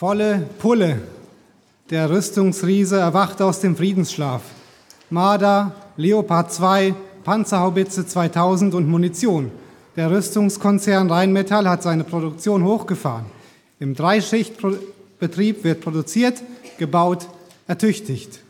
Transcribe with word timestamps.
Volle 0.00 0.46
Pulle. 0.58 0.98
Der 1.90 2.08
Rüstungsriese 2.08 2.96
erwacht 2.96 3.42
aus 3.42 3.60
dem 3.60 3.76
Friedensschlaf. 3.76 4.40
Marder, 5.10 5.74
Leopard 5.98 6.50
2, 6.50 6.94
Panzerhaubitze 7.22 8.06
2000 8.06 8.72
und 8.72 8.88
Munition. 8.88 9.50
Der 9.96 10.10
Rüstungskonzern 10.10 11.10
Rheinmetall 11.10 11.68
hat 11.68 11.82
seine 11.82 12.04
Produktion 12.04 12.64
hochgefahren. 12.64 13.26
Im 13.78 13.94
Dreischichtbetrieb 13.94 15.64
wird 15.64 15.82
produziert, 15.82 16.42
gebaut, 16.78 17.28
ertüchtigt. 17.66 18.40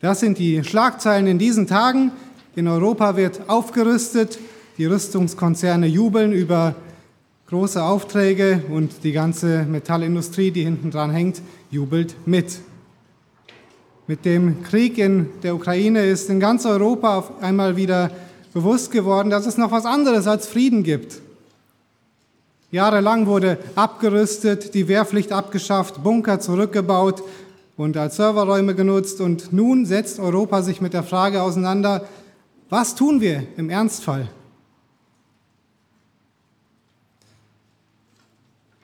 Das 0.00 0.18
sind 0.18 0.38
die 0.38 0.64
Schlagzeilen 0.64 1.28
in 1.28 1.38
diesen 1.38 1.68
Tagen. 1.68 2.10
In 2.56 2.66
Europa 2.66 3.14
wird 3.14 3.48
aufgerüstet, 3.48 4.40
die 4.76 4.86
Rüstungskonzerne 4.86 5.86
jubeln 5.86 6.32
über 6.32 6.74
große 7.52 7.84
Aufträge 7.84 8.62
und 8.70 9.04
die 9.04 9.12
ganze 9.12 9.64
Metallindustrie, 9.64 10.52
die 10.52 10.64
hinten 10.64 10.90
dran 10.90 11.10
hängt, 11.10 11.42
jubelt 11.70 12.16
mit. 12.24 12.60
Mit 14.06 14.24
dem 14.24 14.62
Krieg 14.62 14.96
in 14.96 15.28
der 15.42 15.54
Ukraine 15.54 16.06
ist 16.06 16.30
in 16.30 16.40
ganz 16.40 16.64
Europa 16.64 17.18
auf 17.18 17.42
einmal 17.42 17.76
wieder 17.76 18.10
bewusst 18.54 18.90
geworden, 18.90 19.28
dass 19.28 19.44
es 19.44 19.58
noch 19.58 19.70
was 19.70 19.84
anderes 19.84 20.26
als 20.26 20.46
Frieden 20.46 20.82
gibt. 20.82 21.20
Jahrelang 22.70 23.26
wurde 23.26 23.58
abgerüstet, 23.74 24.72
die 24.72 24.88
Wehrpflicht 24.88 25.30
abgeschafft, 25.30 26.02
Bunker 26.02 26.40
zurückgebaut 26.40 27.22
und 27.76 27.98
als 27.98 28.16
Serverräume 28.16 28.74
genutzt. 28.74 29.20
Und 29.20 29.52
nun 29.52 29.84
setzt 29.84 30.20
Europa 30.20 30.62
sich 30.62 30.80
mit 30.80 30.94
der 30.94 31.02
Frage 31.02 31.42
auseinander, 31.42 32.08
was 32.70 32.94
tun 32.94 33.20
wir 33.20 33.42
im 33.58 33.68
Ernstfall? 33.68 34.30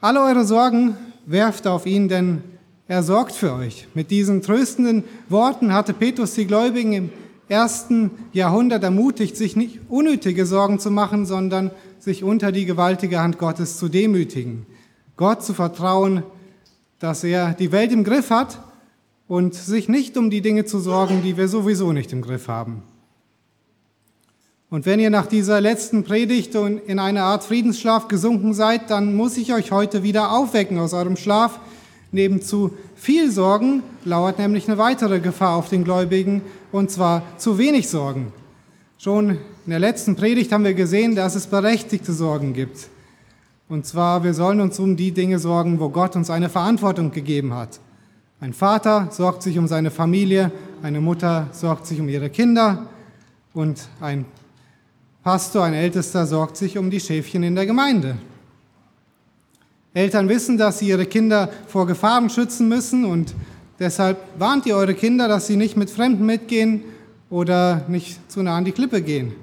Alle 0.01 0.23
eure 0.23 0.45
Sorgen 0.45 0.97
werft 1.27 1.67
auf 1.67 1.85
ihn, 1.85 2.09
denn 2.09 2.45
er 2.87 3.03
sorgt 3.03 3.33
für 3.33 3.53
euch. 3.53 3.89
Mit 3.95 4.13
diesen 4.13 4.43
tröstenden 4.43 5.03
Worten 5.29 5.73
hatte 5.73 5.93
Petrus 5.93 6.35
die 6.35 6.47
Gläubigen 6.47 6.93
im 6.93 7.11
ersten 7.49 8.13
Jahrhundert 8.33 8.85
ermutigt, 8.85 9.37
sich 9.37 9.57
nicht 9.57 9.81
unnötige 9.89 10.47
Sorgen 10.47 10.79
zu 10.79 10.93
machen, 10.93 11.27
sondern 11.27 11.73
sich 11.99 12.23
unter 12.23 12.53
die 12.53 12.65
gewaltige 12.65 13.19
Hand 13.19 13.39
Gottes 13.39 13.77
zu 13.77 13.89
demütigen. 13.89 14.67
Gott 15.17 15.43
zu 15.43 15.53
vertrauen, 15.53 16.23
dass 17.01 17.25
er 17.25 17.55
die 17.55 17.73
Welt 17.73 17.91
im 17.91 18.05
Griff 18.05 18.31
hat 18.31 18.61
und 19.27 19.55
sich 19.55 19.89
nicht 19.89 20.17
um 20.17 20.31
die 20.31 20.43
Dinge 20.43 20.65
zu 20.65 20.79
sorgen, 20.79 21.23
die 21.25 21.37
wir 21.37 21.49
sowieso 21.49 21.93
nicht 21.93 22.13
im 22.13 22.23
Griff 22.23 22.47
haben. 22.47 22.85
Und 24.71 24.85
wenn 24.85 25.01
ihr 25.01 25.09
nach 25.09 25.27
dieser 25.27 25.63
letzten 25.63 26.05
Predigt 26.05 26.55
in 26.55 26.99
eine 26.99 27.23
Art 27.23 27.43
Friedensschlaf 27.43 28.07
gesunken 28.09 28.53
seid, 28.53 28.91
dann 28.91 29.15
muss 29.15 29.39
ich 29.39 29.55
euch 29.55 29.73
heute 29.73 30.03
wieder 30.03 30.31
aufwecken 30.33 30.79
aus 30.79 30.93
eurem 30.93 31.17
Schlaf. 31.17 31.59
Neben 32.13 32.43
zu 32.43 32.73
viel 32.95 33.31
Sorgen 33.31 33.83
lauert 34.05 34.39
nämlich 34.39 34.69
eine 34.69 34.77
weitere 34.77 35.21
Gefahr 35.21 35.57
auf 35.57 35.71
den 35.71 35.85
Gläubigen, 35.85 36.43
und 36.71 36.91
zwar 36.91 37.23
zu 37.39 37.57
wenig 37.57 37.89
Sorgen. 37.89 38.33
Schon 38.99 39.31
in 39.31 39.71
der 39.71 39.79
letzten 39.79 40.17
Predigt 40.17 40.53
haben 40.53 40.65
wir 40.65 40.75
gesehen, 40.75 41.15
dass 41.15 41.35
es 41.35 41.47
berechtigte 41.47 42.13
Sorgen 42.13 42.53
gibt. 42.53 42.89
Und 43.71 43.87
zwar, 43.87 44.23
wir 44.23 44.35
sollen 44.35 44.61
uns 44.61 44.79
um 44.79 44.97
die 44.97 45.13
Dinge 45.13 45.39
sorgen, 45.39 45.81
wo 45.81 45.89
Gott 45.89 46.15
uns 46.15 46.29
eine 46.29 46.51
Verantwortung 46.51 47.11
gegeben 47.11 47.55
hat. 47.55 47.81
Ein 48.41 48.53
Vater 48.53 49.09
sorgt 49.13 49.43
sich 49.43 49.59
um 49.59 49.67
seine 49.67 49.91
Familie, 49.91 50.53
eine 50.83 51.01
Mutter 51.01 51.49
sorgt 51.53 51.87
sich 51.87 52.01
um 52.01 52.09
ihre 52.09 52.29
Kinder 52.29 52.87
und 53.55 53.89
ein 54.01 54.27
Pastor, 55.29 55.65
ein 55.65 55.75
Ältester, 55.75 56.27
sorgt 56.27 56.57
sich 56.57 56.79
um 56.79 56.89
die 56.89 57.01
Schäfchen 57.01 57.43
in 57.43 57.55
der 57.55 57.67
Gemeinde. 57.67 58.17
Eltern 59.93 60.27
wissen, 60.31 60.57
dass 60.57 60.79
sie 60.79 60.89
ihre 60.89 61.05
Kinder 61.05 61.51
vor 61.67 61.87
Gefahren 61.87 62.31
schützen 62.31 62.67
müssen 62.67 63.05
und 63.05 63.35
deshalb 63.79 64.17
warnt 64.39 64.65
ihr 64.65 64.75
eure 64.75 64.95
Kinder, 64.95 65.29
dass 65.29 65.47
sie 65.47 65.57
nicht 65.57 65.77
mit 65.77 65.91
Fremden 65.91 66.25
mitgehen 66.25 66.83
oder 67.29 67.85
nicht 67.89 68.33
zu 68.33 68.43
nah 68.43 68.57
an 68.57 68.65
die 68.65 68.73
Klippe 68.73 69.03
gehen. 69.03 69.35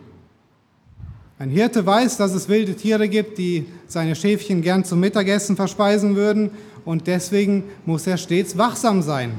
Ein 1.38 1.52
Hirte 1.52 1.86
weiß, 1.86 2.18
dass 2.18 2.34
es 2.34 2.50
wilde 2.50 2.74
Tiere 2.74 3.08
gibt, 3.08 3.38
die 3.38 3.68
seine 3.86 4.16
Schäfchen 4.16 4.64
gern 4.64 4.86
zum 4.86 5.00
Mittagessen 5.00 5.56
verspeisen 5.56 6.16
würden 6.16 6.50
und 6.84 7.06
deswegen 7.06 7.64
muss 7.86 8.08
er 8.08 8.18
stets 8.18 8.58
wachsam 8.58 9.04
sein. 9.04 9.34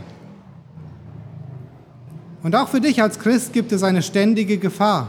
Und 2.44 2.54
auch 2.54 2.68
für 2.68 2.80
dich 2.80 3.02
als 3.02 3.18
Christ 3.18 3.52
gibt 3.52 3.72
es 3.72 3.82
eine 3.82 4.02
ständige 4.02 4.58
Gefahr. 4.58 5.08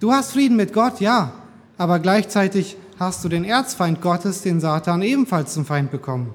Du 0.00 0.12
hast 0.12 0.32
Frieden 0.32 0.56
mit 0.56 0.72
Gott, 0.72 1.00
ja, 1.00 1.32
aber 1.76 1.98
gleichzeitig 1.98 2.76
hast 3.00 3.24
du 3.24 3.28
den 3.28 3.42
Erzfeind 3.42 4.00
Gottes, 4.00 4.42
den 4.42 4.60
Satan, 4.60 5.02
ebenfalls 5.02 5.54
zum 5.54 5.64
Feind 5.64 5.90
bekommen. 5.90 6.32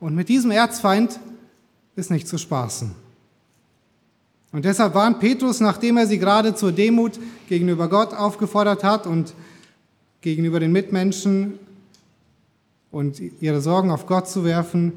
Und 0.00 0.14
mit 0.14 0.30
diesem 0.30 0.50
Erzfeind 0.50 1.20
ist 1.94 2.10
nicht 2.10 2.26
zu 2.26 2.38
spaßen. 2.38 2.94
Und 4.52 4.64
deshalb 4.64 4.94
warnt 4.94 5.20
Petrus, 5.20 5.60
nachdem 5.60 5.98
er 5.98 6.06
sie 6.06 6.18
gerade 6.18 6.54
zur 6.54 6.72
Demut 6.72 7.18
gegenüber 7.48 7.88
Gott 7.88 8.14
aufgefordert 8.14 8.82
hat 8.82 9.06
und 9.06 9.34
gegenüber 10.22 10.58
den 10.58 10.72
Mitmenschen 10.72 11.58
und 12.90 13.20
ihre 13.40 13.60
Sorgen 13.60 13.90
auf 13.90 14.06
Gott 14.06 14.28
zu 14.28 14.44
werfen, 14.44 14.92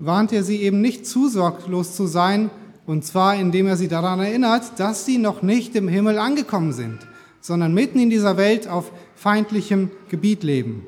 warnt 0.00 0.32
er 0.32 0.42
sie 0.42 0.56
eben 0.62 0.80
nicht 0.80 1.06
zu 1.06 1.28
sorglos 1.28 1.94
zu 1.94 2.06
sein, 2.06 2.50
und 2.88 3.04
zwar, 3.04 3.34
indem 3.34 3.66
er 3.66 3.76
sie 3.76 3.86
daran 3.86 4.18
erinnert, 4.18 4.80
dass 4.80 5.04
sie 5.04 5.18
noch 5.18 5.42
nicht 5.42 5.76
im 5.76 5.88
Himmel 5.88 6.18
angekommen 6.18 6.72
sind, 6.72 7.00
sondern 7.42 7.74
mitten 7.74 8.00
in 8.00 8.08
dieser 8.08 8.38
Welt 8.38 8.66
auf 8.66 8.90
feindlichem 9.14 9.90
Gebiet 10.08 10.42
leben. 10.42 10.86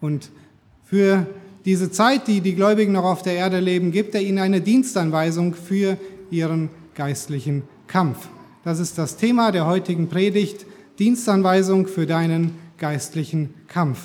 Und 0.00 0.30
für 0.82 1.26
diese 1.66 1.90
Zeit, 1.90 2.26
die 2.26 2.40
die 2.40 2.54
Gläubigen 2.54 2.92
noch 2.92 3.04
auf 3.04 3.20
der 3.20 3.34
Erde 3.34 3.60
leben, 3.60 3.92
gibt 3.92 4.14
er 4.14 4.22
ihnen 4.22 4.38
eine 4.38 4.62
Dienstanweisung 4.62 5.52
für 5.52 5.98
ihren 6.30 6.70
geistlichen 6.94 7.64
Kampf. 7.86 8.28
Das 8.64 8.78
ist 8.78 8.96
das 8.96 9.18
Thema 9.18 9.52
der 9.52 9.66
heutigen 9.66 10.08
Predigt, 10.08 10.64
Dienstanweisung 10.98 11.86
für 11.86 12.06
deinen 12.06 12.56
geistlichen 12.78 13.52
Kampf. 13.68 13.98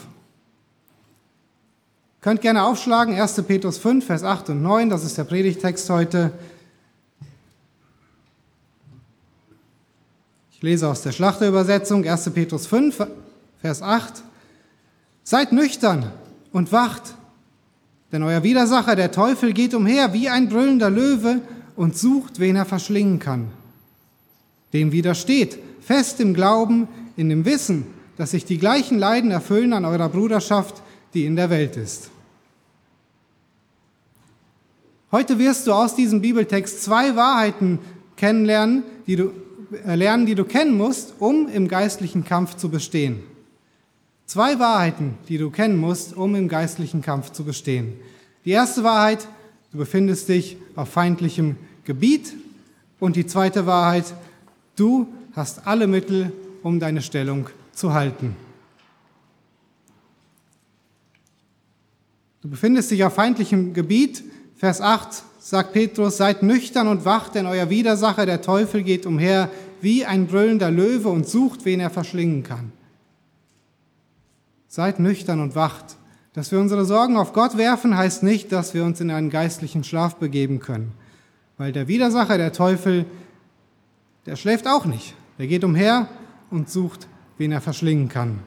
Könnt 2.20 2.42
gerne 2.42 2.66
aufschlagen, 2.66 3.18
1. 3.18 3.42
Petrus 3.44 3.78
5, 3.78 4.06
Vers 4.06 4.26
8 4.26 4.50
und 4.50 4.62
9, 4.62 4.90
das 4.90 5.06
ist 5.06 5.18
der 5.18 5.24
Predigtext 5.24 5.90
heute. 5.90 6.34
Ich 10.58 10.64
lese 10.64 10.88
aus 10.88 11.04
der 11.04 11.12
Schlachterübersetzung 11.12 12.04
1. 12.04 12.32
Petrus 12.32 12.66
5, 12.66 13.06
Vers 13.62 13.84
8. 13.84 14.24
Seid 15.24 15.52
nüchtern 15.52 16.12
und 16.52 16.72
wacht, 16.72 17.14
denn 18.12 18.24
euer 18.24 18.42
Widersacher, 18.42 18.96
der 18.96 19.12
Teufel, 19.12 19.54
geht 19.54 19.76
umher 19.76 20.14
wie 20.14 20.30
ein 20.30 20.50
brüllender 20.50 20.90
Löwe 20.90 21.42
und 21.76 21.96
sucht, 21.96 22.40
wen 22.40 22.56
er 22.56 22.66
verschlingen 22.66 23.20
kann. 23.20 23.52
Dem 24.74 24.92
widersteht, 24.92 25.60
fest 25.80 26.20
im 26.22 26.34
Glauben, 26.34 26.88
in 27.18 27.30
dem 27.30 27.46
Wissen, 27.46 27.86
dass 28.18 28.32
sich 28.32 28.44
die 28.44 28.58
gleichen 28.58 28.98
Leiden 28.98 29.30
erfüllen 29.30 29.74
an 29.74 29.86
eurer 29.86 30.10
Bruderschaft, 30.10 30.82
die 31.14 31.26
in 31.26 31.36
der 31.36 31.52
Welt 31.52 31.78
ist. 31.78 32.10
Heute 35.12 35.38
wirst 35.38 35.68
du 35.68 35.74
aus 35.74 35.94
diesem 35.94 36.22
Bibeltext 36.22 36.84
zwei 36.84 37.16
Wahrheiten 37.16 37.78
kennenlernen, 38.16 38.82
die 39.06 39.18
du 39.18 39.32
lernen, 39.70 40.26
die 40.26 40.36
du 40.36 40.46
kennen 40.46 40.78
musst, 40.78 41.16
um 41.20 41.48
im 41.50 41.68
geistlichen 41.68 42.24
Kampf 42.24 42.56
zu 42.56 42.70
bestehen. 42.70 43.24
Zwei 44.26 44.60
Wahrheiten, 44.60 45.18
die 45.30 45.38
du 45.38 45.50
kennen 45.50 45.78
musst, 45.78 46.16
um 46.16 46.36
im 46.36 46.50
geistlichen 46.50 47.02
Kampf 47.02 47.32
zu 47.32 47.44
bestehen. 47.44 47.94
Die 48.46 48.52
erste 48.52 48.84
Wahrheit, 48.84 49.28
du 49.72 49.78
befindest 49.78 50.30
dich 50.30 50.58
auf 50.76 50.90
feindlichem 50.90 51.56
Gebiet. 51.86 52.34
Und 53.00 53.16
die 53.16 53.26
zweite 53.26 53.66
Wahrheit, 53.66 54.06
du 54.76 55.08
hast 55.34 55.68
alle 55.68 55.88
Mittel, 55.88 56.32
um 56.64 56.80
deine 56.80 57.02
Stellung 57.02 57.48
zu 57.74 57.94
halten. 57.94 58.36
Du 62.42 62.50
befindest 62.50 62.92
dich 62.92 63.04
auf 63.04 63.14
feindlichem 63.14 63.74
Gebiet. 63.74 64.24
Vers 64.56 64.82
8 64.82 65.24
sagt 65.50 65.72
Petrus, 65.72 66.18
seid 66.18 66.44
nüchtern 66.44 66.90
und 66.90 67.06
wacht, 67.06 67.36
denn 67.36 67.46
euer 67.46 67.70
Widersacher, 67.70 68.26
der 68.26 68.42
Teufel, 68.42 68.84
geht 68.84 69.06
umher 69.06 69.50
wie 69.80 70.04
ein 70.04 70.28
brüllender 70.28 70.70
Löwe 70.70 71.08
und 71.08 71.26
sucht, 71.26 71.64
wen 71.64 71.80
er 71.80 71.90
verschlingen 71.90 72.44
kann. 72.44 72.74
Seid 74.68 75.00
nüchtern 75.00 75.40
und 75.40 75.56
wacht. 75.56 75.96
Dass 76.34 76.52
wir 76.52 76.60
unsere 76.60 76.84
Sorgen 76.84 77.16
auf 77.16 77.32
Gott 77.32 77.58
werfen, 77.58 77.96
heißt 77.96 78.24
nicht, 78.24 78.52
dass 78.52 78.74
wir 78.74 78.84
uns 78.84 79.00
in 79.00 79.10
einen 79.10 79.30
geistlichen 79.30 79.86
Schlaf 79.86 80.18
begeben 80.18 80.60
können. 80.60 80.92
Weil 81.58 81.72
der 81.72 81.88
Widersacher, 81.88 82.38
der 82.38 82.52
Teufel, 82.52 83.06
der 84.26 84.36
schläft 84.36 84.68
auch 84.68 84.84
nicht. 84.84 85.14
Der 85.40 85.48
geht 85.48 85.64
umher 85.64 86.10
und 86.52 86.70
sucht, 86.70 87.08
wen 87.38 87.54
er 87.54 87.62
verschlingen 87.62 88.10
kann. 88.10 88.40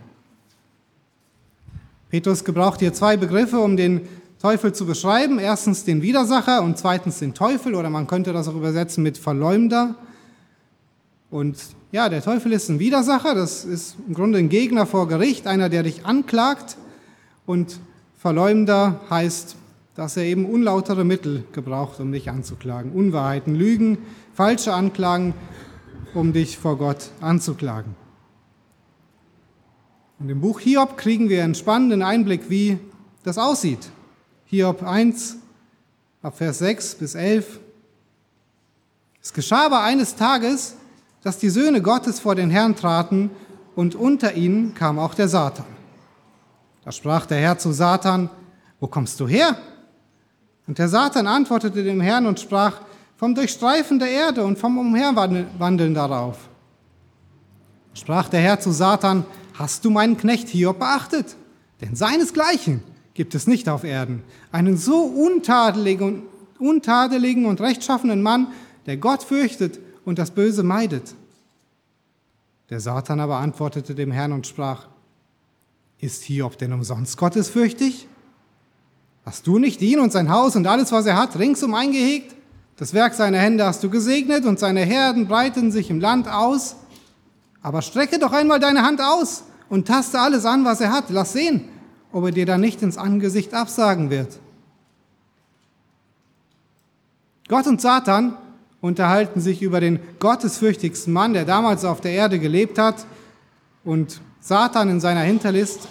Petrus 2.11 2.45
gebraucht 2.45 2.81
hier 2.81 2.93
zwei 2.93 3.17
Begriffe, 3.17 3.59
um 3.59 3.79
den 3.79 4.07
Teufel 4.41 4.73
zu 4.73 4.87
beschreiben. 4.87 5.39
Erstens 5.39 5.85
den 5.85 6.01
Widersacher 6.01 6.63
und 6.63 6.79
zweitens 6.79 7.19
den 7.19 7.35
Teufel 7.35 7.75
oder 7.75 7.91
man 7.91 8.07
könnte 8.07 8.33
das 8.33 8.49
auch 8.49 8.57
übersetzen 8.57 9.03
mit 9.03 9.19
Verleumder. 9.19 9.95
Und 11.31 11.59
ja, 11.93 12.09
der 12.09 12.23
Teufel 12.23 12.53
ist 12.53 12.69
ein 12.71 12.79
Widersacher, 12.79 13.35
das 13.35 13.65
ist 13.65 13.97
im 14.09 14.15
Grunde 14.15 14.39
ein 14.39 14.49
Gegner 14.49 14.87
vor 14.87 15.07
Gericht, 15.09 15.47
einer, 15.47 15.69
der 15.69 15.83
dich 15.83 16.07
anklagt. 16.07 16.77
Und 17.47 17.81
Verleumder 18.17 19.01
heißt, 19.11 19.57
dass 19.95 20.17
er 20.17 20.25
eben 20.25 20.47
unlautere 20.47 21.05
Mittel 21.05 21.45
gebraucht, 21.53 22.01
um 22.01 22.11
dich 22.11 22.31
anzuklagen. 22.31 22.93
Unwahrheiten, 22.93 23.55
Lügen, 23.55 23.99
falsche 24.33 24.73
Anklagen, 24.73 25.35
um 26.15 26.33
dich 26.33 26.57
vor 26.57 26.79
Gott 26.79 27.11
anzuklagen. 27.21 27.95
Und 30.19 30.31
im 30.31 30.41
Buch 30.41 30.61
Hiob 30.61 30.97
kriegen 30.97 31.29
wir 31.29 31.45
einen 31.45 31.55
spannenden 31.55 32.03
Einblick, 32.03 32.49
wie 32.49 32.79
das 33.23 33.37
aussieht. 33.37 33.91
Hiob 34.51 34.83
1, 34.83 35.37
ab 36.23 36.37
Vers 36.37 36.59
6 36.59 36.97
bis 36.97 37.15
11. 37.15 37.61
Es 39.23 39.33
geschah 39.33 39.67
aber 39.67 39.85
eines 39.85 40.17
Tages, 40.17 40.75
dass 41.23 41.39
die 41.39 41.51
Söhne 41.51 41.81
Gottes 41.81 42.19
vor 42.19 42.35
den 42.35 42.51
Herrn 42.51 42.75
traten 42.75 43.31
und 43.77 43.95
unter 43.95 44.35
ihnen 44.35 44.75
kam 44.75 44.99
auch 44.99 45.15
der 45.15 45.29
Satan. 45.29 45.67
Da 46.85 46.91
sprach 46.91 47.27
der 47.27 47.39
Herr 47.39 47.59
zu 47.59 47.71
Satan, 47.71 48.29
wo 48.81 48.89
kommst 48.89 49.21
du 49.21 49.29
her? 49.29 49.57
Und 50.67 50.81
der 50.81 50.89
Satan 50.89 51.29
antwortete 51.29 51.85
dem 51.85 52.01
Herrn 52.01 52.27
und 52.27 52.41
sprach, 52.41 52.81
vom 53.19 53.37
Durchstreifen 53.37 54.01
der 54.01 54.11
Erde 54.11 54.45
und 54.45 54.59
vom 54.59 54.77
Umherwandeln 54.79 55.95
darauf. 55.95 56.49
Sprach 57.95 58.29
der 58.29 58.41
Herr 58.41 58.59
zu 58.59 58.73
Satan, 58.73 59.25
hast 59.55 59.85
du 59.85 59.91
meinen 59.91 60.17
Knecht 60.17 60.49
Hiob 60.49 60.81
beachtet? 60.81 61.37
Denn 61.81 61.95
seinesgleichen 61.95 62.90
gibt 63.15 63.35
es 63.35 63.47
nicht 63.47 63.69
auf 63.69 63.85
Erden. 63.85 64.23
Einen 64.53 64.77
so 64.77 65.03
untadeligen, 65.03 66.23
untadeligen 66.59 67.47
und 67.47 67.61
rechtschaffenen 67.61 68.23
Mann, 68.23 68.49
der 68.87 68.97
Gott 68.97 69.23
fürchtet 69.23 69.79
und 70.05 70.19
das 70.19 70.31
Böse 70.31 70.63
meidet. 70.63 71.15
Der 72.71 72.81
Satan 72.81 73.21
aber 73.21 73.39
antwortete 73.39 73.95
dem 73.95 74.13
Herrn 74.13 74.33
und 74.33 74.47
sprach, 74.47 74.87
ist 75.99 76.23
Hiob 76.23 76.57
denn 76.57 76.73
umsonst 76.73 77.17
gottesfürchtig? 77.17 78.07
Hast 79.25 79.47
du 79.47 79.59
nicht 79.59 79.83
ihn 79.83 80.01
und 80.01 80.13
sein 80.13 80.31
Haus 80.31 80.57
und 80.57 80.67
alles, 80.67 80.93
was 80.93 81.05
er 81.07 81.17
hat, 81.17 81.39
ringsum 81.39 81.75
eingehegt? 81.75 82.35
Das 82.77 82.95
Werk 82.95 83.13
seiner 83.13 83.39
Hände 83.39 83.67
hast 83.67 83.85
du 83.85 83.91
gesegnet 83.91 84.47
und 84.47 84.59
seine 84.59 84.81
Herden 84.81 85.29
breiten 85.29 85.71
sich 85.71 85.91
im 85.91 86.01
Land 86.01 86.29
aus. 86.29 86.77
Aber 87.61 87.83
strecke 87.83 88.19
doch 88.19 88.33
einmal 88.33 88.59
deine 88.59 88.83
Hand 88.83 89.03
aus 89.03 89.43
und 89.69 89.87
taste 89.87 90.19
alles 90.19 90.47
an, 90.47 90.65
was 90.65 90.81
er 90.81 90.91
hat. 90.91 91.11
Lass 91.11 91.35
sehen, 91.35 91.69
ob 92.13 92.25
er 92.25 92.33
dir 92.33 92.47
da 92.47 92.59
nicht 92.59 92.83
ins 92.83 92.99
Angesicht 92.99 93.55
absagen 93.55 94.11
wird. 94.11 94.39
Gott 97.49 97.67
und 97.67 97.81
Satan 97.81 98.37
unterhalten 98.81 99.41
sich 99.41 99.63
über 99.63 99.81
den 99.81 99.99
gottesfürchtigsten 100.21 101.13
Mann, 101.13 101.35
der 101.35 101.45
damals 101.45 101.85
auf 101.85 102.01
der 102.01 102.13
Erde 102.13 102.39
gelebt 102.39 102.79
hat. 102.79 103.07
Und 103.85 104.21
Satan 104.41 104.89
in 104.89 105.01
seiner 105.01 105.23
Hinterlist 105.23 105.89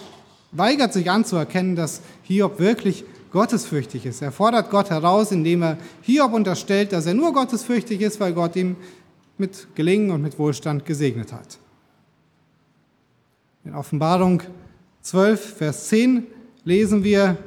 weigert 0.52 0.92
sich 0.92 1.10
anzuerkennen, 1.10 1.76
dass 1.76 2.00
Hiob 2.22 2.58
wirklich 2.58 3.04
gottesfürchtig 3.30 4.06
ist. 4.06 4.22
Er 4.22 4.32
fordert 4.32 4.70
Gott 4.70 4.90
heraus, 4.90 5.30
indem 5.32 5.62
er 5.62 5.78
Hiob 6.02 6.32
unterstellt, 6.32 6.92
dass 6.92 7.06
er 7.06 7.14
nur 7.14 7.32
gottesfürchtig 7.32 8.00
ist, 8.00 8.18
weil 8.20 8.32
Gott 8.32 8.56
ihm 8.56 8.76
mit 9.38 9.68
Gelingen 9.74 10.10
und 10.10 10.22
mit 10.22 10.38
Wohlstand 10.38 10.84
gesegnet 10.84 11.32
hat. 11.32 11.58
In 13.64 13.74
Offenbarung 13.74 14.42
12, 15.02 15.56
Vers 15.56 15.88
10 15.88 16.26
lesen 16.64 17.04
wir, 17.04 17.38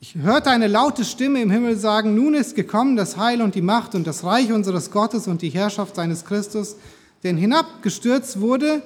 ich 0.00 0.14
hörte 0.14 0.50
eine 0.50 0.68
laute 0.68 1.04
Stimme 1.04 1.42
im 1.42 1.50
Himmel 1.50 1.76
sagen, 1.76 2.14
nun 2.14 2.34
ist 2.34 2.54
gekommen 2.54 2.96
das 2.96 3.16
Heil 3.16 3.42
und 3.42 3.54
die 3.54 3.62
Macht 3.62 3.94
und 3.94 4.06
das 4.06 4.24
Reich 4.24 4.52
unseres 4.52 4.90
Gottes 4.90 5.26
und 5.26 5.42
die 5.42 5.48
Herrschaft 5.50 5.96
seines 5.96 6.24
Christus, 6.24 6.76
denn 7.24 7.36
hinabgestürzt 7.36 8.40
wurde, 8.40 8.82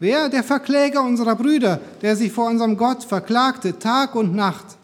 wer? 0.00 0.28
Der 0.28 0.42
Verkläger 0.42 1.02
unserer 1.02 1.36
Brüder, 1.36 1.80
der 2.02 2.16
sich 2.16 2.32
vor 2.32 2.48
unserem 2.48 2.76
Gott 2.76 3.04
verklagte, 3.04 3.78
Tag 3.78 4.14
und 4.16 4.34
Nacht. 4.34 4.76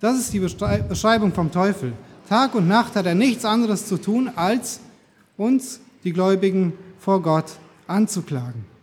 Das 0.00 0.18
ist 0.18 0.32
die 0.32 0.40
Beschreibung 0.40 1.32
vom 1.32 1.52
Teufel. 1.52 1.92
Tag 2.28 2.54
und 2.54 2.66
Nacht 2.66 2.96
hat 2.96 3.06
er 3.06 3.14
nichts 3.14 3.44
anderes 3.44 3.86
zu 3.86 3.96
tun, 3.96 4.30
als 4.34 4.80
uns, 5.36 5.80
die 6.02 6.12
Gläubigen, 6.12 6.72
vor 6.98 7.22
Gott 7.22 7.52
anzuklagen. 7.86 8.73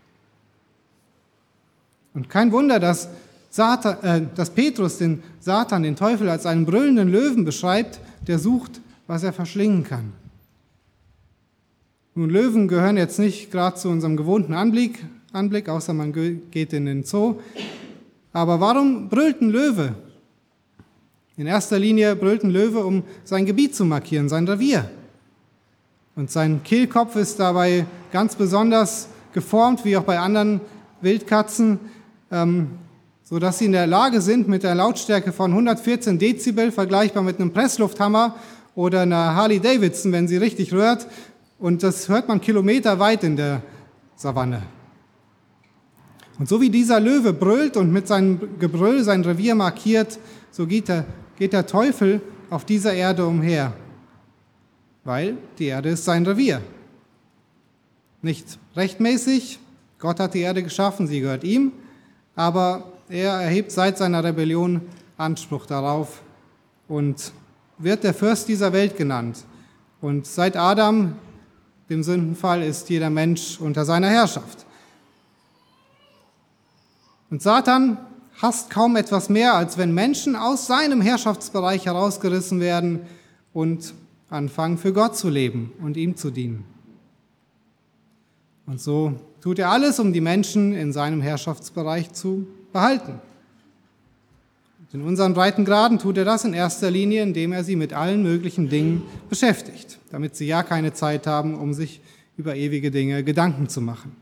Und 2.14 2.30
kein 2.30 2.52
Wunder, 2.52 2.80
dass 2.80 3.10
Satan, 3.50 4.04
äh, 4.04 4.22
dass 4.36 4.50
Petrus 4.50 4.98
den 4.98 5.24
Satan, 5.40 5.84
den 5.84 5.96
Teufel, 5.96 6.30
als 6.30 6.46
einen 6.46 6.66
brüllenden 6.66 7.10
Löwen 7.12 7.46
beschreibt, 7.46 8.00
der 8.28 8.40
sucht, 8.40 8.82
was 9.08 9.24
er 9.24 9.34
verschlingen 9.34 9.84
kann. 9.84 10.14
Nun, 12.16 12.30
Löwen 12.30 12.68
gehören 12.68 12.98
jetzt 12.98 13.20
nicht 13.20 13.52
gerade 13.52 13.78
zu 13.78 13.90
unserem 13.90 14.18
gewohnten 14.18 14.54
Anblick, 14.54 15.00
Anblick, 15.34 15.70
außer 15.70 15.94
man 15.94 16.12
geht 16.12 16.74
in 16.74 16.86
den 16.86 17.04
Zoo. 17.04 17.36
Aber 18.34 18.60
warum 18.60 19.08
brüllt 19.08 19.42
ein 19.42 19.50
Löwe? 19.50 19.96
In 21.38 21.48
erster 21.48 21.80
Linie 21.80 22.16
brüllt 22.16 22.44
ein 22.44 22.52
Löwe, 22.52 22.86
um 22.86 23.04
sein 23.24 23.46
Gebiet 23.46 23.76
zu 23.76 23.86
markieren, 23.86 24.28
sein 24.28 24.48
Revier. 24.48 24.90
Und 26.16 26.30
sein 26.30 26.62
Kehlkopf 26.64 27.16
ist 27.16 27.40
dabei 27.40 27.86
ganz 28.12 28.36
besonders 28.36 29.08
geformt, 29.34 29.86
wie 29.86 29.96
auch 29.96 30.04
bei 30.04 30.20
anderen 30.20 30.60
Wildkatzen. 31.00 31.80
Ähm, 32.32 32.72
sodass 33.24 33.60
sie 33.60 33.66
in 33.66 33.72
der 33.72 33.88
Lage 33.88 34.22
sind, 34.22 34.48
mit 34.48 34.64
der 34.64 34.76
Lautstärke 34.76 35.32
von 35.32 35.52
114 35.52 36.20
Dezibel, 36.20 36.72
vergleichbar 36.72 37.24
mit 37.24 37.40
einem 37.40 37.54
Presslufthammer 37.54 38.36
oder 38.76 39.02
einer 39.02 39.36
Harley 39.36 39.60
Davidson, 39.60 40.12
wenn 40.12 40.28
sie 40.28 40.38
richtig 40.38 40.74
rührt, 40.74 41.08
und 41.60 41.84
das 41.84 42.10
hört 42.10 42.28
man 42.28 42.42
kilometerweit 42.42 43.24
in 43.24 43.36
der 43.36 43.62
Savanne. 44.16 44.64
Und 46.40 46.50
so 46.50 46.60
wie 46.60 46.72
dieser 46.72 47.00
Löwe 47.00 47.34
brüllt 47.34 47.78
und 47.78 47.94
mit 47.94 48.08
seinem 48.08 48.58
Gebrüll 48.58 49.04
sein 49.04 49.24
Revier 49.24 49.54
markiert, 49.54 50.18
so 50.50 50.66
geht 50.66 50.88
der, 50.88 51.06
geht 51.38 51.54
der 51.54 51.68
Teufel 51.68 52.20
auf 52.50 52.66
dieser 52.66 52.94
Erde 52.94 53.28
umher, 53.28 53.74
weil 55.04 55.38
die 55.60 55.68
Erde 55.68 55.90
ist 55.90 56.04
sein 56.04 56.26
Revier. 56.26 56.62
Nicht 58.24 58.58
rechtmäßig, 58.76 59.60
Gott 60.00 60.20
hat 60.20 60.34
die 60.34 60.42
Erde 60.42 60.64
geschaffen, 60.64 61.06
sie 61.06 61.22
gehört 61.22 61.44
ihm, 61.44 61.74
aber 62.36 62.84
er 63.10 63.34
erhebt 63.34 63.72
seit 63.72 63.98
seiner 63.98 64.24
Rebellion 64.24 64.82
Anspruch 65.18 65.66
darauf 65.66 66.22
und 66.88 67.32
wird 67.78 68.04
der 68.04 68.14
Fürst 68.14 68.48
dieser 68.48 68.74
Welt 68.74 68.98
genannt. 68.98 69.44
Und 70.02 70.26
seit 70.26 70.58
Adam, 70.58 71.16
dem 71.90 72.04
Sündenfall, 72.04 72.64
ist 72.64 72.90
jeder 72.90 73.10
Mensch 73.10 73.60
unter 73.60 73.86
seiner 73.86 74.10
Herrschaft. 74.10 74.66
Und 77.30 77.42
Satan 77.42 77.98
hasst 78.42 78.70
kaum 78.70 78.96
etwas 78.96 79.30
mehr, 79.30 79.54
als 79.54 79.78
wenn 79.78 79.94
Menschen 79.94 80.36
aus 80.36 80.68
seinem 80.68 81.02
Herrschaftsbereich 81.02 81.86
herausgerissen 81.86 82.60
werden 82.60 83.02
und 83.54 83.94
anfangen 84.30 84.78
für 84.78 84.94
Gott 84.94 85.16
zu 85.16 85.30
leben 85.30 85.72
und 85.82 85.98
ihm 85.98 86.16
zu 86.16 86.32
dienen. 86.32 86.66
Und 88.66 88.80
so 88.80 89.20
tut 89.42 89.60
er 89.60 89.70
alles, 89.70 90.00
um 90.00 90.14
die 90.14 90.22
Menschen 90.22 90.74
in 90.74 90.94
seinem 90.94 91.22
Herrschaftsbereich 91.22 92.14
zu 92.14 92.48
behalten. 92.72 93.20
In 94.94 95.04
unseren 95.04 95.34
Breitengraden 95.34 96.00
tut 96.00 96.18
er 96.18 96.26
das 96.26 96.44
in 96.44 96.54
erster 96.54 96.92
Linie, 96.92 97.24
indem 97.24 97.54
er 97.54 97.64
sie 97.64 97.78
mit 97.78 97.94
allen 97.94 98.24
möglichen 98.24 98.68
Dingen 98.68 99.04
beschäftigt, 99.30 100.00
damit 100.12 100.36
sie 100.36 100.48
ja 100.48 100.64
keine 100.64 100.94
Zeit 100.94 101.28
haben, 101.28 101.56
um 101.56 101.74
sich 101.74 102.02
über 102.36 102.56
ewige 102.56 102.92
Dinge 102.92 103.24
Gedanken 103.24 103.70
zu 103.70 103.80
machen. 103.80 104.16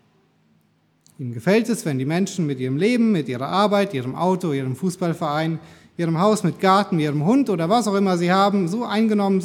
Ihm 1.18 1.34
gefällt 1.34 1.70
es, 1.70 1.86
wenn 1.86 1.98
die 1.98 2.06
Menschen 2.06 2.46
mit 2.46 2.60
ihrem 2.60 2.78
Leben, 2.78 3.12
mit 3.12 3.28
ihrer 3.28 3.48
Arbeit, 3.48 3.96
ihrem 3.96 4.16
Auto, 4.16 4.54
ihrem 4.54 4.76
Fußballverein, 4.76 5.60
ihrem 5.98 6.20
Haus 6.20 6.44
mit 6.44 6.60
Garten, 6.60 7.00
ihrem 7.00 7.26
Hund 7.26 7.50
oder 7.50 7.68
was 7.68 7.88
auch 7.88 7.96
immer 7.96 8.18
sie 8.18 8.32
haben, 8.32 8.68
so 8.68 8.86
eingenommen 8.86 9.42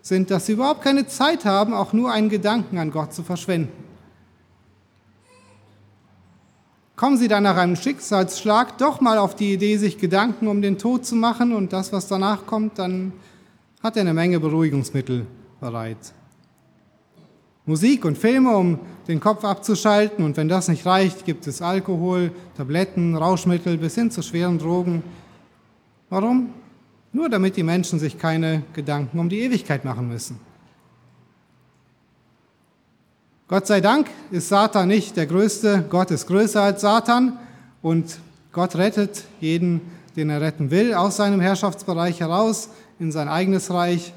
sind, 0.00 0.30
dass 0.30 0.46
sie 0.46 0.52
überhaupt 0.52 0.82
keine 0.82 1.06
Zeit 1.06 1.44
haben, 1.44 1.74
auch 1.74 1.92
nur 1.92 2.10
einen 2.10 2.30
Gedanken 2.30 2.78
an 2.78 2.90
Gott 2.90 3.12
zu 3.12 3.22
verschwenden. 3.22 3.83
Kommen 6.96 7.16
sie 7.16 7.28
dann 7.28 7.42
nach 7.42 7.56
einem 7.56 7.76
Schicksalsschlag 7.76 8.78
doch 8.78 9.00
mal 9.00 9.18
auf 9.18 9.34
die 9.34 9.52
Idee, 9.52 9.76
sich 9.76 9.98
Gedanken 9.98 10.46
um 10.46 10.62
den 10.62 10.78
Tod 10.78 11.04
zu 11.04 11.16
machen 11.16 11.52
und 11.52 11.72
das, 11.72 11.92
was 11.92 12.06
danach 12.08 12.46
kommt, 12.46 12.78
dann 12.78 13.12
hat 13.82 13.96
er 13.96 14.02
eine 14.02 14.14
Menge 14.14 14.40
Beruhigungsmittel 14.40 15.26
bereit. 15.60 16.14
Musik 17.66 18.04
und 18.04 18.18
Filme, 18.18 18.54
um 18.56 18.78
den 19.08 19.20
Kopf 19.20 19.42
abzuschalten 19.42 20.24
und 20.24 20.36
wenn 20.36 20.48
das 20.48 20.68
nicht 20.68 20.84
reicht, 20.84 21.24
gibt 21.24 21.46
es 21.46 21.62
Alkohol, 21.62 22.30
Tabletten, 22.56 23.16
Rauschmittel 23.16 23.78
bis 23.78 23.94
hin 23.94 24.10
zu 24.10 24.22
schweren 24.22 24.58
Drogen. 24.58 25.02
Warum? 26.10 26.50
Nur 27.12 27.28
damit 27.28 27.56
die 27.56 27.62
Menschen 27.62 27.98
sich 27.98 28.18
keine 28.18 28.62
Gedanken 28.74 29.18
um 29.18 29.28
die 29.28 29.40
Ewigkeit 29.40 29.84
machen 29.84 30.08
müssen. 30.08 30.38
Gott 33.46 33.66
sei 33.66 33.82
Dank 33.82 34.06
ist 34.30 34.48
Satan 34.48 34.88
nicht 34.88 35.18
der 35.18 35.26
Größte. 35.26 35.84
Gott 35.90 36.10
ist 36.10 36.26
größer 36.28 36.62
als 36.62 36.80
Satan 36.80 37.38
und 37.82 38.18
Gott 38.52 38.74
rettet 38.74 39.24
jeden, 39.38 39.82
den 40.16 40.30
er 40.30 40.40
retten 40.40 40.70
will, 40.70 40.94
aus 40.94 41.16
seinem 41.16 41.40
Herrschaftsbereich 41.40 42.20
heraus 42.20 42.70
in 42.98 43.12
sein 43.12 43.28
eigenes 43.28 43.70
Reich. 43.70 44.14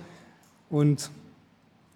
Und 0.70 1.10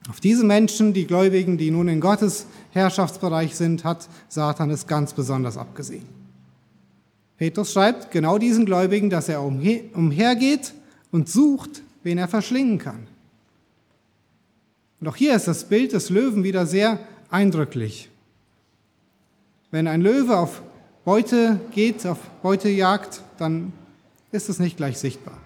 auf 0.10 0.20
diese 0.20 0.44
Menschen, 0.44 0.92
die 0.92 1.08
Gläubigen, 1.08 1.58
die 1.58 1.72
nun 1.72 1.88
in 1.88 2.02
Gottes 2.02 2.48
Herrschaftsbereich 2.72 3.56
sind, 3.56 3.86
hat 3.86 4.10
Satan 4.28 4.70
es 4.70 4.86
ganz 4.86 5.14
besonders 5.14 5.56
abgesehen. 5.56 6.10
Petrus 7.38 7.72
schreibt 7.72 8.12
genau 8.12 8.40
diesen 8.40 8.66
Gläubigen, 8.66 9.10
dass 9.10 9.30
er 9.30 9.42
umhergeht 9.42 10.74
und 11.12 11.30
sucht, 11.30 11.82
wen 12.04 12.18
er 12.18 12.28
verschlingen 12.28 12.78
kann. 12.78 13.08
Und 15.00 15.08
auch 15.08 15.16
hier 15.16 15.34
ist 15.34 15.48
das 15.48 15.64
Bild 15.64 15.94
des 15.94 16.10
Löwen 16.10 16.44
wieder 16.44 16.66
sehr 16.66 17.00
eindrücklich. 17.32 18.10
Wenn 19.72 19.88
ein 19.88 20.02
Löwe 20.02 20.38
auf 20.38 20.62
Beute 21.04 21.60
geht, 21.72 22.06
auf 22.06 22.20
Beutejagd, 22.44 23.22
dann 23.40 23.74
ist 24.32 24.50
es 24.50 24.60
nicht 24.60 24.78
gleich 24.78 25.00
sichtbar. 25.00 25.38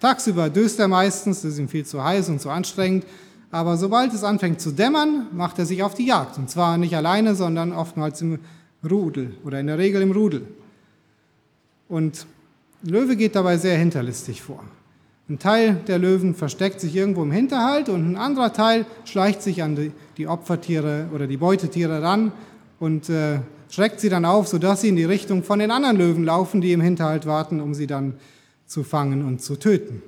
Tagsüber 0.00 0.48
döst 0.48 0.80
er 0.80 0.88
meistens, 0.88 1.38
es 1.38 1.54
ist 1.54 1.58
ihm 1.58 1.68
viel 1.68 1.84
zu 1.84 2.02
heiß 2.02 2.28
und 2.28 2.40
zu 2.40 2.48
anstrengend, 2.48 3.04
aber 3.50 3.76
sobald 3.76 4.14
es 4.14 4.24
anfängt 4.24 4.60
zu 4.60 4.72
dämmern, 4.72 5.26
macht 5.32 5.58
er 5.58 5.66
sich 5.66 5.82
auf 5.82 5.94
die 5.94 6.06
Jagd. 6.06 6.38
Und 6.38 6.48
zwar 6.48 6.78
nicht 6.78 6.96
alleine, 6.96 7.34
sondern 7.34 7.72
oftmals 7.72 8.22
im 8.22 8.38
Rudel 8.88 9.36
oder 9.44 9.60
in 9.60 9.66
der 9.66 9.78
Regel 9.78 10.00
im 10.00 10.12
Rudel. 10.12 10.46
Und 11.88 12.26
Löwe 12.82 13.16
geht 13.16 13.36
dabei 13.36 13.58
sehr 13.58 13.76
hinterlistig 13.76 14.40
vor. 14.40 14.64
Ein 15.32 15.38
Teil 15.38 15.80
der 15.86 15.98
Löwen 15.98 16.34
versteckt 16.34 16.78
sich 16.78 16.94
irgendwo 16.94 17.22
im 17.22 17.30
Hinterhalt 17.30 17.88
und 17.88 18.06
ein 18.06 18.16
anderer 18.18 18.52
Teil 18.52 18.84
schleicht 19.06 19.40
sich 19.40 19.62
an 19.62 19.90
die, 20.18 20.26
Opfertiere 20.26 21.08
oder 21.14 21.26
die 21.26 21.38
Beutetiere 21.38 22.02
ran 22.02 22.32
und 22.78 23.08
äh, 23.08 23.38
schreckt 23.70 23.98
sie 23.98 24.10
dann 24.10 24.26
auf, 24.26 24.46
sodass 24.46 24.82
sie 24.82 24.90
in 24.90 24.96
die 24.96 25.04
Richtung 25.04 25.42
von 25.42 25.58
den 25.58 25.70
anderen 25.70 25.96
Löwen 25.96 26.24
laufen, 26.24 26.60
die 26.60 26.72
im 26.72 26.82
Hinterhalt 26.82 27.24
warten, 27.24 27.62
um 27.62 27.72
sie 27.72 27.86
dann 27.86 28.12
zu 28.66 28.84
fangen 28.84 29.24
und 29.24 29.40
zu 29.40 29.56
töten. 29.56 30.02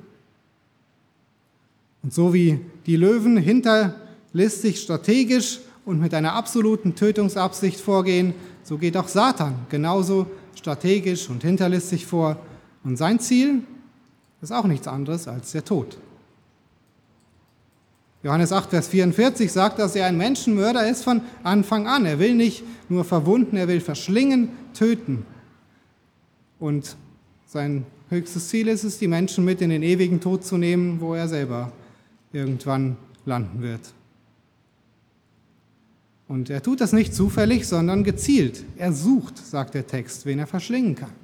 Und 2.03 2.13
so 2.13 2.35
wie 2.35 2.61
die 2.85 2.97
Löwen 2.97 3.39
hinterlistig, 3.39 4.79
strategisch 4.79 5.61
und 5.87 6.01
mit 6.01 6.13
einer 6.13 6.35
absoluten 6.35 6.97
Tötungsabsicht 6.97 7.81
vorgehen, 7.81 8.35
so 8.63 8.77
geht 8.77 8.95
auch 8.95 9.09
Satan 9.09 9.55
genauso 9.71 10.27
strategisch 10.55 11.31
und 11.31 11.43
hinterlistig 11.43 12.05
vor. 12.05 12.37
Und 12.85 12.99
sein 12.99 13.21
Ziel 13.21 13.63
ist 14.45 14.53
auch 14.53 14.67
nichts 14.67 14.87
anderes 14.87 15.27
als 15.27 15.53
der 15.53 15.65
Tod. 15.65 15.99
Johannes 18.23 18.53
8, 18.53 18.71
Vers 18.71 18.89
44 18.89 19.53
sagt, 19.53 19.79
dass 19.79 19.97
er 19.97 20.07
ein 20.07 20.17
Menschenmörder 20.17 20.89
ist 20.89 21.05
von 21.05 21.23
Anfang 21.43 21.87
an. 21.87 22.07
Er 22.07 22.19
will 22.19 22.35
nicht 22.35 22.63
nur 22.89 23.05
verwunden, 23.05 23.57
er 23.57 23.69
will 23.69 23.81
verschlingen, 23.81 24.49
töten. 24.73 25.27
Und 26.59 26.97
sein 27.47 27.85
höchstes 28.09 28.49
Ziel 28.49 28.69
ist 28.69 28.85
es, 28.85 28.99
die 28.99 29.09
Menschen 29.09 29.45
mit 29.45 29.61
in 29.61 29.71
den 29.71 29.83
ewigen 29.83 30.21
Tod 30.21 30.45
zu 30.45 30.57
nehmen, 30.57 31.01
wo 31.01 31.15
er 31.15 31.29
selber 31.29 31.73
irgendwann 32.33 32.97
landen 33.27 33.63
wird. 33.63 33.93
Und 36.29 36.49
er 36.49 36.63
tut 36.63 36.81
das 36.81 36.93
nicht 36.93 37.15
zufällig, 37.15 37.67
sondern 37.67 38.05
gezielt. 38.05 38.65
Er 38.77 38.93
sucht, 38.93 39.39
sagt 39.39 39.75
der 39.75 39.87
Text, 39.87 40.25
wen 40.25 40.39
er 40.39 40.47
verschlingen 40.47 40.95
kann. 40.95 41.24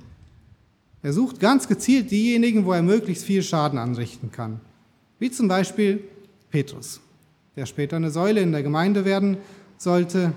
Er 1.02 1.12
sucht 1.12 1.40
ganz 1.40 1.66
gezielt 1.66 2.10
diejenigen, 2.10 2.66
wo 2.66 2.72
er 2.72 2.82
möglichst 2.82 3.24
viel 3.24 3.42
Schaden 3.42 3.78
anrichten 3.78 4.30
kann. 4.30 4.60
Wie 5.18 5.30
zum 5.30 5.48
Beispiel 5.48 6.04
Petrus, 6.50 7.00
der 7.56 7.66
später 7.66 7.96
eine 7.96 8.10
Säule 8.10 8.40
in 8.40 8.52
der 8.52 8.62
Gemeinde 8.62 9.04
werden 9.04 9.38
sollte. 9.78 10.32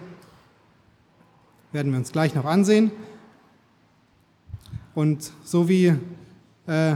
Werden 1.74 1.92
wir 1.92 2.00
uns 2.00 2.12
gleich 2.12 2.34
noch 2.36 2.46
ansehen. 2.46 2.92
Und 4.96 5.32
so 5.44 5.68
wie 5.68 5.96
äh, 6.68 6.96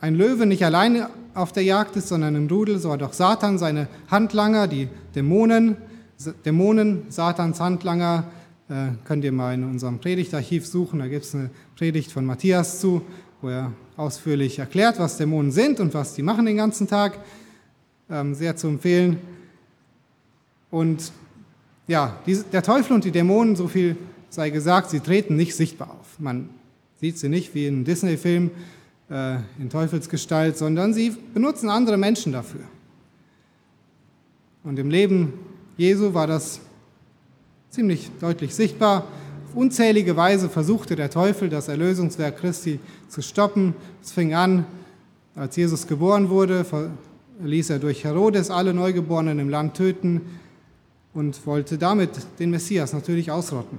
ein 0.00 0.14
Löwe 0.14 0.46
nicht 0.46 0.64
alleine 0.64 1.10
auf 1.34 1.52
der 1.52 1.64
Jagd 1.64 1.96
ist, 1.96 2.08
sondern 2.08 2.36
im 2.36 2.46
Rudel, 2.46 2.78
so 2.78 2.92
hat 2.92 3.02
auch 3.02 3.12
Satan 3.12 3.58
seine 3.58 3.88
Handlanger, 4.10 4.68
die 4.68 4.88
Dämonen, 5.14 5.76
Dämonen, 6.44 7.04
Satans 7.08 7.60
Handlanger, 7.60 8.24
könnt 9.04 9.24
ihr 9.24 9.32
mal 9.32 9.54
in 9.54 9.64
unserem 9.64 9.98
Predigtarchiv 9.98 10.66
suchen. 10.66 10.98
Da 10.98 11.08
gibt 11.08 11.24
es 11.24 11.34
eine 11.34 11.50
Predigt 11.76 12.12
von 12.12 12.26
Matthias 12.26 12.80
zu, 12.80 13.02
wo 13.40 13.48
er 13.48 13.72
ausführlich 13.96 14.58
erklärt, 14.58 14.98
was 14.98 15.16
Dämonen 15.16 15.52
sind 15.52 15.80
und 15.80 15.94
was 15.94 16.14
die 16.14 16.22
machen 16.22 16.44
den 16.44 16.56
ganzen 16.56 16.86
Tag. 16.86 17.18
Ähm, 18.10 18.34
sehr 18.34 18.56
zu 18.56 18.68
empfehlen. 18.68 19.18
Und 20.70 21.12
ja, 21.86 22.18
der 22.52 22.62
Teufel 22.62 22.92
und 22.92 23.04
die 23.04 23.10
Dämonen, 23.10 23.56
so 23.56 23.68
viel 23.68 23.96
sei 24.28 24.50
gesagt, 24.50 24.90
sie 24.90 25.00
treten 25.00 25.36
nicht 25.36 25.54
sichtbar 25.54 25.90
auf. 25.90 26.18
Man 26.18 26.50
sieht 27.00 27.18
sie 27.18 27.28
nicht 27.28 27.54
wie 27.54 27.66
in 27.66 27.76
einem 27.76 27.84
Disney-Film 27.84 28.50
äh, 29.10 29.36
in 29.58 29.70
Teufelsgestalt, 29.70 30.58
sondern 30.58 30.92
sie 30.92 31.16
benutzen 31.32 31.70
andere 31.70 31.96
Menschen 31.96 32.32
dafür. 32.32 32.64
Und 34.64 34.78
im 34.78 34.90
Leben 34.90 35.32
Jesu 35.76 36.12
war 36.12 36.26
das 36.26 36.60
ziemlich 37.78 38.10
deutlich 38.20 38.56
sichtbar. 38.56 39.04
Auf 39.46 39.54
unzählige 39.54 40.16
Weise 40.16 40.48
versuchte 40.48 40.96
der 40.96 41.10
Teufel, 41.10 41.48
das 41.48 41.68
Erlösungswerk 41.68 42.38
Christi 42.38 42.80
zu 43.08 43.22
stoppen. 43.22 43.72
Es 44.02 44.10
fing 44.10 44.34
an, 44.34 44.66
als 45.36 45.54
Jesus 45.54 45.86
geboren 45.86 46.28
wurde, 46.28 46.66
ließ 47.40 47.70
er 47.70 47.78
durch 47.78 48.02
Herodes 48.02 48.50
alle 48.50 48.74
Neugeborenen 48.74 49.38
im 49.38 49.48
Land 49.48 49.74
töten 49.76 50.22
und 51.14 51.46
wollte 51.46 51.78
damit 51.78 52.10
den 52.40 52.50
Messias 52.50 52.92
natürlich 52.92 53.30
ausrotten. 53.30 53.78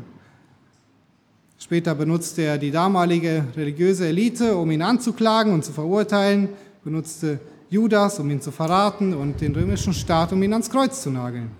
Später 1.58 1.94
benutzte 1.94 2.44
er 2.44 2.58
die 2.58 2.72
damalige 2.72 3.44
religiöse 3.58 4.08
Elite, 4.08 4.56
um 4.56 4.72
ihn 4.72 4.82
anzuklagen 4.82 5.52
und 5.52 5.66
zu 5.66 5.74
verurteilen, 5.74 6.48
benutzte 6.86 7.42
Judas, 7.70 8.18
um 8.22 8.30
ihn 8.30 8.40
zu 8.40 8.52
verraten 8.52 9.14
und 9.14 9.42
den 9.42 9.54
römischen 9.54 9.94
Staat, 9.94 10.32
um 10.32 10.42
ihn 10.42 10.54
ans 10.54 10.70
Kreuz 10.70 11.02
zu 11.02 11.10
nageln. 11.10 11.52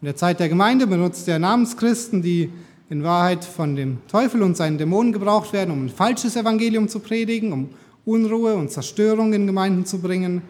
In 0.00 0.06
der 0.06 0.16
Zeit 0.16 0.40
der 0.40 0.48
Gemeinde 0.48 0.86
benutzt 0.86 1.26
er 1.26 1.38
Namenschristen, 1.38 2.20
die 2.20 2.50
in 2.90 3.02
Wahrheit 3.02 3.44
von 3.44 3.76
dem 3.76 3.98
Teufel 4.08 4.42
und 4.42 4.56
seinen 4.56 4.78
Dämonen 4.78 5.12
gebraucht 5.12 5.52
werden, 5.52 5.70
um 5.70 5.86
ein 5.86 5.88
falsches 5.88 6.36
Evangelium 6.36 6.88
zu 6.88 7.00
predigen, 7.00 7.52
um 7.52 7.70
Unruhe 8.04 8.54
und 8.54 8.70
Zerstörung 8.70 9.32
in 9.32 9.46
Gemeinden 9.46 9.86
zu 9.86 10.00
bringen. 10.00 10.42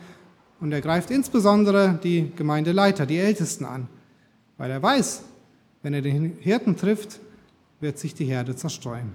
Und 0.61 0.73
er 0.73 0.81
greift 0.81 1.11
insbesondere 1.11 1.99
die 2.03 2.33
Gemeindeleiter, 2.35 3.07
die 3.07 3.19
Ältesten 3.19 3.65
an, 3.65 3.89
weil 4.59 4.71
er 4.71 4.83
weiß, 4.83 5.23
wenn 5.83 5.95
er 5.95 6.03
den 6.03 6.37
Hirten 6.41 6.77
trifft, 6.77 7.21
wird 7.81 7.99
sich 7.99 8.15
die 8.15 8.25
Herde 8.25 8.57
zerstreuen. 8.57 9.13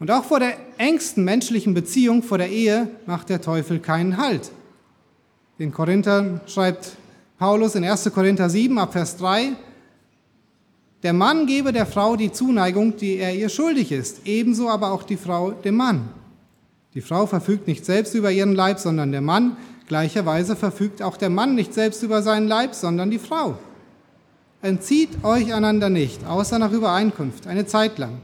Und 0.00 0.10
auch 0.10 0.24
vor 0.24 0.40
der 0.40 0.56
engsten 0.78 1.24
menschlichen 1.24 1.74
Beziehung, 1.74 2.24
vor 2.24 2.38
der 2.38 2.50
Ehe, 2.50 2.88
macht 3.06 3.28
der 3.28 3.40
Teufel 3.40 3.78
keinen 3.78 4.16
Halt. 4.16 4.50
Den 5.60 5.72
Korinthern 5.72 6.40
schreibt 6.46 6.96
Paulus 7.42 7.74
in 7.74 7.82
1. 7.82 8.08
Korinther 8.14 8.48
7 8.48 8.78
ab 8.78 8.92
Vers 8.92 9.16
3, 9.16 9.54
der 11.02 11.12
Mann 11.12 11.44
gebe 11.48 11.72
der 11.72 11.86
Frau 11.86 12.14
die 12.14 12.30
Zuneigung, 12.30 12.96
die 12.96 13.16
er 13.16 13.34
ihr 13.34 13.48
schuldig 13.48 13.90
ist, 13.90 14.20
ebenso 14.26 14.68
aber 14.68 14.92
auch 14.92 15.02
die 15.02 15.16
Frau 15.16 15.50
dem 15.50 15.74
Mann. 15.74 16.08
Die 16.94 17.00
Frau 17.00 17.26
verfügt 17.26 17.66
nicht 17.66 17.84
selbst 17.84 18.14
über 18.14 18.30
ihren 18.30 18.54
Leib, 18.54 18.78
sondern 18.78 19.10
der 19.10 19.22
Mann. 19.22 19.56
Gleicherweise 19.88 20.54
verfügt 20.54 21.02
auch 21.02 21.16
der 21.16 21.30
Mann 21.30 21.56
nicht 21.56 21.74
selbst 21.74 22.04
über 22.04 22.22
seinen 22.22 22.46
Leib, 22.46 22.76
sondern 22.76 23.10
die 23.10 23.18
Frau. 23.18 23.58
Entzieht 24.60 25.24
euch 25.24 25.52
einander 25.52 25.90
nicht, 25.90 26.24
außer 26.24 26.60
nach 26.60 26.70
Übereinkunft, 26.70 27.48
eine 27.48 27.66
Zeit 27.66 27.98
lang, 27.98 28.18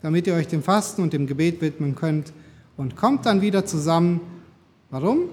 damit 0.00 0.26
ihr 0.26 0.32
euch 0.32 0.48
dem 0.48 0.62
Fasten 0.62 1.02
und 1.02 1.12
dem 1.12 1.26
Gebet 1.26 1.60
widmen 1.60 1.96
könnt 1.96 2.32
und 2.78 2.96
kommt 2.96 3.26
dann 3.26 3.42
wieder 3.42 3.66
zusammen. 3.66 4.22
Warum? 4.88 5.28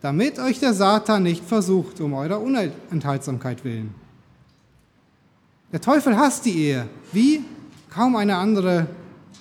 Damit 0.00 0.38
euch 0.38 0.60
der 0.60 0.74
Satan 0.74 1.22
nicht 1.22 1.44
versucht, 1.44 2.00
um 2.00 2.14
eurer 2.14 2.40
Unenthaltsamkeit 2.40 3.64
willen. 3.64 3.94
Der 5.72 5.80
Teufel 5.80 6.16
hasst 6.16 6.44
die 6.44 6.56
Ehe, 6.58 6.88
wie 7.12 7.42
kaum 7.90 8.16
eine 8.16 8.36
andere 8.36 8.86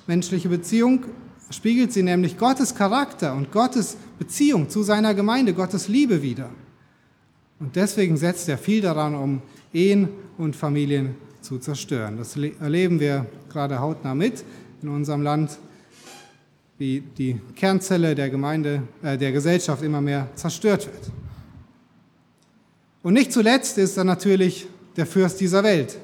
menschliche 0.08 0.50
Beziehung, 0.50 1.06
spiegelt 1.50 1.94
sie 1.94 2.04
nämlich 2.04 2.38
Gottes 2.38 2.74
Charakter 2.74 3.34
und 3.34 3.52
Gottes 3.52 3.98
Beziehung 4.18 4.70
zu 4.70 4.84
seiner 4.84 5.14
Gemeinde, 5.14 5.54
Gottes 5.54 5.88
Liebe 5.88 6.22
wider. 6.22 6.50
Und 7.60 7.76
deswegen 7.76 8.18
setzt 8.18 8.50
er 8.50 8.58
viel 8.58 8.82
daran, 8.82 9.16
um 9.16 9.42
Ehen 9.74 10.10
und 10.38 10.56
Familien 10.56 11.16
zu 11.42 11.60
zerstören. 11.60 12.18
Das 12.18 12.36
erleben 12.36 13.00
wir 13.00 13.28
gerade 13.50 13.80
hautnah 13.80 14.16
mit 14.16 14.44
in 14.82 14.90
unserem 14.90 15.22
Land 15.22 15.58
wie 16.78 17.02
die 17.18 17.40
Kernzelle 17.56 18.16
der 18.16 18.30
Gemeinde, 18.30 18.84
äh, 19.02 19.18
der 19.18 19.32
Gesellschaft 19.32 19.84
immer 19.84 20.02
mehr 20.02 20.28
zerstört 20.36 20.86
wird. 20.88 21.12
Und 23.02 23.14
nicht 23.14 23.32
zuletzt 23.32 23.78
ist 23.78 23.98
er 23.98 24.04
natürlich 24.04 24.68
der 24.98 25.06
Fürst 25.06 25.40
dieser 25.40 25.64
Welt. 25.64 25.98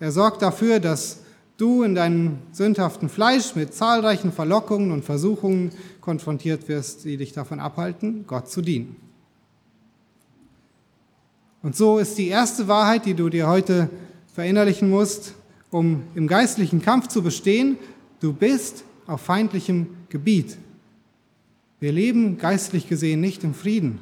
Er 0.00 0.12
sorgt 0.12 0.42
dafür, 0.42 0.80
dass 0.80 1.20
du 1.56 1.82
in 1.82 1.94
deinem 1.94 2.38
sündhaften 2.52 3.08
Fleisch 3.08 3.54
mit 3.54 3.74
zahlreichen 3.74 4.32
Verlockungen 4.32 4.92
und 4.92 5.04
Versuchungen 5.04 5.72
konfrontiert 6.00 6.68
wirst, 6.68 7.04
die 7.04 7.16
dich 7.16 7.32
davon 7.32 7.60
abhalten, 7.60 8.24
Gott 8.26 8.48
zu 8.50 8.62
dienen. 8.62 8.96
Und 11.62 11.76
so 11.76 11.98
ist 11.98 12.16
die 12.18 12.28
erste 12.28 12.68
Wahrheit, 12.68 13.06
die 13.06 13.14
du 13.14 13.28
dir 13.28 13.48
heute 13.48 13.90
verinnerlichen 14.34 14.88
musst, 14.88 15.34
um 15.70 16.04
im 16.14 16.28
geistlichen 16.28 16.80
Kampf 16.80 17.08
zu 17.08 17.22
bestehen, 17.22 17.76
du 18.20 18.32
bist 18.32 18.84
auf 19.08 19.22
feindlichem 19.22 19.88
Gebiet. 20.10 20.56
Wir 21.80 21.90
leben 21.90 22.38
geistlich 22.38 22.88
gesehen 22.88 23.20
nicht 23.20 23.42
im 23.42 23.54
Frieden. 23.54 23.98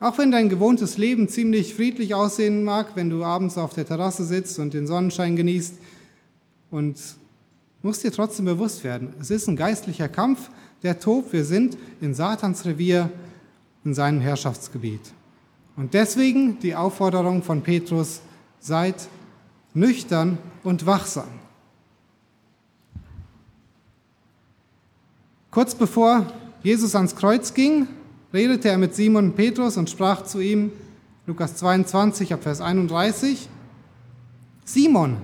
Auch 0.00 0.18
wenn 0.18 0.32
dein 0.32 0.48
gewohntes 0.48 0.98
Leben 0.98 1.28
ziemlich 1.28 1.74
friedlich 1.74 2.14
aussehen 2.14 2.64
mag, 2.64 2.96
wenn 2.96 3.08
du 3.08 3.22
abends 3.22 3.56
auf 3.56 3.72
der 3.72 3.86
Terrasse 3.86 4.24
sitzt 4.24 4.58
und 4.58 4.74
den 4.74 4.88
Sonnenschein 4.88 5.36
genießt, 5.36 5.74
und 6.70 6.98
musst 7.82 8.02
dir 8.02 8.10
trotzdem 8.10 8.44
bewusst 8.46 8.82
werden, 8.82 9.14
es 9.20 9.30
ist 9.30 9.46
ein 9.46 9.56
geistlicher 9.56 10.08
Kampf, 10.08 10.50
der 10.82 10.98
tobt. 10.98 11.32
Wir 11.32 11.44
sind 11.44 11.78
in 12.00 12.12
Satans 12.12 12.64
Revier, 12.64 13.10
in 13.84 13.94
seinem 13.94 14.20
Herrschaftsgebiet. 14.20 15.00
Und 15.76 15.94
deswegen 15.94 16.58
die 16.58 16.74
Aufforderung 16.74 17.42
von 17.42 17.62
Petrus, 17.62 18.20
seid 18.58 19.08
nüchtern 19.74 20.38
und 20.64 20.86
wachsam. 20.86 21.28
Kurz 25.56 25.74
bevor 25.74 26.26
Jesus 26.62 26.94
ans 26.94 27.16
Kreuz 27.16 27.54
ging, 27.54 27.88
redete 28.30 28.68
er 28.68 28.76
mit 28.76 28.94
Simon 28.94 29.32
Petrus 29.32 29.78
und 29.78 29.88
sprach 29.88 30.22
zu 30.22 30.38
ihm, 30.38 30.70
Lukas 31.26 31.56
22 31.56 32.34
ab 32.34 32.42
Vers 32.42 32.60
31, 32.60 33.48
Simon, 34.66 35.16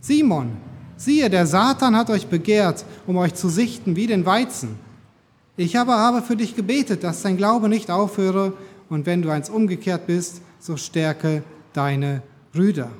Simon, 0.00 0.56
siehe, 0.96 1.30
der 1.30 1.46
Satan 1.46 1.94
hat 1.94 2.10
euch 2.10 2.26
begehrt, 2.26 2.84
um 3.06 3.16
euch 3.16 3.34
zu 3.34 3.48
sichten 3.48 3.94
wie 3.94 4.08
den 4.08 4.26
Weizen. 4.26 4.70
Ich 5.56 5.78
aber 5.78 5.98
habe 5.98 6.20
für 6.20 6.34
dich 6.34 6.56
gebetet, 6.56 7.04
dass 7.04 7.22
dein 7.22 7.36
Glaube 7.36 7.68
nicht 7.68 7.88
aufhöre, 7.88 8.54
und 8.88 9.06
wenn 9.06 9.22
du 9.22 9.30
eins 9.30 9.48
umgekehrt 9.48 10.08
bist, 10.08 10.40
so 10.58 10.76
stärke 10.76 11.44
deine 11.74 12.22
Brüder. 12.52 12.90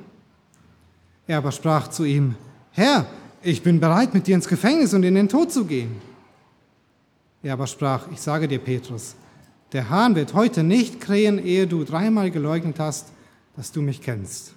Er 1.27 1.39
aber 1.39 1.51
sprach 1.51 1.89
zu 1.89 2.05
ihm, 2.05 2.35
Herr, 2.71 3.05
ich 3.43 3.61
bin 3.61 3.81
bereit, 3.81 4.13
mit 4.13 4.25
dir 4.25 4.35
ins 4.35 4.47
Gefängnis 4.47 4.93
und 4.93 5.03
in 5.03 5.15
den 5.15 5.27
Tod 5.27 5.51
zu 5.51 5.65
gehen. 5.65 6.06
Er 7.43 7.53
aber 7.53 7.67
sprach, 7.67 8.11
ich 8.11 8.19
sage 8.19 8.47
dir, 8.47 8.59
Petrus, 8.59 9.15
der 9.71 9.89
Hahn 9.89 10.15
wird 10.15 10.33
heute 10.33 10.63
nicht 10.63 11.01
krähen, 11.01 11.43
ehe 11.43 11.67
du 11.67 11.83
dreimal 11.83 12.31
geleugnet 12.31 12.79
hast, 12.79 13.07
dass 13.55 13.71
du 13.71 13.81
mich 13.81 14.01
kennst. 14.01 14.53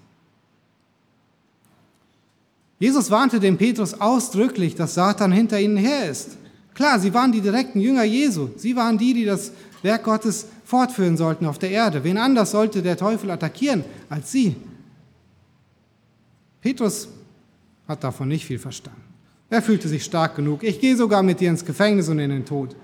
Jesus 2.79 3.11
warnte 3.11 3.41
den 3.41 3.59
Petrus 3.59 4.01
ausdrücklich, 4.01 4.75
dass 4.75 4.95
Satan 4.95 5.33
hinter 5.33 5.61
ihnen 5.61 5.77
her 5.77 6.09
ist. 6.09 6.39
Klar, 6.75 6.99
sie 6.99 7.13
waren 7.13 7.31
die 7.31 7.43
direkten 7.43 7.81
Jünger 7.81 8.05
Jesu. 8.05 8.49
Sie 8.57 8.75
waren 8.75 8.97
die, 8.97 9.13
die 9.13 9.27
das 9.27 9.53
Werk 9.83 10.05
Gottes 10.05 10.47
fortführen 10.65 11.17
sollten 11.17 11.45
auf 11.45 11.59
der 11.59 11.71
Erde. 11.71 12.05
Wen 12.05 12.17
anders 12.17 12.53
sollte 12.53 12.83
der 12.83 12.97
Teufel 12.97 13.31
attackieren 13.31 13.85
als 14.09 14.33
sie? 14.33 14.57
Petrus 16.63 17.09
hat 17.87 18.03
davon 18.05 18.29
nicht 18.29 18.47
viel 18.47 18.59
verstanden. 18.59 19.10
Er 19.50 19.62
fühlte 19.62 19.88
sich 19.88 20.04
stark 20.04 20.37
genug. 20.37 20.62
Ich 20.62 20.80
gehe 20.80 20.97
sogar 20.97 21.25
mit 21.25 21.40
dir 21.40 21.50
ins 21.50 21.64
Gefängnis 21.64 22.09
und 22.09 22.21
in 22.21 22.30
den 22.30 22.45
Tod. 22.45 22.76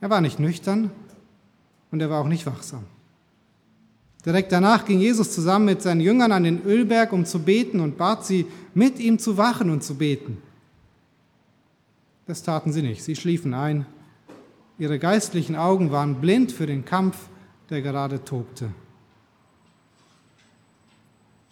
Er 0.00 0.10
war 0.10 0.20
nicht 0.20 0.40
nüchtern 0.40 0.90
und 1.90 2.00
er 2.00 2.10
war 2.10 2.20
auch 2.20 2.28
nicht 2.28 2.44
wachsam. 2.44 2.84
Direkt 4.26 4.50
danach 4.50 4.84
ging 4.84 4.98
Jesus 4.98 5.32
zusammen 5.32 5.64
mit 5.64 5.80
seinen 5.80 6.00
Jüngern 6.00 6.32
an 6.32 6.42
den 6.42 6.64
Ölberg, 6.64 7.12
um 7.12 7.24
zu 7.24 7.38
beten 7.38 7.80
und 7.80 7.96
bat 7.96 8.26
sie, 8.26 8.46
mit 8.74 8.98
ihm 8.98 9.18
zu 9.18 9.36
wachen 9.36 9.70
und 9.70 9.84
zu 9.84 9.96
beten. 9.96 10.38
Das 12.26 12.42
taten 12.42 12.72
sie 12.72 12.82
nicht. 12.82 13.02
Sie 13.02 13.16
schliefen 13.16 13.54
ein. 13.54 13.86
Ihre 14.78 14.98
geistlichen 14.98 15.56
Augen 15.56 15.92
waren 15.92 16.20
blind 16.20 16.52
für 16.52 16.66
den 16.66 16.84
Kampf, 16.84 17.16
der 17.70 17.80
gerade 17.80 18.24
tobte. 18.24 18.70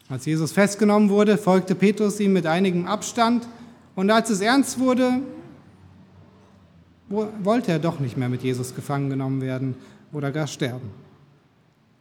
Als 0.09 0.25
Jesus 0.25 0.53
festgenommen 0.53 1.09
wurde, 1.11 1.37
folgte 1.37 1.75
Petrus 1.75 2.21
ihm 2.21 2.33
mit 2.33 2.47
einigem 2.47 2.87
Abstand 2.87 3.47
und 3.97 4.11
als 4.11 4.31
es 4.31 4.41
ernst 4.41 4.79
wurde, 4.79 5.21
wollte 7.09 7.73
er 7.73 7.79
doch 7.79 7.99
nicht 7.99 8.17
mehr 8.17 8.29
mit 8.29 8.43
Jesus 8.43 8.75
gefangen 8.75 9.11
genommen 9.11 9.41
werden 9.41 9.75
oder 10.13 10.31
gar 10.31 10.47
sterben. 10.47 10.91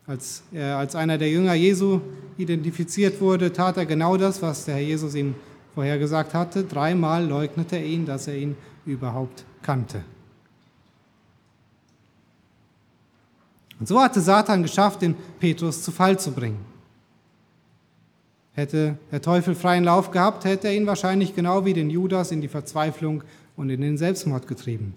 Als 0.08 0.44
er 0.52 0.78
als 0.78 0.96
einer 0.96 1.18
der 1.18 1.30
Jünger 1.30 1.56
Jesu 1.56 2.00
identifiziert 2.38 3.20
wurde, 3.22 3.52
tat 3.52 3.78
er 3.78 3.88
genau 3.88 4.18
das, 4.18 4.40
was 4.42 4.66
der 4.66 4.76
Herr 4.76 4.84
Jesus 4.84 5.16
ihm 5.16 5.34
vorhergesagt 5.74 6.36
hatte. 6.36 6.64
Dreimal 6.64 7.26
leugnete 7.26 7.78
er 7.78 7.86
ihn, 7.86 8.06
dass 8.06 8.28
er 8.28 8.38
ihn 8.38 8.56
überhaupt 8.86 9.46
kannte. 9.64 10.04
Und 13.80 13.88
so 13.88 14.00
hatte 14.00 14.22
Satan 14.22 14.62
geschafft, 14.62 15.02
den 15.02 15.16
Petrus 15.40 15.82
zu 15.82 15.92
Fall 15.92 16.20
zu 16.20 16.32
bringen. 16.32 16.75
Hätte 18.56 18.98
der 19.12 19.22
Teufel 19.22 19.54
freien 19.54 19.84
Lauf 19.84 20.12
gehabt, 20.12 20.46
hätte 20.46 20.70
er 20.70 20.76
ihn 20.76 20.88
wahrscheinlich 20.88 21.36
genau 21.36 21.66
wie 21.66 21.74
den 21.74 21.90
Judas 21.90 22.32
in 22.32 22.42
die 22.42 22.48
Verzweiflung 22.48 23.24
und 23.58 23.70
in 23.70 23.82
den 23.82 23.98
Selbstmord 23.98 24.48
getrieben. 24.48 24.96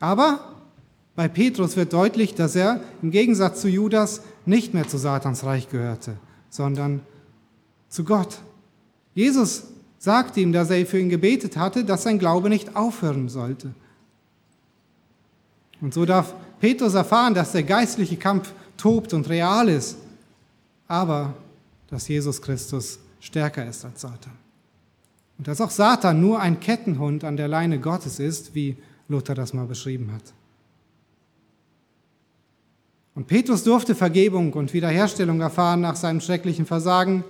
Aber 0.00 0.40
bei 1.14 1.28
Petrus 1.28 1.76
wird 1.76 1.92
deutlich, 1.92 2.34
dass 2.34 2.56
er 2.56 2.80
im 3.02 3.10
Gegensatz 3.10 3.60
zu 3.60 3.68
Judas 3.68 4.22
nicht 4.46 4.72
mehr 4.72 4.88
zu 4.88 4.96
Satans 4.96 5.44
Reich 5.44 5.68
gehörte, 5.68 6.16
sondern 6.48 7.00
zu 7.88 8.04
Gott. 8.04 8.38
Jesus 9.14 9.64
sagte 9.98 10.40
ihm, 10.40 10.52
dass 10.52 10.70
er 10.70 10.86
für 10.86 10.98
ihn 10.98 11.08
gebetet 11.08 11.56
hatte, 11.56 11.84
dass 11.84 12.04
sein 12.04 12.18
Glaube 12.18 12.48
nicht 12.48 12.76
aufhören 12.76 13.28
sollte. 13.28 13.74
Und 15.80 15.92
so 15.92 16.04
darf 16.04 16.34
Petrus 16.60 16.94
erfahren, 16.94 17.34
dass 17.34 17.52
der 17.52 17.62
geistliche 17.62 18.16
Kampf 18.16 18.52
tobt 18.76 19.12
und 19.12 19.28
real 19.28 19.68
ist. 19.68 19.98
Aber 20.86 21.34
dass 21.88 22.08
Jesus 22.08 22.40
Christus 22.40 22.98
stärker 23.20 23.66
ist 23.66 23.84
als 23.84 24.00
Satan. 24.00 24.32
Und 25.38 25.46
dass 25.48 25.60
auch 25.60 25.70
Satan 25.70 26.20
nur 26.20 26.40
ein 26.40 26.60
Kettenhund 26.60 27.24
an 27.24 27.36
der 27.36 27.48
Leine 27.48 27.78
Gottes 27.78 28.18
ist, 28.18 28.54
wie 28.54 28.76
Luther 29.08 29.34
das 29.34 29.52
mal 29.54 29.66
beschrieben 29.66 30.12
hat. 30.12 30.34
Und 33.14 33.26
Petrus 33.26 33.64
durfte 33.64 33.94
Vergebung 33.94 34.52
und 34.52 34.72
Wiederherstellung 34.72 35.40
erfahren 35.40 35.80
nach 35.80 35.96
seinem 35.96 36.20
schrecklichen 36.20 36.66
Versagen. 36.66 37.24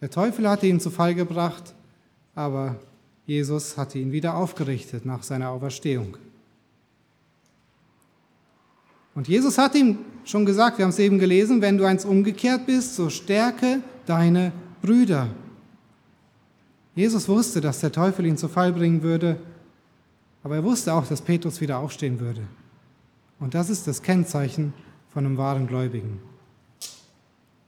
Der 0.00 0.10
Teufel 0.10 0.48
hatte 0.48 0.66
ihn 0.66 0.80
zu 0.80 0.90
Fall 0.90 1.14
gebracht, 1.14 1.74
aber 2.34 2.76
Jesus 3.26 3.76
hatte 3.76 3.98
ihn 3.98 4.12
wieder 4.12 4.36
aufgerichtet 4.36 5.04
nach 5.04 5.22
seiner 5.22 5.50
Auferstehung. 5.50 6.16
Und 9.14 9.28
Jesus 9.28 9.58
hat 9.58 9.74
ihm 9.74 9.98
schon 10.24 10.46
gesagt, 10.46 10.78
wir 10.78 10.84
haben 10.84 10.90
es 10.90 10.98
eben 10.98 11.18
gelesen, 11.18 11.60
wenn 11.60 11.78
du 11.78 11.84
eins 11.84 12.04
umgekehrt 12.04 12.66
bist, 12.66 12.96
so 12.96 13.10
stärke 13.10 13.80
deine 14.06 14.52
Brüder. 14.80 15.28
Jesus 16.94 17.28
wusste, 17.28 17.60
dass 17.60 17.80
der 17.80 17.92
Teufel 17.92 18.26
ihn 18.26 18.36
zu 18.36 18.48
Fall 18.48 18.72
bringen 18.72 19.02
würde, 19.02 19.36
aber 20.42 20.56
er 20.56 20.64
wusste 20.64 20.92
auch, 20.92 21.06
dass 21.06 21.22
Petrus 21.22 21.60
wieder 21.60 21.78
aufstehen 21.78 22.20
würde. 22.20 22.42
Und 23.38 23.54
das 23.54 23.70
ist 23.70 23.86
das 23.86 24.02
Kennzeichen 24.02 24.72
von 25.12 25.26
einem 25.26 25.36
wahren 25.36 25.66
Gläubigen. 25.66 26.20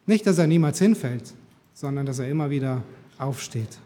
Nicht, 0.06 0.26
dass 0.26 0.38
er 0.38 0.46
niemals 0.46 0.78
hinfällt, 0.78 1.32
sondern 1.72 2.06
dass 2.06 2.18
er 2.18 2.28
immer 2.28 2.50
wieder 2.50 2.82
aufsteht. 3.18 3.78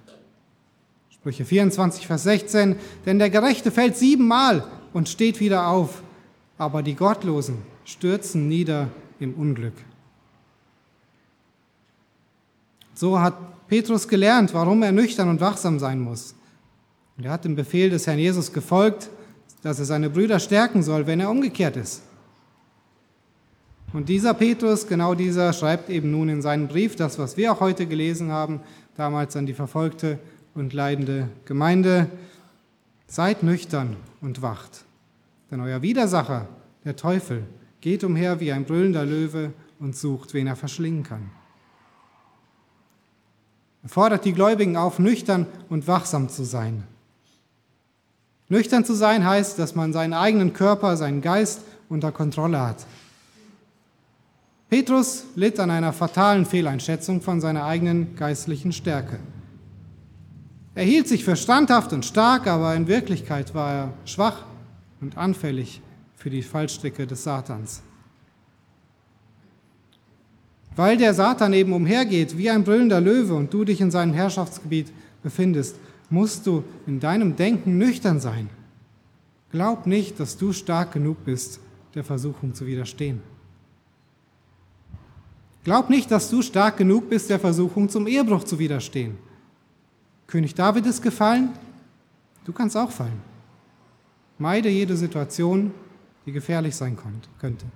Sprüche 1.11 1.45
24, 1.45 2.07
Vers 2.07 2.23
16, 2.25 2.77
denn 3.07 3.19
der 3.19 3.31
Gerechte 3.31 3.71
fällt 3.71 3.97
siebenmal 3.97 4.65
und 4.93 5.09
steht 5.09 5.41
wieder 5.41 5.69
auf 5.69 6.03
aber 6.59 6.83
die 6.83 6.95
Gottlosen 6.95 7.59
stürzen 7.85 8.49
nieder 8.49 8.89
im 9.21 9.35
Unglück. 9.35 9.75
So 12.95 13.21
hat 13.21 13.35
Petrus 13.69 14.09
gelernt, 14.09 14.53
warum 14.53 14.83
er 14.83 14.91
nüchtern 14.91 15.29
und 15.29 15.41
wachsam 15.41 15.79
sein 15.79 16.01
muss. 16.01 16.35
Und 17.17 17.25
er 17.25 17.31
hat 17.33 17.45
dem 17.45 17.55
Befehl 17.55 17.91
des 17.91 18.07
Herrn 18.07 18.19
Jesus 18.19 18.53
gefolgt, 18.53 19.09
dass 19.63 19.79
er 19.79 19.85
seine 19.85 20.11
Brüder 20.11 20.41
stärken 20.41 20.83
soll, 20.83 21.07
wenn 21.07 21.21
er 21.21 21.31
umgekehrt 21.31 21.77
ist. 21.77 22.03
Und 23.93 24.09
dieser 24.09 24.35
Petrus, 24.35 24.87
genau 24.87 25.15
dieser, 25.15 25.53
schreibt 25.53 25.89
eben 25.89 26.11
nun 26.11 26.29
in 26.29 26.43
seinen 26.43 26.69
Brief 26.69 26.97
das, 26.97 27.19
was 27.19 27.37
wir 27.37 27.53
auch 27.53 27.61
heute 27.61 27.87
gelesen 27.87 28.31
haben, 28.31 28.61
damals 28.97 29.35
an 29.37 29.47
die 29.47 29.55
verfolgte 29.55 30.19
und 30.55 30.73
leidende 30.73 31.29
Gemeinde. 31.45 32.09
Seid 33.07 33.43
nüchtern 33.43 33.97
und 34.21 34.43
wacht. 34.43 34.85
Denn 35.51 35.61
euer 35.61 35.83
Widersacher, 35.83 36.49
der 36.85 36.97
Teufel, 36.97 37.45
geht 37.81 38.05
umher 38.05 38.41
wie 38.41 38.53
ein 38.53 38.65
brüllender 38.65 39.05
Löwe 39.05 39.53
und 39.79 39.97
sucht, 39.97 40.35
wen 40.35 40.47
er 40.47 40.57
verschlingen 40.57 41.03
kann. 41.03 41.31
Er 43.83 43.89
fordert 43.89 44.25
die 44.25 44.33
Gläubigen 44.33 44.77
auf, 44.77 44.99
nüchtern 44.99 45.47
und 45.69 45.87
wachsam 45.87 46.29
zu 46.29 46.45
sein. 46.45 46.85
Nüchtern 48.49 48.85
zu 48.85 48.95
sein 48.95 49.27
heißt, 49.27 49.59
dass 49.59 49.75
man 49.75 49.93
seinen 49.93 50.15
eigenen 50.15 50.53
Körper, 50.53 50.97
seinen 50.97 51.21
Geist 51.21 51.61
unter 51.89 52.13
Kontrolle 52.13 52.61
hat. 52.61 52.87
Petrus 54.69 55.25
litt 55.35 55.61
an 55.61 55.71
einer 55.71 55.93
fatalen 55.93 56.45
Fehleinschätzung 56.45 57.23
von 57.23 57.41
seiner 57.41 57.65
eigenen 57.65 58.17
geistlichen 58.17 58.73
Stärke. 58.73 59.19
Er 60.75 60.85
hielt 60.85 61.09
sich 61.09 61.25
für 61.25 61.37
standhaft 61.37 61.93
und 61.93 62.05
stark, 62.05 62.47
aber 62.47 62.75
in 62.75 62.87
Wirklichkeit 62.87 63.55
war 63.55 63.73
er 63.73 63.93
schwach 64.05 64.45
und 65.01 65.17
anfällig 65.17 65.81
für 66.17 66.31
die 66.31 66.43
Fallstricke 66.43 67.07
des 67.07 67.25
Satans. 67.25 67.83
Weil 70.77 70.97
der 70.97 71.15
Satan 71.15 71.53
eben 71.53 71.73
umhergeht 71.73 72.39
wie 72.39 72.51
ein 72.51 72.65
brüllender 72.65 73.01
Löwe 73.01 73.35
und 73.35 73.53
du 73.53 73.65
dich 73.65 73.81
in 73.81 73.91
seinem 73.91 74.15
Herrschaftsgebiet 74.15 74.93
befindest, 75.23 75.77
musst 76.11 76.47
du 76.47 76.65
in 76.87 77.01
deinem 77.01 77.37
Denken 77.37 77.79
nüchtern 77.79 78.21
sein. 78.21 78.49
Glaub 79.51 79.87
nicht, 79.87 80.21
dass 80.21 80.37
du 80.37 80.53
stark 80.53 80.93
genug 80.93 81.25
bist, 81.25 81.61
der 81.95 82.05
Versuchung 82.05 82.55
zu 82.55 82.67
widerstehen. 82.67 83.21
Glaub 85.65 85.91
nicht, 85.91 86.11
dass 86.11 86.31
du 86.31 86.43
stark 86.43 86.77
genug 86.77 87.11
bist, 87.11 87.29
der 87.29 87.41
Versuchung 87.41 87.89
zum 87.89 88.07
Ehebruch 88.07 88.45
zu 88.45 88.59
widerstehen. 88.59 89.19
König 90.27 90.55
David 90.55 90.87
ist 90.87 91.03
gefallen, 91.03 91.51
du 92.45 92.53
kannst 92.53 92.77
auch 92.77 92.91
fallen. 92.91 93.21
Meide 94.39 94.69
jede 94.69 94.97
Situation, 94.97 95.73
die 96.27 96.33
gefährlich 96.33 96.77
sein 96.77 96.97
könnte. 97.39 97.67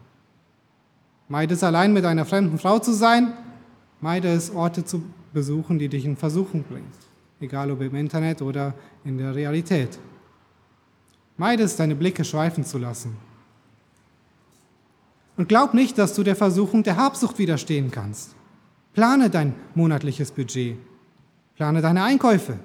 Meide 1.28 1.54
es 1.54 1.64
allein 1.64 1.92
mit 1.92 2.04
einer 2.04 2.24
fremden 2.24 2.58
Frau 2.58 2.78
zu 2.78 2.92
sein, 2.92 3.32
meide 4.00 4.28
es 4.28 4.50
Orte 4.54 4.84
zu 4.84 5.02
besuchen, 5.32 5.78
die 5.78 5.88
dich 5.88 6.04
in 6.04 6.16
Versuchung 6.16 6.62
bringen, 6.62 6.90
egal 7.40 7.70
ob 7.70 7.80
im 7.80 7.94
Internet 7.94 8.42
oder 8.42 8.74
in 9.04 9.18
der 9.18 9.34
Realität. 9.34 9.98
Meide 11.36 11.62
es, 11.64 11.76
deine 11.76 11.94
Blicke 11.94 12.24
schweifen 12.24 12.64
zu 12.64 12.78
lassen. 12.78 13.16
Und 15.36 15.48
glaub 15.48 15.74
nicht, 15.74 15.96
dass 15.98 16.14
du 16.14 16.22
der 16.22 16.36
Versuchung 16.36 16.82
der 16.82 16.96
Habsucht 16.96 17.38
widerstehen 17.38 17.90
kannst. 17.90 18.34
Plane 18.92 19.30
dein 19.30 19.54
monatliches 19.74 20.30
Budget. 20.30 20.76
Plane 21.56 21.80
deine 21.80 22.02
Einkäufe. 22.02 22.58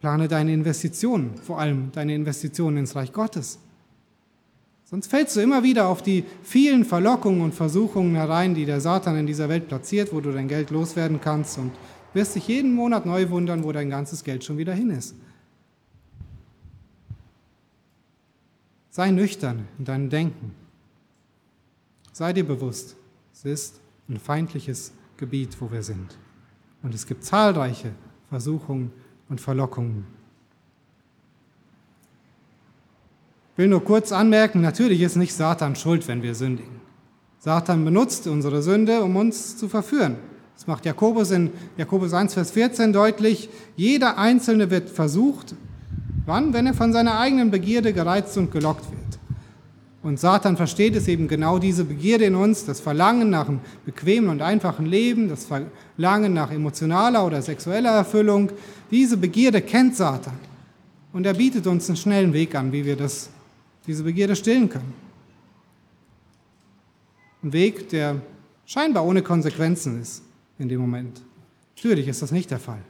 Plane 0.00 0.28
deine 0.28 0.52
Investitionen, 0.52 1.36
vor 1.36 1.60
allem 1.60 1.92
deine 1.92 2.14
Investitionen 2.14 2.78
ins 2.78 2.96
Reich 2.96 3.12
Gottes. 3.12 3.58
Sonst 4.84 5.06
fällst 5.06 5.36
du 5.36 5.40
immer 5.40 5.62
wieder 5.62 5.86
auf 5.86 6.02
die 6.02 6.24
vielen 6.42 6.84
Verlockungen 6.84 7.42
und 7.42 7.54
Versuchungen 7.54 8.16
herein, 8.16 8.54
die 8.54 8.64
der 8.64 8.80
Satan 8.80 9.16
in 9.16 9.26
dieser 9.26 9.48
Welt 9.48 9.68
platziert, 9.68 10.12
wo 10.12 10.20
du 10.20 10.32
dein 10.32 10.48
Geld 10.48 10.70
loswerden 10.70 11.20
kannst 11.20 11.58
und 11.58 11.70
wirst 12.12 12.34
dich 12.34 12.48
jeden 12.48 12.74
Monat 12.74 13.06
neu 13.06 13.30
wundern, 13.30 13.62
wo 13.62 13.70
dein 13.70 13.88
ganzes 13.90 14.24
Geld 14.24 14.42
schon 14.42 14.58
wieder 14.58 14.74
hin 14.74 14.90
ist. 14.90 15.14
Sei 18.90 19.12
nüchtern 19.12 19.68
in 19.78 19.84
deinem 19.84 20.10
Denken. 20.10 20.52
Sei 22.12 22.32
dir 22.32 22.44
bewusst, 22.44 22.96
es 23.32 23.44
ist 23.44 23.80
ein 24.08 24.18
feindliches 24.18 24.92
Gebiet, 25.16 25.56
wo 25.60 25.70
wir 25.70 25.84
sind. 25.84 26.18
Und 26.82 26.94
es 26.94 27.06
gibt 27.06 27.22
zahlreiche 27.22 27.92
Versuchungen 28.28 28.90
und 29.30 29.40
Verlockungen. 29.40 30.04
Ich 33.52 33.58
will 33.58 33.68
nur 33.68 33.84
kurz 33.84 34.12
anmerken, 34.12 34.60
natürlich 34.60 35.00
ist 35.00 35.16
nicht 35.16 35.34
Satan 35.34 35.76
schuld, 35.76 36.06
wenn 36.08 36.22
wir 36.22 36.34
sündigen. 36.34 36.80
Satan 37.38 37.84
benutzt 37.84 38.26
unsere 38.26 38.62
Sünde, 38.62 39.02
um 39.02 39.16
uns 39.16 39.56
zu 39.56 39.68
verführen. 39.68 40.16
Das 40.54 40.66
macht 40.66 40.84
Jakobus 40.84 41.30
in 41.30 41.50
Jakobus 41.78 42.12
1, 42.12 42.34
Vers 42.34 42.50
14 42.50 42.92
deutlich. 42.92 43.48
Jeder 43.76 44.18
Einzelne 44.18 44.70
wird 44.70 44.90
versucht, 44.90 45.54
Wann? 46.26 46.52
Wenn 46.52 46.66
er 46.66 46.74
von 46.74 46.92
seiner 46.92 47.18
eigenen 47.18 47.50
Begierde 47.50 47.92
gereizt 47.92 48.36
und 48.38 48.50
gelockt 48.50 48.90
wird. 48.90 49.19
Und 50.02 50.18
Satan 50.18 50.56
versteht 50.56 50.96
es 50.96 51.08
eben 51.08 51.28
genau 51.28 51.58
diese 51.58 51.84
Begierde 51.84 52.24
in 52.24 52.34
uns, 52.34 52.64
das 52.64 52.80
Verlangen 52.80 53.28
nach 53.28 53.48
einem 53.48 53.60
bequemen 53.84 54.30
und 54.30 54.40
einfachen 54.40 54.86
Leben, 54.86 55.28
das 55.28 55.44
Verlangen 55.44 56.32
nach 56.32 56.50
emotionaler 56.50 57.26
oder 57.26 57.42
sexueller 57.42 57.90
Erfüllung. 57.90 58.50
Diese 58.90 59.18
Begierde 59.18 59.60
kennt 59.60 59.96
Satan. 59.96 60.38
Und 61.12 61.26
er 61.26 61.34
bietet 61.34 61.66
uns 61.66 61.88
einen 61.88 61.96
schnellen 61.96 62.32
Weg 62.32 62.54
an, 62.54 62.72
wie 62.72 62.84
wir 62.84 62.96
das, 62.96 63.28
diese 63.86 64.02
Begierde 64.02 64.36
stillen 64.36 64.70
können. 64.70 64.94
Ein 67.42 67.52
Weg, 67.52 67.90
der 67.90 68.22
scheinbar 68.64 69.04
ohne 69.04 69.22
Konsequenzen 69.22 70.00
ist 70.00 70.22
in 70.58 70.68
dem 70.68 70.80
Moment. 70.80 71.20
Natürlich 71.76 72.08
ist 72.08 72.22
das 72.22 72.30
nicht 72.30 72.50
der 72.50 72.58
Fall. 72.58 72.80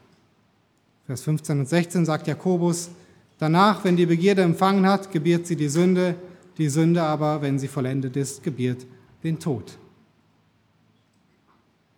Vers 1.06 1.22
15 1.22 1.60
und 1.60 1.68
16 1.68 2.04
sagt 2.04 2.28
Jakobus, 2.28 2.90
Danach, 3.38 3.84
wenn 3.84 3.96
die 3.96 4.04
Begierde 4.04 4.42
empfangen 4.42 4.86
hat, 4.86 5.10
gebiert 5.10 5.46
sie 5.46 5.56
die 5.56 5.68
Sünde, 5.68 6.14
die 6.60 6.68
Sünde 6.68 7.02
aber, 7.02 7.40
wenn 7.40 7.58
sie 7.58 7.68
vollendet 7.68 8.16
ist, 8.16 8.42
gebiert 8.42 8.86
den 9.24 9.38
Tod. 9.38 9.78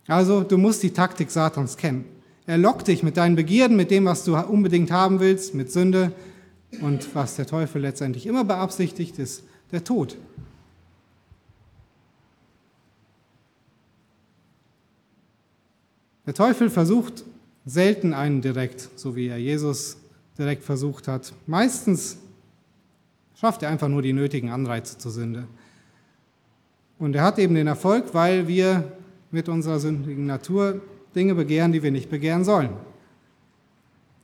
Also 0.07 0.43
du 0.43 0.57
musst 0.57 0.83
die 0.83 0.91
Taktik 0.91 1.29
Satans 1.29 1.75
kennen. 1.75 2.05
Er 2.45 2.57
lockt 2.57 2.87
dich 2.87 3.03
mit 3.03 3.17
deinen 3.17 3.35
Begierden, 3.35 3.75
mit 3.75 3.91
dem, 3.91 4.05
was 4.05 4.23
du 4.23 4.37
unbedingt 4.37 4.89
haben 4.89 5.19
willst, 5.19 5.53
mit 5.53 5.69
Sünde 5.69 6.13
und 6.79 7.13
was 7.13 7.35
der 7.35 7.45
Teufel 7.45 7.81
letztendlich 7.81 8.25
immer 8.25 8.45
beabsichtigt, 8.45 9.19
ist 9.19 9.43
der 9.73 9.83
Tod. 9.83 10.17
Der 16.25 16.33
Teufel 16.33 16.69
versucht 16.69 17.25
selten 17.65 18.13
einen 18.13 18.41
direkt, 18.41 18.89
so 18.95 19.17
wie 19.17 19.27
er 19.27 19.37
Jesus 19.37 19.97
direkt 20.37 20.63
versucht 20.63 21.09
hat. 21.09 21.33
Meistens 21.47 22.17
schafft 23.35 23.63
er 23.63 23.69
einfach 23.69 23.87
nur 23.87 24.01
die 24.01 24.13
nötigen 24.13 24.49
Anreize 24.49 24.97
zur 24.97 25.11
Sünde. 25.11 25.47
Und 26.99 27.15
er 27.15 27.23
hat 27.23 27.39
eben 27.39 27.55
den 27.55 27.67
Erfolg, 27.67 28.13
weil 28.13 28.47
wir 28.47 28.91
mit 29.31 29.49
unserer 29.49 29.79
sündigen 29.79 30.25
Natur 30.25 30.81
Dinge 31.15 31.35
begehren, 31.35 31.71
die 31.71 31.83
wir 31.83 31.91
nicht 31.91 32.09
begehren 32.09 32.43
sollen. 32.43 32.69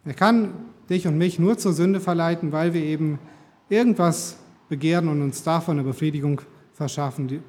Er 0.06 0.14
kann 0.14 0.54
dich 0.90 1.08
und 1.08 1.18
mich 1.18 1.40
nur 1.40 1.58
zur 1.58 1.74
Sünde 1.74 2.00
verleiten, 2.00 2.52
weil 2.52 2.74
wir 2.74 2.82
eben 2.82 3.20
irgendwas 3.70 4.38
begehren 4.70 5.08
und 5.08 5.22
uns 5.22 5.44
davon 5.44 5.78
eine 5.78 5.88
Befriedigung 5.88 6.42
verschaffen. 6.74 7.28
Die 7.28 7.42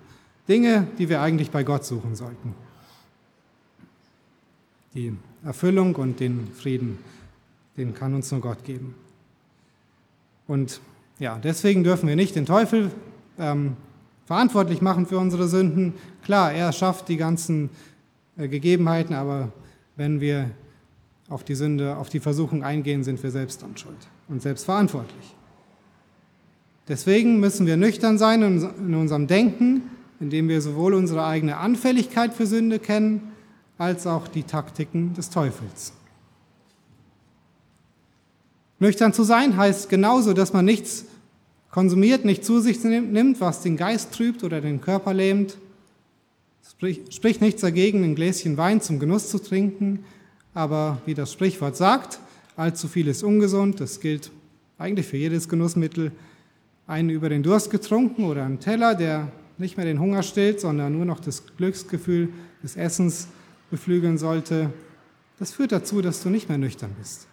Dinge, 0.48 0.86
die 0.98 1.08
wir 1.08 1.20
eigentlich 1.20 1.50
bei 1.50 1.62
Gott 1.62 1.84
suchen 1.84 2.14
sollten. 2.14 2.54
Die 4.94 5.14
Erfüllung 5.44 5.94
und 5.94 6.18
den 6.18 6.48
Frieden 6.52 6.98
den 7.80 7.94
kann 7.94 8.14
uns 8.14 8.30
nur 8.30 8.40
Gott 8.40 8.62
geben. 8.64 8.94
Und 10.46 10.80
ja, 11.20 11.38
deswegen 11.38 11.84
dürfen 11.84 12.08
wir 12.08 12.16
nicht 12.16 12.34
den 12.34 12.46
Teufel 12.46 12.90
ähm, 13.38 13.76
verantwortlich 14.24 14.80
machen 14.80 15.06
für 15.06 15.18
unsere 15.18 15.46
Sünden. 15.48 15.92
Klar, 16.24 16.52
er 16.52 16.72
schafft 16.72 17.08
die 17.08 17.18
ganzen 17.18 17.68
äh, 18.38 18.48
Gegebenheiten, 18.48 19.14
aber 19.14 19.52
wenn 19.96 20.20
wir 20.20 20.50
auf 21.28 21.44
die 21.44 21.54
Sünde, 21.54 21.96
auf 21.96 22.08
die 22.08 22.20
Versuchung 22.20 22.64
eingehen, 22.64 23.04
sind 23.04 23.22
wir 23.22 23.30
selbst 23.30 23.62
an 23.62 23.76
Schuld 23.76 24.08
und 24.28 24.40
selbst 24.40 24.64
verantwortlich. 24.64 25.36
Deswegen 26.88 27.38
müssen 27.38 27.66
wir 27.66 27.76
nüchtern 27.76 28.18
sein 28.18 28.42
in 28.42 28.94
unserem 28.94 29.26
Denken, 29.26 29.82
indem 30.18 30.48
wir 30.48 30.60
sowohl 30.60 30.94
unsere 30.94 31.24
eigene 31.24 31.58
Anfälligkeit 31.58 32.32
für 32.32 32.46
Sünde 32.46 32.78
kennen, 32.78 33.30
als 33.78 34.06
auch 34.06 34.26
die 34.26 34.42
Taktiken 34.42 35.14
des 35.14 35.30
Teufels. 35.30 35.92
Nüchtern 38.80 39.12
zu 39.12 39.24
sein 39.24 39.58
heißt 39.58 39.90
genauso, 39.90 40.32
dass 40.32 40.54
man 40.54 40.64
nichts 40.64 41.04
konsumiert, 41.70 42.24
nicht 42.24 42.44
zu 42.46 42.60
sich 42.60 42.82
nimmt, 42.82 43.38
was 43.40 43.62
den 43.62 43.76
Geist 43.76 44.12
trübt 44.12 44.42
oder 44.42 44.62
den 44.62 44.80
Körper 44.80 45.12
lähmt. 45.12 45.58
Sprich, 46.68 47.02
spricht 47.10 47.42
nichts 47.42 47.60
dagegen, 47.60 48.02
ein 48.02 48.14
Gläschen 48.14 48.56
Wein 48.56 48.80
zum 48.80 48.98
Genuss 48.98 49.28
zu 49.28 49.38
trinken, 49.38 50.04
aber 50.54 51.00
wie 51.04 51.12
das 51.12 51.30
Sprichwort 51.30 51.76
sagt, 51.76 52.20
allzu 52.56 52.88
viel 52.88 53.06
ist 53.06 53.22
ungesund. 53.22 53.80
Das 53.80 54.00
gilt 54.00 54.30
eigentlich 54.78 55.06
für 55.06 55.18
jedes 55.18 55.48
Genussmittel. 55.48 56.10
Einen 56.86 57.10
über 57.10 57.28
den 57.28 57.42
Durst 57.42 57.70
getrunken 57.70 58.24
oder 58.24 58.44
einen 58.44 58.60
Teller, 58.60 58.94
der 58.94 59.30
nicht 59.58 59.76
mehr 59.76 59.86
den 59.86 60.00
Hunger 60.00 60.22
stillt, 60.22 60.58
sondern 60.58 60.94
nur 60.94 61.04
noch 61.04 61.20
das 61.20 61.44
Glücksgefühl 61.58 62.30
des 62.62 62.76
Essens 62.76 63.28
beflügeln 63.70 64.16
sollte, 64.16 64.72
das 65.38 65.52
führt 65.52 65.70
dazu, 65.70 66.00
dass 66.00 66.22
du 66.22 66.30
nicht 66.30 66.48
mehr 66.48 66.58
nüchtern 66.58 66.90
bist 66.98 67.29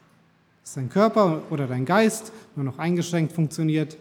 dass 0.67 0.73
dein 0.73 0.89
Körper 0.89 1.43
oder 1.49 1.65
dein 1.65 1.85
Geist 1.85 2.33
nur 2.57 2.65
noch 2.65 2.77
eingeschränkt 2.77 3.31
funktioniert. 3.31 3.95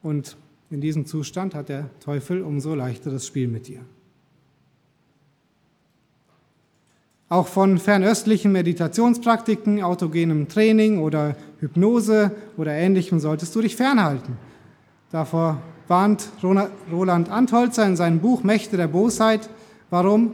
Und 0.00 0.36
in 0.70 0.80
diesem 0.80 1.06
Zustand 1.06 1.56
hat 1.56 1.68
der 1.68 1.90
Teufel 1.98 2.42
umso 2.42 2.76
leichteres 2.76 3.26
Spiel 3.26 3.48
mit 3.48 3.66
dir. 3.66 3.80
Auch 7.28 7.48
von 7.48 7.78
fernöstlichen 7.78 8.52
Meditationspraktiken, 8.52 9.82
autogenem 9.82 10.46
Training 10.48 11.00
oder 11.00 11.34
Hypnose 11.58 12.30
oder 12.56 12.70
ähnlichem 12.74 13.18
solltest 13.18 13.52
du 13.56 13.60
dich 13.60 13.74
fernhalten. 13.74 14.36
Davor 15.10 15.60
warnt 15.88 16.28
Roland 16.92 17.28
Antholzer 17.28 17.84
in 17.88 17.96
seinem 17.96 18.20
Buch 18.20 18.44
Mächte 18.44 18.76
der 18.76 18.86
Bosheit. 18.86 19.50
Warum? 19.90 20.32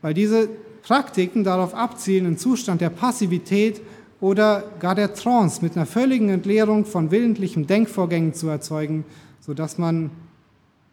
Weil 0.00 0.14
diese 0.14 0.48
Praktiken 0.82 1.44
darauf 1.44 1.72
abzielen, 1.72 2.26
einen 2.26 2.36
Zustand 2.36 2.80
der 2.80 2.90
Passivität 2.90 3.80
oder 4.22 4.62
gar 4.78 4.94
der 4.94 5.14
Trance 5.14 5.60
mit 5.62 5.76
einer 5.76 5.84
völligen 5.84 6.28
Entleerung 6.28 6.84
von 6.84 7.10
willentlichen 7.10 7.66
Denkvorgängen 7.66 8.34
zu 8.34 8.46
erzeugen, 8.46 9.04
sodass 9.40 9.78
man 9.78 10.12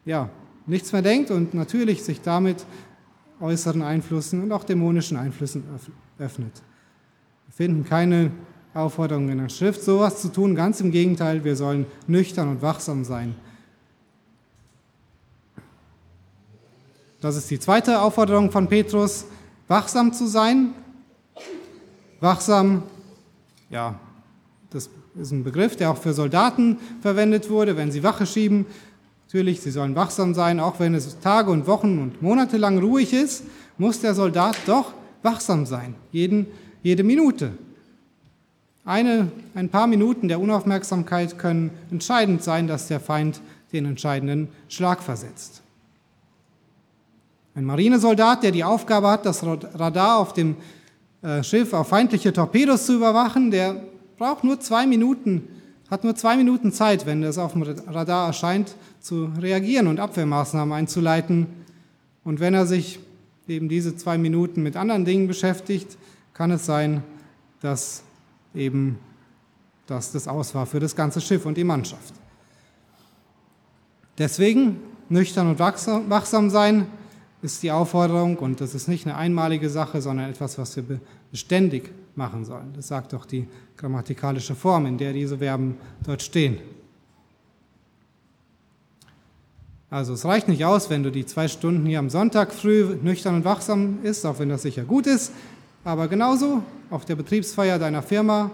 ja, 0.04 0.30
nichts 0.66 0.92
mehr 0.92 1.04
denkt 1.04 1.30
und 1.30 1.54
natürlich 1.54 2.04
sich 2.04 2.22
damit 2.22 2.66
äußeren 3.40 3.84
Einflüssen 3.84 4.42
und 4.42 4.52
auch 4.52 4.64
dämonischen 4.64 5.16
Einflüssen 5.16 5.64
öffnet. 6.18 6.52
Wir 7.46 7.54
finden 7.54 7.86
keine 7.86 8.32
Aufforderung 8.74 9.30
in 9.30 9.38
der 9.38 9.50
Schrift, 9.50 9.84
sowas 9.84 10.20
zu 10.24 10.30
tun. 10.30 10.56
Ganz 10.56 10.82
im 10.82 10.90
Gegenteil, 10.90 11.44
wir 11.44 11.56
sollen 11.56 11.86
nüchtern 12.08 12.50
und 12.50 12.64
wachsam 12.64 13.06
sein. 13.06 13.36
Das 17.22 17.36
ist 17.36 17.52
die 17.52 17.60
zweite 17.60 18.02
Aufforderung 18.02 18.50
von 18.50 18.68
Petrus, 18.68 19.26
wachsam 19.68 20.14
zu 20.14 20.26
sein. 20.26 20.74
Wachsam 22.22 22.82
ja, 23.70 24.00
das 24.70 24.90
ist 25.20 25.32
ein 25.32 25.44
Begriff, 25.44 25.76
der 25.76 25.92
auch 25.92 25.98
für 25.98 26.14
Soldaten 26.14 26.78
verwendet 27.02 27.50
wurde, 27.50 27.76
wenn 27.78 27.92
sie 27.92 28.04
Wache 28.04 28.26
schieben. 28.26 28.66
Natürlich, 29.28 29.62
sie 29.62 29.72
sollen 29.72 29.96
wachsam 29.96 30.34
sein, 30.34 30.60
auch 30.60 30.80
wenn 30.80 30.94
es 30.94 31.20
Tage 31.20 31.52
und 31.52 31.68
Wochen 31.68 32.00
und 32.00 32.22
Monate 32.22 32.58
lang 32.58 32.80
ruhig 32.80 33.14
ist, 33.14 33.44
muss 33.78 34.00
der 34.00 34.14
Soldat 34.14 34.58
doch 34.66 34.94
wachsam 35.22 35.66
sein, 35.66 35.96
jeden, 36.12 36.48
jede 36.84 37.04
Minute. 37.04 37.52
Eine, 38.86 39.32
ein 39.54 39.70
paar 39.70 39.88
Minuten 39.88 40.28
der 40.28 40.40
Unaufmerksamkeit 40.40 41.38
können 41.38 41.72
entscheidend 41.92 42.44
sein, 42.44 42.68
dass 42.68 42.88
der 42.88 43.00
Feind 43.00 43.42
den 43.72 43.86
entscheidenden 43.86 44.50
Schlag 44.68 45.04
versetzt. 45.04 45.62
Ein 47.56 47.66
Marinesoldat, 47.66 48.42
der 48.44 48.52
die 48.52 48.64
Aufgabe 48.64 49.10
hat, 49.10 49.26
das 49.26 49.44
Radar 49.44 50.18
auf 50.18 50.34
dem 50.34 50.56
Schiff 51.42 51.74
auf 51.74 51.90
feindliche 51.90 52.32
Torpedos 52.32 52.86
zu 52.86 52.96
überwachen, 52.96 53.52
der 53.52 53.84
braucht 54.18 54.44
nur 54.44 54.60
zwei 54.60 54.88
Minuten, 54.88 55.48
hat 55.90 56.04
nur 56.04 56.16
zwei 56.16 56.38
Minuten 56.38 56.72
Zeit, 56.72 57.06
wenn 57.06 57.24
es 57.24 57.38
auf 57.38 57.54
dem 57.54 57.64
Radar 57.64 58.28
erscheint, 58.28 58.76
zu 59.00 59.30
reagieren 59.40 59.88
und 59.88 60.00
Abwehrmaßnahmen 60.00 60.74
einzuleiten. 60.74 61.48
Und 62.24 62.40
wenn 62.40 62.54
er 62.54 62.66
sich 62.66 63.00
eben 63.48 63.68
diese 63.68 63.96
zwei 63.96 64.18
Minuten 64.18 64.64
mit 64.64 64.78
anderen 64.78 65.06
Dingen 65.06 65.28
beschäftigt, 65.28 65.98
kann 66.34 66.52
es 66.52 66.66
sein, 66.66 67.04
dass 67.62 68.04
eben 68.56 69.00
dass 69.90 70.12
das 70.12 70.28
aus 70.28 70.54
war 70.54 70.66
für 70.66 70.80
das 70.80 70.96
ganze 70.96 71.20
Schiff 71.20 71.46
und 71.46 71.58
die 71.58 71.64
Mannschaft. 71.64 72.14
Deswegen 74.18 74.78
nüchtern 75.10 75.48
und 75.48 75.60
wachsam 75.60 76.50
sein 76.50 76.86
ist 77.42 77.64
die 77.64 77.72
Aufforderung 77.72 78.38
und 78.38 78.60
das 78.60 78.76
ist 78.76 78.88
nicht 78.88 79.06
eine 79.06 79.16
einmalige 79.16 79.70
Sache, 79.70 80.02
sondern 80.02 80.30
etwas, 80.30 80.58
was 80.58 80.76
wir 80.76 81.00
beständig 81.32 81.92
machen 82.16 82.44
sollen. 82.44 82.74
Das 82.76 82.88
sagt 82.88 83.14
doch 83.14 83.26
die 83.26 83.48
grammatikalische 83.78 84.56
Form, 84.56 84.86
in 84.86 84.98
der 84.98 85.14
diese 85.14 85.38
Verben 85.38 85.78
dort 86.06 86.22
stehen. 86.22 86.58
Also 89.90 90.14
es 90.14 90.26
reicht 90.26 90.48
nicht 90.48 90.66
aus, 90.66 90.90
wenn 90.90 91.02
du 91.02 91.12
die 91.12 91.26
zwei 91.26 91.48
Stunden 91.48 91.86
hier 91.86 91.98
am 91.98 92.10
Sonntag 92.10 92.54
früh 92.54 92.96
nüchtern 93.02 93.36
und 93.36 93.46
wachsam 93.46 94.00
ist, 94.04 94.26
auch 94.26 94.38
wenn 94.38 94.50
das 94.50 94.62
sicher 94.62 94.84
gut 94.84 95.08
ist, 95.08 95.32
aber 95.84 96.08
genauso 96.08 96.62
auf 96.92 97.06
der 97.06 97.16
Betriebsfeier 97.16 97.80
deiner 97.80 98.04
Firma, 98.04 98.52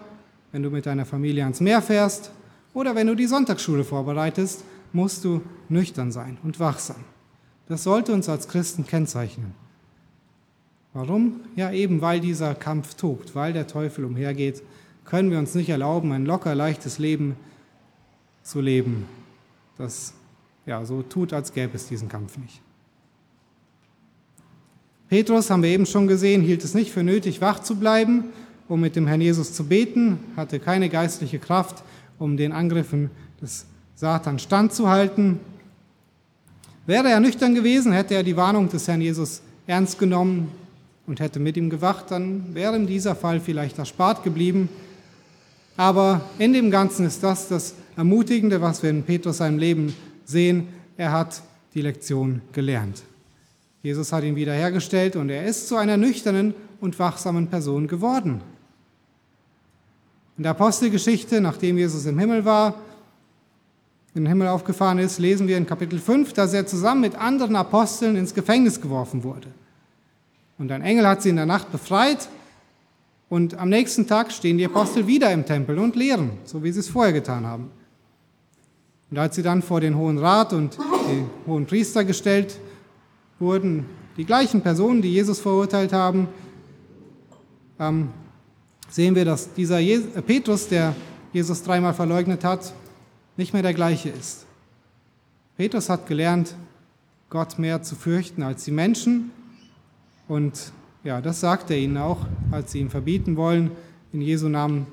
wenn 0.52 0.63
du 0.63 0.69
mit 0.69 0.86
deiner 0.86 1.06
Familie 1.06 1.43
ans 1.43 1.60
Meer 1.60 1.82
fährst 1.82 2.32
oder 2.74 2.95
wenn 2.95 3.08
du 3.08 3.15
die 3.15 3.26
Sonntagsschule 3.26 3.84
vorbereitest, 3.84 4.63
musst 4.93 5.26
du 5.26 5.41
nüchtern 5.67 6.12
sein 6.12 6.38
und 6.43 6.60
wachsam. 6.60 7.04
Das 7.67 7.84
sollte 7.84 8.13
uns 8.13 8.30
als 8.30 8.47
Christen 8.47 8.86
kennzeichnen. 8.86 9.54
Warum? 10.93 11.41
Ja, 11.56 11.71
eben 11.71 12.01
weil 12.01 12.19
dieser 12.19 12.56
Kampf 12.56 12.93
tobt, 12.93 13.36
weil 13.36 13.54
der 13.54 13.67
Teufel 13.67 14.06
umhergeht, 14.06 14.63
können 15.04 15.30
wir 15.30 15.39
uns 15.39 15.54
nicht 15.56 15.69
erlauben, 15.69 16.12
ein 16.12 16.25
locker 16.25 16.56
leichtes 16.56 16.99
Leben 16.99 17.36
zu 18.43 18.62
leben, 18.62 19.06
das 19.78 20.13
ja, 20.65 20.84
so 20.86 21.01
tut, 21.01 21.34
als 21.34 21.54
gäbe 21.54 21.75
es 21.75 21.88
diesen 21.88 22.10
Kampf 22.10 22.38
nicht. 22.38 22.62
Petrus, 25.10 25.49
haben 25.49 25.62
wir 25.62 25.69
eben 25.69 25.86
schon 25.86 26.08
gesehen, 26.08 26.41
hielt 26.41 26.63
es 26.63 26.73
nicht 26.73 26.91
für 26.91 27.04
nötig, 27.04 27.39
wach 27.41 27.60
zu 27.60 27.75
bleiben, 27.75 28.25
um 28.67 28.82
mit 28.82 28.95
dem 28.95 29.06
Herrn 29.06 29.21
Jesus 29.21 29.54
zu 29.54 29.65
beten, 29.65 30.19
hatte 30.36 30.60
keine 30.60 30.89
geistliche 30.89 31.38
Kraft, 31.38 31.84
um 32.17 32.38
den 32.38 32.51
Angriffen 32.51 33.12
des 33.41 33.67
Satan 33.93 34.39
standzuhalten. 34.39 35.39
Wäre 36.86 37.10
er 37.10 37.19
nüchtern 37.19 37.56
gewesen, 37.56 37.91
hätte 37.91 38.13
er 38.13 38.24
die 38.24 38.38
Warnung 38.38 38.69
des 38.69 38.88
Herrn 38.88 39.02
Jesus 39.02 39.41
ernst 39.65 39.98
genommen 39.98 40.52
und 41.08 41.19
hätte 41.19 41.39
mit 41.39 41.58
ihm 41.58 41.69
gewacht, 41.69 42.12
dann 42.12 42.54
wäre 42.54 42.76
ihm 42.76 42.86
dieser 42.86 43.15
Fall 43.15 43.39
vielleicht 43.39 43.80
erspart 43.80 44.24
geblieben. 44.24 44.69
Aber 45.78 46.21
in 46.38 46.54
dem 46.54 46.69
Ganzen 46.69 47.06
ist 47.06 47.24
das 47.24 47.48
das 47.48 47.76
Ermutigende, 47.98 48.62
was 48.62 48.84
wir 48.84 48.89
in 48.89 49.04
Petrus 49.04 49.38
seinem 49.38 49.58
Leben 49.58 49.95
sehen. 50.26 50.67
Er 50.95 51.12
hat 51.12 51.41
die 51.74 51.82
Lektion 51.82 52.41
gelernt. 52.54 53.04
Jesus 53.82 54.12
hat 54.12 54.24
ihn 54.24 54.36
wiederhergestellt 54.36 55.15
und 55.15 55.30
er 55.30 55.45
ist 55.45 55.67
zu 55.67 55.78
einer 55.78 55.98
nüchternen 55.98 56.54
und 56.82 56.98
wachsamen 57.00 57.48
Person 57.48 57.88
geworden. 57.88 58.41
In 60.38 60.43
der 60.43 60.52
Apostelgeschichte, 60.52 61.41
nachdem 61.41 61.78
Jesus 61.78 62.06
im 62.06 62.19
Himmel 62.19 62.45
war, 62.45 62.76
in 64.15 64.23
den 64.23 64.28
Himmel 64.28 64.47
aufgefahren 64.47 64.97
ist, 64.97 65.19
lesen 65.19 65.47
wir 65.47 65.58
in 65.58 65.67
Kapitel 65.67 65.99
5, 65.99 66.32
dass 66.34 66.54
er 66.54 66.65
zusammen 66.65 67.01
mit 67.01 67.15
anderen 67.15 67.56
Aposteln 67.58 68.15
ins 68.15 68.34
Gefängnis 68.34 68.80
geworfen 68.80 69.23
wurde. 69.23 69.49
Und 70.58 70.71
ein 70.71 70.82
Engel 70.82 71.06
hat 71.06 71.21
sie 71.21 71.30
in 71.30 71.36
der 71.36 71.45
Nacht 71.45 71.69
befreit 71.71 72.30
und 73.28 73.56
am 73.56 73.67
nächsten 73.67 74.08
Tag 74.08 74.32
stehen 74.32 74.58
die 74.58 74.65
Apostel 74.65 75.06
wieder 75.06 75.32
im 75.34 75.45
Tempel 75.45 75.78
und 75.78 75.97
lehren, 75.97 76.32
so 76.45 76.63
wie 76.63 76.71
sie 76.71 76.80
es 76.80 76.88
vorher 76.88 77.12
getan 77.12 77.45
haben. 77.45 77.71
Und 79.12 79.17
als 79.17 79.36
sie 79.36 79.43
dann 79.43 79.62
vor 79.62 79.82
den 79.82 79.97
Hohen 79.97 80.17
Rat 80.17 80.54
und 80.54 80.78
die 80.78 81.25
Hohen 81.45 81.65
Priester 81.65 82.06
gestellt 82.06 82.58
wurden 83.38 83.86
die 84.17 84.25
gleichen 84.25 84.62
Personen, 84.62 85.01
die 85.01 85.12
Jesus 85.12 85.41
verurteilt 85.41 85.91
haben, 85.91 86.30
ähm, 87.80 88.10
sehen 88.89 89.13
wir, 89.13 89.25
dass 89.25 89.54
dieser 89.54 89.80
Je 89.80 89.95
äh, 89.95 90.21
Petrus, 90.21 90.69
der 90.69 90.95
Jesus 91.34 91.63
dreimal 91.63 91.93
verleugnet 91.93 92.45
hat, 92.45 92.73
nicht 93.38 93.54
mehr 93.54 93.62
der 93.62 93.74
gleiche 93.74 94.10
ist. 94.10 94.45
Petrus 95.58 95.89
hat 95.89 96.08
gelernt, 96.08 96.56
Gott 97.30 97.60
mehr 97.60 97.82
zu 97.82 97.95
fürchten 97.95 98.43
als 98.43 98.65
die 98.65 98.71
Menschen. 98.71 99.32
Und 100.28 100.71
ja, 101.04 101.21
das 101.21 101.39
sagt 101.39 101.69
er 101.69 101.78
ihnen 101.78 101.98
auch, 101.98 102.26
als 102.52 102.71
sie 102.71 102.80
ihm 102.80 102.89
verbieten 102.89 103.36
wollen, 103.36 103.71
in 104.12 104.21
Jesu 104.21 104.48
Namen 104.48 104.88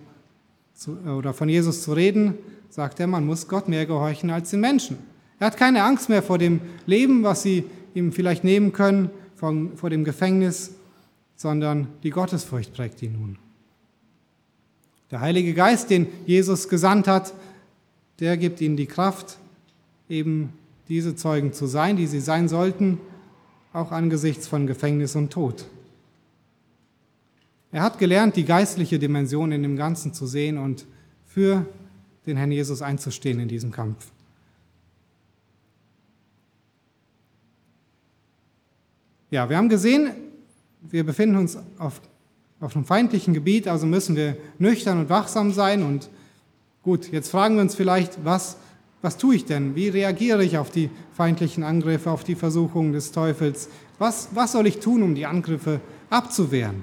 zu, 0.75 0.97
äh, 1.05 1.11
oder 1.11 1.33
von 1.35 1.49
Jesus 1.49 1.83
zu 1.83 1.93
reden, 1.93 2.35
sagt 2.69 3.01
er, 3.01 3.07
man 3.07 3.27
muss 3.27 3.49
Gott 3.49 3.69
mehr 3.69 3.87
gehorchen 3.87 4.31
als 4.31 4.51
den 4.51 4.61
Menschen. 4.61 4.99
Er 5.39 5.47
hat 5.49 5.57
keine 5.57 5.83
Angst 5.85 6.09
mehr 6.09 6.23
vor 6.23 6.39
dem 6.39 6.61
Leben, 6.87 7.23
was 7.23 7.43
sie 7.43 7.65
ihm 7.95 8.13
vielleicht 8.13 8.45
nehmen 8.45 8.73
können 8.73 9.11
von, 9.35 9.77
vor 9.77 9.91
dem 9.91 10.05
Gefängnis, 10.05 10.75
sondern 11.37 11.89
die 12.03 12.11
Gottesfurcht 12.11 12.73
prägt 12.73 13.03
ihn 13.03 13.13
nun. 13.13 13.39
Der 15.11 15.21
Heilige 15.21 15.53
Geist, 15.53 15.91
den 15.91 16.07
Jesus 16.27 16.69
gesandt 16.69 17.07
hat, 17.07 17.35
der 18.21 18.37
gibt 18.37 18.61
ihnen 18.61 18.77
die 18.77 18.87
Kraft, 18.87 19.39
eben 20.09 20.53
diese 20.89 21.17
Zeugen 21.17 21.53
zu 21.53 21.67
sein, 21.67 21.97
die 21.97 22.07
sie 22.07 22.21
sein 22.21 22.49
sollten, 22.49 22.99
auch 23.73 23.93
angesichts 23.93 24.47
von 24.47 24.67
Gefängnis 24.67 25.17
und 25.17 25.33
Tod. 25.33 25.65
Er 27.71 27.83
hat 27.83 27.99
gelernt, 27.99 28.37
die 28.37 28.45
geistliche 28.45 28.99
Dimension 28.99 29.51
in 29.51 29.63
dem 29.63 29.77
Ganzen 29.77 30.13
zu 30.13 30.27
sehen 30.27 30.59
und 30.59 30.85
für 31.27 31.67
den 32.27 32.37
Herrn 32.37 32.53
Jesus 32.53 32.83
einzustehen 32.83 33.41
in 33.41 33.49
diesem 33.49 33.73
Kampf. 33.73 34.13
Ja, 39.31 39.49
wir 39.49 39.57
haben 39.57 39.71
gesehen, 39.71 40.11
wir 40.83 41.05
befinden 41.05 41.37
uns 41.37 41.57
auf, 41.79 42.03
auf 42.61 42.77
einem 42.77 42.85
feindlichen 42.85 43.33
Gebiet, 43.33 43.67
also 43.67 43.87
müssen 43.87 44.15
wir 44.15 44.37
nüchtern 44.59 45.01
und 45.01 45.09
wachsam 45.09 45.53
sein. 45.53 45.83
Und 45.83 46.11
gut, 46.83 47.11
jetzt 47.13 47.31
fragen 47.31 47.57
wir 47.57 47.63
uns 47.63 47.75
vielleicht, 47.75 48.25
was, 48.25 48.57
was 49.03 49.17
tue 49.17 49.35
ich 49.35 49.45
denn? 49.45 49.75
Wie 49.75 49.89
reagiere 49.89 50.45
ich 50.45 50.59
auf 50.59 50.71
die 50.71 50.91
feindlichen 51.15 51.65
Angriffe, 51.65 52.11
auf 52.11 52.25
die 52.25 52.35
Versuchungen 52.35 52.93
des 52.93 53.13
Teufels? 53.13 53.69
Was, 53.99 54.29
was 54.35 54.53
soll 54.53 54.67
ich 54.67 54.79
tun, 54.79 55.03
um 55.03 55.15
die 55.15 55.27
Angriffe 55.27 55.81
abzuwehren? 56.11 56.83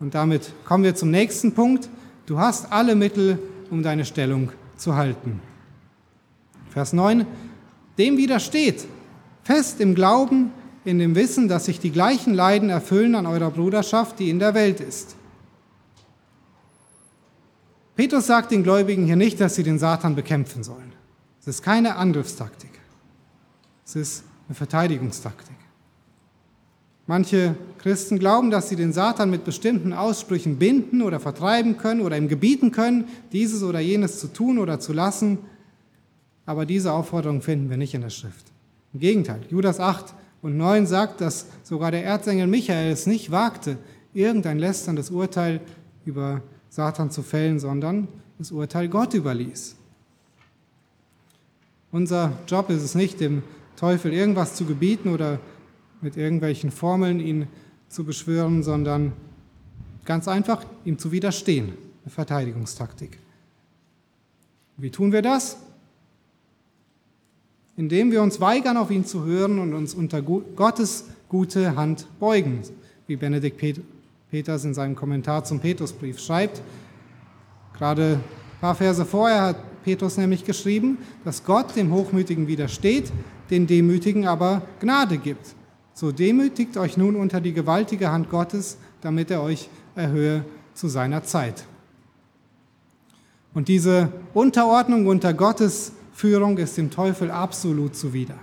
Und 0.00 0.14
damit 0.14 0.52
kommen 0.64 0.84
wir 0.84 0.94
zum 0.94 1.10
nächsten 1.10 1.52
Punkt. 1.52 1.88
Du 2.26 2.38
hast 2.38 2.72
alle 2.72 2.94
Mittel, 2.94 3.38
um 3.70 3.82
deine 3.82 4.04
Stellung 4.04 4.50
zu 4.76 4.96
halten. 4.96 5.40
Vers 6.70 6.92
9. 6.92 7.26
Dem 7.98 8.16
widersteht, 8.16 8.86
fest 9.44 9.80
im 9.80 9.94
Glauben, 9.94 10.50
in 10.84 10.98
dem 10.98 11.14
Wissen, 11.14 11.48
dass 11.48 11.66
sich 11.66 11.78
die 11.78 11.92
gleichen 11.92 12.34
Leiden 12.34 12.70
erfüllen 12.70 13.14
an 13.14 13.26
eurer 13.26 13.50
Bruderschaft, 13.50 14.18
die 14.18 14.30
in 14.30 14.38
der 14.38 14.54
Welt 14.54 14.80
ist. 14.80 15.16
Petrus 17.96 18.26
sagt 18.26 18.50
den 18.50 18.62
Gläubigen 18.62 19.06
hier 19.06 19.16
nicht, 19.16 19.40
dass 19.40 19.54
sie 19.54 19.62
den 19.62 19.78
Satan 19.78 20.16
bekämpfen 20.16 20.64
sollen. 20.64 20.92
Es 21.40 21.46
ist 21.46 21.62
keine 21.62 21.96
Angriffstaktik. 21.96 22.70
Es 23.86 23.96
ist 23.96 24.24
eine 24.48 24.54
Verteidigungstaktik. 24.54 25.56
Manche 27.06 27.54
Christen 27.78 28.18
glauben, 28.18 28.50
dass 28.50 28.70
sie 28.70 28.76
den 28.76 28.94
Satan 28.94 29.30
mit 29.30 29.44
bestimmten 29.44 29.92
Aussprüchen 29.92 30.58
binden 30.58 31.02
oder 31.02 31.20
vertreiben 31.20 31.76
können 31.76 32.00
oder 32.00 32.16
ihm 32.16 32.28
gebieten 32.28 32.70
können, 32.70 33.04
dieses 33.32 33.62
oder 33.62 33.78
jenes 33.78 34.18
zu 34.20 34.28
tun 34.28 34.58
oder 34.58 34.80
zu 34.80 34.94
lassen. 34.94 35.38
Aber 36.46 36.64
diese 36.64 36.92
Aufforderung 36.92 37.42
finden 37.42 37.68
wir 37.68 37.76
nicht 37.76 37.94
in 37.94 38.00
der 38.00 38.10
Schrift. 38.10 38.46
Im 38.94 39.00
Gegenteil, 39.00 39.40
Judas 39.50 39.80
8 39.80 40.14
und 40.40 40.56
9 40.56 40.86
sagt, 40.86 41.20
dass 41.20 41.46
sogar 41.62 41.90
der 41.90 42.04
Erzengel 42.04 42.46
Michael 42.46 42.90
es 42.90 43.06
nicht 43.06 43.30
wagte, 43.30 43.76
irgendein 44.14 44.58
lästerndes 44.58 45.10
Urteil 45.10 45.60
über 46.06 46.42
Satan 46.74 47.08
zu 47.08 47.22
fällen, 47.22 47.60
sondern 47.60 48.08
das 48.36 48.50
Urteil 48.50 48.88
Gott 48.88 49.14
überließ. 49.14 49.76
Unser 51.92 52.32
Job 52.48 52.68
ist 52.68 52.82
es 52.82 52.96
nicht, 52.96 53.20
dem 53.20 53.44
Teufel 53.76 54.12
irgendwas 54.12 54.56
zu 54.56 54.64
gebieten 54.64 55.10
oder 55.10 55.38
mit 56.00 56.16
irgendwelchen 56.16 56.72
Formeln 56.72 57.20
ihn 57.20 57.46
zu 57.88 58.02
beschwören, 58.02 58.64
sondern 58.64 59.12
ganz 60.04 60.26
einfach 60.26 60.64
ihm 60.84 60.98
zu 60.98 61.12
widerstehen, 61.12 61.74
eine 62.02 62.10
Verteidigungstaktik. 62.10 63.20
Wie 64.76 64.90
tun 64.90 65.12
wir 65.12 65.22
das? 65.22 65.58
Indem 67.76 68.10
wir 68.10 68.20
uns 68.20 68.40
weigern, 68.40 68.76
auf 68.76 68.90
ihn 68.90 69.04
zu 69.04 69.24
hören 69.24 69.60
und 69.60 69.74
uns 69.74 69.94
unter 69.94 70.22
Gottes 70.22 71.04
gute 71.28 71.76
Hand 71.76 72.08
beugen, 72.18 72.62
wie 73.06 73.14
Benedikt 73.14 73.60
Peters 74.34 74.64
in 74.64 74.74
seinem 74.74 74.96
Kommentar 74.96 75.44
zum 75.44 75.60
Petrusbrief 75.60 76.18
schreibt. 76.18 76.60
Gerade 77.78 78.14
ein 78.14 78.60
paar 78.60 78.74
Verse 78.74 79.04
vorher 79.04 79.42
hat 79.42 79.56
Petrus 79.84 80.16
nämlich 80.16 80.44
geschrieben, 80.44 80.98
dass 81.24 81.44
Gott 81.44 81.76
dem 81.76 81.92
Hochmütigen 81.92 82.48
widersteht, 82.48 83.12
den 83.50 83.68
Demütigen 83.68 84.26
aber 84.26 84.62
Gnade 84.80 85.18
gibt. 85.18 85.54
So 85.92 86.10
demütigt 86.10 86.76
euch 86.76 86.96
nun 86.96 87.14
unter 87.14 87.40
die 87.40 87.52
gewaltige 87.52 88.10
Hand 88.10 88.28
Gottes, 88.28 88.76
damit 89.02 89.30
er 89.30 89.40
euch 89.40 89.68
erhöhe 89.94 90.44
zu 90.74 90.88
seiner 90.88 91.22
Zeit. 91.22 91.64
Und 93.54 93.68
diese 93.68 94.08
Unterordnung 94.32 95.06
unter 95.06 95.32
Gottes 95.32 95.92
Führung 96.12 96.58
ist 96.58 96.76
dem 96.76 96.90
Teufel 96.90 97.30
absolut 97.30 97.94
zuwider. 97.94 98.38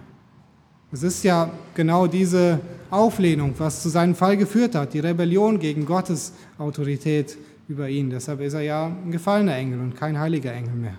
Es 0.93 1.03
ist 1.03 1.25
ja 1.25 1.51
genau 1.75 2.07
diese 2.07 2.61
Auflehnung, 2.91 3.55
was 3.57 3.81
zu 3.81 3.89
seinem 3.89 4.15
Fall 4.15 4.37
geführt 4.37 4.75
hat, 4.75 4.93
die 4.93 4.99
Rebellion 4.99 5.59
gegen 5.59 5.85
Gottes 5.85 6.33
Autorität 6.57 7.37
über 7.67 7.89
ihn. 7.89 8.09
Deshalb 8.09 8.41
ist 8.41 8.53
er 8.53 8.61
ja 8.61 8.87
ein 8.87 9.11
gefallener 9.11 9.55
Engel 9.55 9.79
und 9.79 9.95
kein 9.95 10.19
heiliger 10.19 10.53
Engel 10.53 10.75
mehr. 10.75 10.97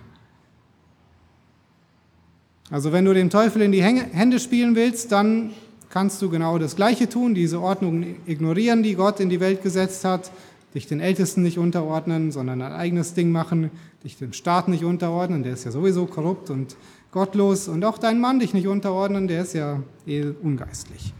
Also 2.70 2.92
wenn 2.92 3.04
du 3.04 3.12
dem 3.12 3.28
Teufel 3.28 3.60
in 3.60 3.70
die 3.70 3.82
Hände 3.82 4.40
spielen 4.40 4.74
willst, 4.74 5.12
dann 5.12 5.50
kannst 5.90 6.22
du 6.22 6.30
genau 6.30 6.58
das 6.58 6.74
Gleiche 6.74 7.06
tun, 7.06 7.34
diese 7.34 7.60
Ordnung 7.60 8.16
ignorieren, 8.24 8.82
die 8.82 8.94
Gott 8.94 9.20
in 9.20 9.28
die 9.28 9.40
Welt 9.40 9.62
gesetzt 9.62 10.06
hat, 10.06 10.32
dich 10.74 10.86
den 10.86 11.00
Ältesten 11.00 11.42
nicht 11.42 11.58
unterordnen, 11.58 12.32
sondern 12.32 12.62
ein 12.62 12.72
eigenes 12.72 13.12
Ding 13.12 13.30
machen, 13.30 13.70
dich 14.02 14.16
dem 14.16 14.32
Staat 14.32 14.68
nicht 14.68 14.84
unterordnen, 14.84 15.42
der 15.42 15.52
ist 15.52 15.64
ja 15.64 15.70
sowieso 15.70 16.06
korrupt 16.06 16.48
und 16.48 16.76
gottlos 17.10 17.68
und 17.68 17.84
auch 17.84 17.98
deinen 17.98 18.22
Mann 18.22 18.40
dich 18.40 18.54
nicht 18.54 18.66
unterordnen, 18.66 19.28
der 19.28 19.42
ist 19.42 19.52
ja 19.52 19.82
eh 20.06 20.32
ungeistlich. 20.42 21.12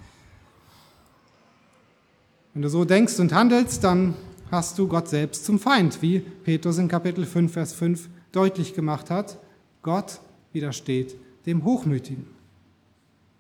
Wenn 2.55 2.61
du 2.63 2.69
so 2.69 2.85
denkst 2.85 3.19
und 3.19 3.33
handelst, 3.33 3.83
dann 3.83 4.15
hast 4.51 4.79
du 4.79 4.87
Gott 4.87 5.09
selbst 5.09 5.47
zum 5.47 5.59
Feind, 5.59 6.03
wie 6.03 6.21
Petrus 6.21 6.77
in 6.77 6.87
Kapitel 6.87 7.25
5, 7.25 7.51
Vers 7.51 7.73
5 7.73 8.11
deutlich 8.31 8.75
gemacht 8.75 9.09
hat. 9.09 9.39
Gott 9.81 10.21
widersteht 10.53 11.17
dem 11.47 11.65
Hochmütigen. 11.65 12.27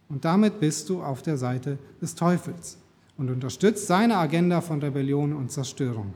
Und 0.09 0.25
damit 0.25 0.61
bist 0.61 0.89
du 0.89 1.03
auf 1.03 1.21
der 1.21 1.37
Seite 1.37 1.79
des 2.01 2.15
Teufels 2.15 2.79
und 3.19 3.31
unterstützt 3.31 3.87
seine 3.87 4.17
Agenda 4.17 4.63
von 4.63 4.81
Rebellion 4.81 5.35
und 5.35 5.53
Zerstörung. 5.53 6.15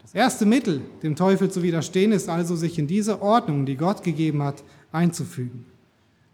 Das 0.00 0.14
erste 0.14 0.46
Mittel, 0.46 0.80
dem 1.02 1.14
Teufel 1.14 1.50
zu 1.50 1.62
widerstehen, 1.62 2.12
ist 2.12 2.30
also, 2.30 2.56
sich 2.56 2.78
in 2.78 2.86
diese 2.86 3.20
Ordnung, 3.20 3.66
die 3.66 3.76
Gott 3.76 4.02
gegeben 4.02 4.42
hat, 4.42 4.62
einzufügen. 4.92 5.66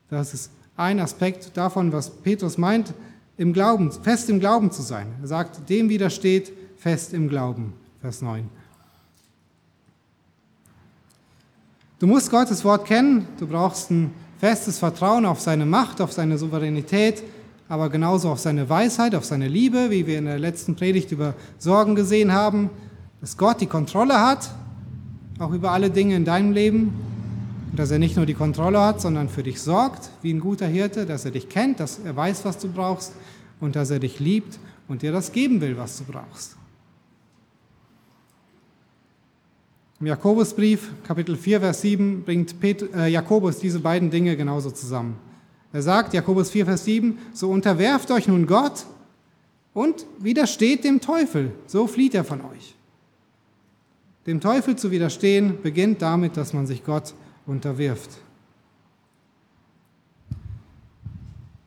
Das 0.08 0.34
ist 0.34 0.52
ein 0.76 1.00
Aspekt 1.00 1.56
davon, 1.56 1.92
was 1.92 2.10
Petrus 2.10 2.58
meint, 2.58 2.94
im 3.40 3.54
Glauben, 3.54 3.90
fest 3.90 4.28
im 4.28 4.38
Glauben 4.38 4.70
zu 4.70 4.82
sein. 4.82 5.06
Er 5.22 5.26
sagt, 5.26 5.70
dem 5.70 5.88
widersteht 5.88 6.52
fest 6.76 7.14
im 7.14 7.26
Glauben, 7.26 7.72
Vers 8.02 8.20
9. 8.20 8.46
Du 11.98 12.06
musst 12.06 12.30
Gottes 12.30 12.62
Wort 12.66 12.84
kennen, 12.84 13.26
du 13.38 13.46
brauchst 13.46 13.90
ein 13.90 14.12
festes 14.38 14.78
Vertrauen 14.78 15.24
auf 15.24 15.40
seine 15.40 15.64
Macht, 15.64 16.02
auf 16.02 16.12
seine 16.12 16.36
Souveränität, 16.36 17.22
aber 17.66 17.88
genauso 17.88 18.28
auf 18.28 18.38
seine 18.38 18.68
Weisheit, 18.68 19.14
auf 19.14 19.24
seine 19.24 19.48
Liebe, 19.48 19.90
wie 19.90 20.06
wir 20.06 20.18
in 20.18 20.26
der 20.26 20.38
letzten 20.38 20.76
Predigt 20.76 21.10
über 21.10 21.32
Sorgen 21.56 21.94
gesehen 21.94 22.32
haben, 22.32 22.68
dass 23.22 23.38
Gott 23.38 23.62
die 23.62 23.66
Kontrolle 23.66 24.20
hat, 24.20 24.50
auch 25.38 25.52
über 25.52 25.70
alle 25.70 25.88
Dinge 25.88 26.14
in 26.14 26.26
deinem 26.26 26.52
Leben, 26.52 26.92
und 27.70 27.78
dass 27.78 27.90
er 27.90 27.98
nicht 27.98 28.16
nur 28.16 28.26
die 28.26 28.34
Kontrolle 28.34 28.80
hat, 28.80 29.00
sondern 29.00 29.28
für 29.28 29.42
dich 29.42 29.60
sorgt, 29.60 30.10
wie 30.22 30.32
ein 30.32 30.40
guter 30.40 30.66
Hirte, 30.66 31.06
dass 31.06 31.24
er 31.24 31.30
dich 31.30 31.48
kennt, 31.48 31.80
dass 31.80 32.00
er 32.00 32.16
weiß, 32.16 32.44
was 32.44 32.58
du 32.58 32.68
brauchst 32.68 33.12
und 33.60 33.76
dass 33.76 33.90
er 33.90 34.00
dich 34.00 34.18
liebt 34.18 34.58
und 34.88 35.02
dir 35.02 35.12
das 35.12 35.32
geben 35.32 35.60
will, 35.60 35.76
was 35.76 35.98
du 35.98 36.04
brauchst. 36.04 36.56
Im 40.00 40.06
Jakobusbrief, 40.06 40.90
Kapitel 41.06 41.36
4, 41.36 41.60
Vers 41.60 41.82
7, 41.82 42.22
bringt 42.24 42.58
Pet 42.58 42.94
äh, 42.94 43.08
Jakobus 43.08 43.58
diese 43.58 43.80
beiden 43.80 44.10
Dinge 44.10 44.34
genauso 44.34 44.70
zusammen. 44.70 45.16
Er 45.72 45.82
sagt, 45.82 46.14
Jakobus 46.14 46.50
4, 46.50 46.64
Vers 46.64 46.84
7, 46.86 47.18
so 47.34 47.50
unterwerft 47.50 48.10
euch 48.10 48.26
nun 48.26 48.46
Gott 48.46 48.86
und 49.74 50.06
widersteht 50.18 50.84
dem 50.84 51.00
Teufel, 51.00 51.52
so 51.66 51.86
flieht 51.86 52.14
er 52.14 52.24
von 52.24 52.40
euch. 52.40 52.74
Dem 54.26 54.40
Teufel 54.40 54.74
zu 54.74 54.90
widerstehen 54.90 55.58
beginnt 55.62 56.02
damit, 56.02 56.36
dass 56.36 56.52
man 56.52 56.66
sich 56.66 56.84
Gott 56.84 57.14
unterwirft. 57.50 58.10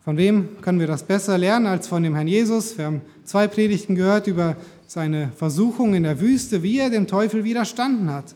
Von 0.04 0.18
wem 0.18 0.62
können 0.62 0.80
wir 0.80 0.88
das 0.88 1.04
besser 1.04 1.38
lernen 1.38 1.68
als 1.68 1.88
von 1.88 2.04
dem 2.04 2.16
Herrn 2.16 2.28
Jesus? 2.28 2.78
Wir 2.78 2.86
haben 2.86 3.02
zwei 3.26 3.48
Predigten 3.48 3.96
gehört 3.96 4.28
über 4.28 4.56
seine 4.88 5.32
Versuchung 5.36 5.94
in 5.94 6.04
der 6.04 6.20
Wüste, 6.20 6.64
wie 6.64 6.80
er 6.80 6.90
dem 6.90 7.08
Teufel 7.08 7.44
widerstanden 7.44 8.10
hat. 8.10 8.34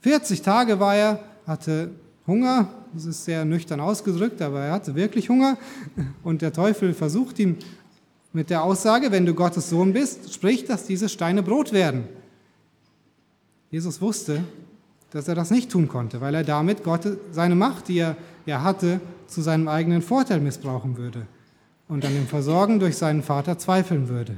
40 0.00 0.42
Tage 0.42 0.78
war 0.78 0.94
er, 0.96 1.20
hatte 1.46 1.90
Hunger, 2.26 2.68
das 2.92 3.04
ist 3.04 3.24
sehr 3.24 3.44
nüchtern 3.44 3.80
ausgedrückt, 3.80 4.40
aber 4.40 4.60
er 4.60 4.72
hatte 4.72 4.94
wirklich 4.94 5.28
Hunger. 5.28 5.58
Und 6.22 6.42
der 6.42 6.52
Teufel 6.52 6.94
versucht 6.94 7.38
ihm 7.38 7.56
mit 8.32 8.50
der 8.50 8.62
Aussage, 8.62 9.10
wenn 9.10 9.26
du 9.26 9.34
Gottes 9.34 9.70
Sohn 9.70 9.92
bist, 9.92 10.32
sprich, 10.32 10.64
dass 10.64 10.86
diese 10.86 11.08
Steine 11.08 11.42
Brot 11.42 11.72
werden. 11.72 12.04
Jesus 13.70 14.00
wusste, 14.00 14.44
dass 15.16 15.28
er 15.28 15.34
das 15.34 15.50
nicht 15.50 15.70
tun 15.70 15.88
konnte, 15.88 16.20
weil 16.20 16.34
er 16.34 16.44
damit 16.44 16.84
Gott, 16.84 17.08
seine 17.30 17.54
Macht, 17.54 17.88
die 17.88 17.96
er, 17.96 18.18
er 18.44 18.62
hatte, 18.62 19.00
zu 19.26 19.40
seinem 19.40 19.66
eigenen 19.66 20.02
Vorteil 20.02 20.40
missbrauchen 20.40 20.98
würde 20.98 21.26
und 21.88 22.04
an 22.04 22.12
dem 22.12 22.26
Versorgen 22.26 22.78
durch 22.80 22.98
seinen 22.98 23.22
Vater 23.22 23.56
zweifeln 23.56 24.10
würde. 24.10 24.36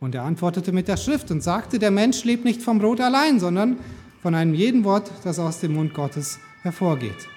Und 0.00 0.14
er 0.14 0.22
antwortete 0.22 0.72
mit 0.72 0.88
der 0.88 0.96
Schrift 0.96 1.30
und 1.30 1.42
sagte, 1.42 1.78
der 1.78 1.90
Mensch 1.90 2.24
lebt 2.24 2.46
nicht 2.46 2.62
vom 2.62 2.78
Brot 2.78 3.02
allein, 3.02 3.38
sondern 3.38 3.76
von 4.22 4.34
einem 4.34 4.54
jeden 4.54 4.82
Wort, 4.84 5.10
das 5.24 5.38
aus 5.38 5.60
dem 5.60 5.74
Mund 5.74 5.92
Gottes 5.92 6.38
hervorgeht. 6.62 7.28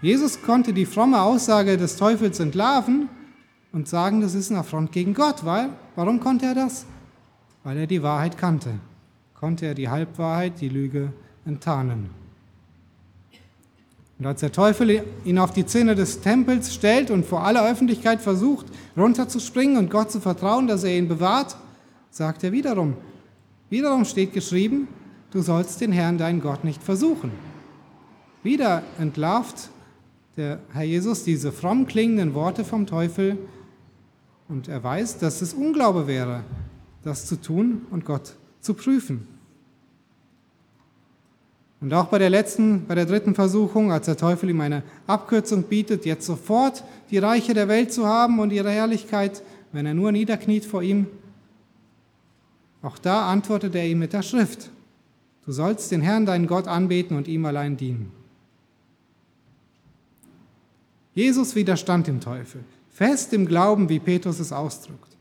Jesus 0.00 0.42
konnte 0.42 0.72
die 0.72 0.84
fromme 0.84 1.22
Aussage 1.22 1.76
des 1.76 1.94
Teufels 1.94 2.40
entlarven 2.40 3.08
und 3.70 3.86
sagen, 3.86 4.20
das 4.20 4.34
ist 4.34 4.50
ein 4.50 4.56
Affront 4.56 4.90
gegen 4.90 5.14
Gott. 5.14 5.44
Weil, 5.44 5.68
warum 5.94 6.18
konnte 6.18 6.46
er 6.46 6.56
das? 6.56 6.86
Weil 7.62 7.78
er 7.78 7.86
die 7.86 8.02
Wahrheit 8.02 8.36
kannte. 8.36 8.80
Konnte 9.42 9.66
er 9.66 9.74
die 9.74 9.88
Halbwahrheit, 9.88 10.60
die 10.60 10.68
Lüge 10.68 11.12
enttarnen. 11.44 12.10
Und 14.20 14.24
als 14.24 14.38
der 14.38 14.52
Teufel 14.52 15.02
ihn 15.24 15.38
auf 15.40 15.52
die 15.52 15.66
Zinne 15.66 15.96
des 15.96 16.20
Tempels 16.20 16.72
stellt 16.72 17.10
und 17.10 17.26
vor 17.26 17.42
aller 17.42 17.68
Öffentlichkeit 17.68 18.20
versucht, 18.20 18.66
runterzuspringen 18.96 19.78
und 19.78 19.90
Gott 19.90 20.12
zu 20.12 20.20
vertrauen, 20.20 20.68
dass 20.68 20.84
er 20.84 20.96
ihn 20.96 21.08
bewahrt, 21.08 21.56
sagt 22.08 22.44
er 22.44 22.52
wiederum, 22.52 22.94
wiederum 23.68 24.04
steht 24.04 24.32
geschrieben, 24.32 24.86
du 25.32 25.42
sollst 25.42 25.80
den 25.80 25.90
Herrn, 25.90 26.18
deinen 26.18 26.40
Gott, 26.40 26.62
nicht 26.62 26.80
versuchen. 26.80 27.32
Wieder 28.44 28.84
entlarvt 29.00 29.70
der 30.36 30.60
Herr 30.72 30.84
Jesus 30.84 31.24
diese 31.24 31.50
fromm 31.50 31.88
klingenden 31.88 32.34
Worte 32.34 32.64
vom 32.64 32.86
Teufel 32.86 33.38
und 34.48 34.68
er 34.68 34.84
weiß, 34.84 35.18
dass 35.18 35.42
es 35.42 35.52
Unglaube 35.52 36.06
wäre, 36.06 36.44
das 37.02 37.26
zu 37.26 37.40
tun 37.40 37.86
und 37.90 38.04
Gott 38.04 38.36
zu 38.60 38.74
prüfen. 38.74 39.31
Und 41.82 41.92
auch 41.94 42.06
bei 42.06 42.18
der 42.18 42.30
letzten, 42.30 42.86
bei 42.86 42.94
der 42.94 43.06
dritten 43.06 43.34
Versuchung, 43.34 43.90
als 43.90 44.06
der 44.06 44.16
Teufel 44.16 44.48
ihm 44.48 44.60
eine 44.60 44.84
Abkürzung 45.08 45.64
bietet, 45.64 46.06
jetzt 46.06 46.24
sofort 46.24 46.84
die 47.10 47.18
Reiche 47.18 47.54
der 47.54 47.66
Welt 47.66 47.92
zu 47.92 48.06
haben 48.06 48.38
und 48.38 48.52
ihre 48.52 48.70
Herrlichkeit, 48.70 49.42
wenn 49.72 49.84
er 49.84 49.92
nur 49.92 50.12
niederkniet 50.12 50.64
vor 50.64 50.82
ihm, 50.82 51.08
auch 52.82 52.98
da 52.98 53.28
antwortet 53.28 53.74
er 53.74 53.86
ihm 53.86 53.98
mit 53.98 54.12
der 54.12 54.22
Schrift. 54.22 54.70
Du 55.44 55.50
sollst 55.50 55.90
den 55.90 56.02
Herrn, 56.02 56.24
deinen 56.24 56.46
Gott, 56.46 56.68
anbeten 56.68 57.16
und 57.16 57.26
ihm 57.26 57.44
allein 57.46 57.76
dienen. 57.76 58.12
Jesus 61.14 61.56
widerstand 61.56 62.06
dem 62.06 62.20
Teufel, 62.20 62.62
fest 62.90 63.32
im 63.32 63.46
Glauben, 63.46 63.88
wie 63.88 63.98
Petrus 63.98 64.38
es 64.38 64.52
ausdrückt. 64.52 65.16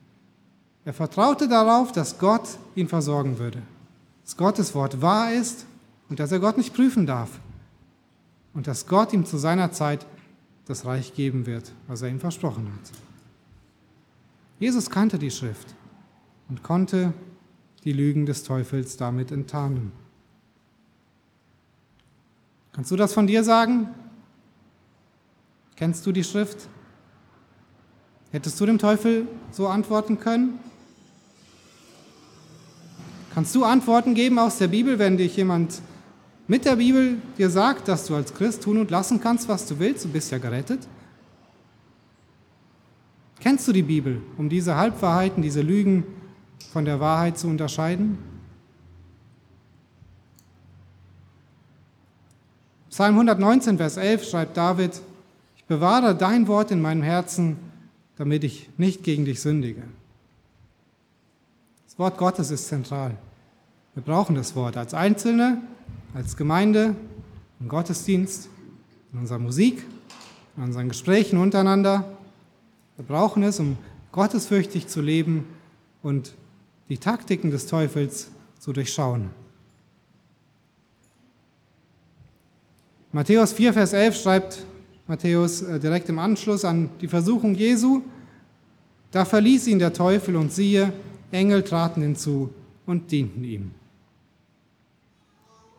Er 0.85 0.93
vertraute 0.93 1.47
darauf, 1.47 1.91
dass 1.91 2.19
Gott 2.19 2.47
ihn 2.75 2.87
versorgen 2.87 3.39
würde, 3.39 3.61
dass 4.23 4.37
Gottes 4.37 4.75
Wort 4.75 5.01
wahr 5.01 5.33
ist 5.33 5.65
und 6.11 6.19
dass 6.19 6.33
er 6.33 6.41
Gott 6.41 6.57
nicht 6.57 6.73
prüfen 6.73 7.05
darf 7.05 7.39
und 8.53 8.67
dass 8.67 8.85
Gott 8.85 9.13
ihm 9.13 9.25
zu 9.25 9.37
seiner 9.37 9.71
Zeit 9.71 10.05
das 10.65 10.85
Reich 10.85 11.13
geben 11.13 11.45
wird, 11.45 11.71
was 11.87 12.01
er 12.01 12.09
ihm 12.09 12.19
versprochen 12.19 12.67
hat. 12.67 12.91
Jesus 14.59 14.89
kannte 14.89 15.17
die 15.17 15.31
Schrift 15.31 15.73
und 16.49 16.63
konnte 16.63 17.13
die 17.85 17.93
Lügen 17.93 18.25
des 18.25 18.43
Teufels 18.43 18.97
damit 18.97 19.31
enttarnen. 19.31 19.93
Kannst 22.73 22.91
du 22.91 22.97
das 22.97 23.13
von 23.13 23.25
dir 23.25 23.45
sagen? 23.45 23.87
Kennst 25.77 26.05
du 26.05 26.11
die 26.11 26.25
Schrift? 26.25 26.67
Hättest 28.31 28.59
du 28.59 28.65
dem 28.65 28.79
Teufel 28.79 29.29
so 29.49 29.69
antworten 29.69 30.19
können? 30.19 30.59
Kannst 33.33 33.55
du 33.55 33.63
Antworten 33.63 34.13
geben 34.13 34.39
aus 34.39 34.57
der 34.57 34.67
Bibel, 34.67 34.99
wenn 34.99 35.15
dich 35.15 35.37
jemand 35.37 35.81
mit 36.51 36.65
der 36.65 36.75
Bibel 36.75 37.17
dir 37.37 37.49
sagt, 37.49 37.87
dass 37.87 38.07
du 38.07 38.13
als 38.13 38.33
Christ 38.33 38.63
tun 38.63 38.77
und 38.77 38.91
lassen 38.91 39.21
kannst, 39.21 39.47
was 39.47 39.65
du 39.67 39.79
willst? 39.79 40.03
Du 40.03 40.09
bist 40.09 40.33
ja 40.33 40.37
gerettet. 40.37 40.85
Kennst 43.39 43.69
du 43.69 43.71
die 43.71 43.83
Bibel, 43.83 44.21
um 44.37 44.49
diese 44.49 44.75
Halbwahrheiten, 44.75 45.41
diese 45.41 45.61
Lügen 45.61 46.03
von 46.73 46.83
der 46.83 46.99
Wahrheit 46.99 47.37
zu 47.37 47.47
unterscheiden? 47.47 48.17
Psalm 52.89 53.13
119, 53.13 53.77
Vers 53.77 53.95
11 53.95 54.29
schreibt 54.29 54.57
David, 54.57 55.01
ich 55.55 55.63
bewahre 55.63 56.13
dein 56.15 56.49
Wort 56.49 56.69
in 56.71 56.81
meinem 56.81 57.01
Herzen, 57.01 57.55
damit 58.17 58.43
ich 58.43 58.69
nicht 58.75 59.03
gegen 59.03 59.23
dich 59.23 59.39
sündige. 59.39 59.83
Das 61.85 61.97
Wort 61.97 62.17
Gottes 62.17 62.51
ist 62.51 62.67
zentral. 62.67 63.15
Wir 63.95 64.03
brauchen 64.03 64.35
das 64.35 64.53
Wort 64.57 64.75
als 64.75 64.93
Einzelne, 64.93 65.61
als 66.13 66.35
Gemeinde, 66.35 66.95
im 67.59 67.67
Gottesdienst, 67.69 68.49
in 69.13 69.19
unserer 69.19 69.39
Musik, 69.39 69.85
in 70.57 70.63
unseren 70.63 70.89
Gesprächen 70.89 71.37
untereinander. 71.37 72.05
Wir 72.97 73.05
brauchen 73.05 73.43
es, 73.43 73.59
um 73.59 73.77
gottesfürchtig 74.11 74.87
zu 74.87 75.01
leben 75.01 75.45
und 76.03 76.33
die 76.89 76.97
Taktiken 76.97 77.51
des 77.51 77.67
Teufels 77.67 78.29
zu 78.59 78.73
durchschauen. 78.73 79.29
Matthäus 83.13 83.53
4, 83.53 83.73
Vers 83.73 83.93
11 83.93 84.21
schreibt 84.21 84.65
Matthäus 85.07 85.61
äh, 85.61 85.79
direkt 85.79 86.07
im 86.09 86.19
Anschluss 86.19 86.63
an 86.63 86.89
die 87.01 87.07
Versuchung 87.07 87.55
Jesu, 87.55 88.01
da 89.11 89.25
verließ 89.25 89.67
ihn 89.67 89.79
der 89.79 89.91
Teufel 89.91 90.37
und 90.37 90.53
siehe, 90.53 90.93
Engel 91.31 91.63
traten 91.63 92.01
hinzu 92.01 92.49
und 92.85 93.11
dienten 93.11 93.43
ihm. 93.43 93.71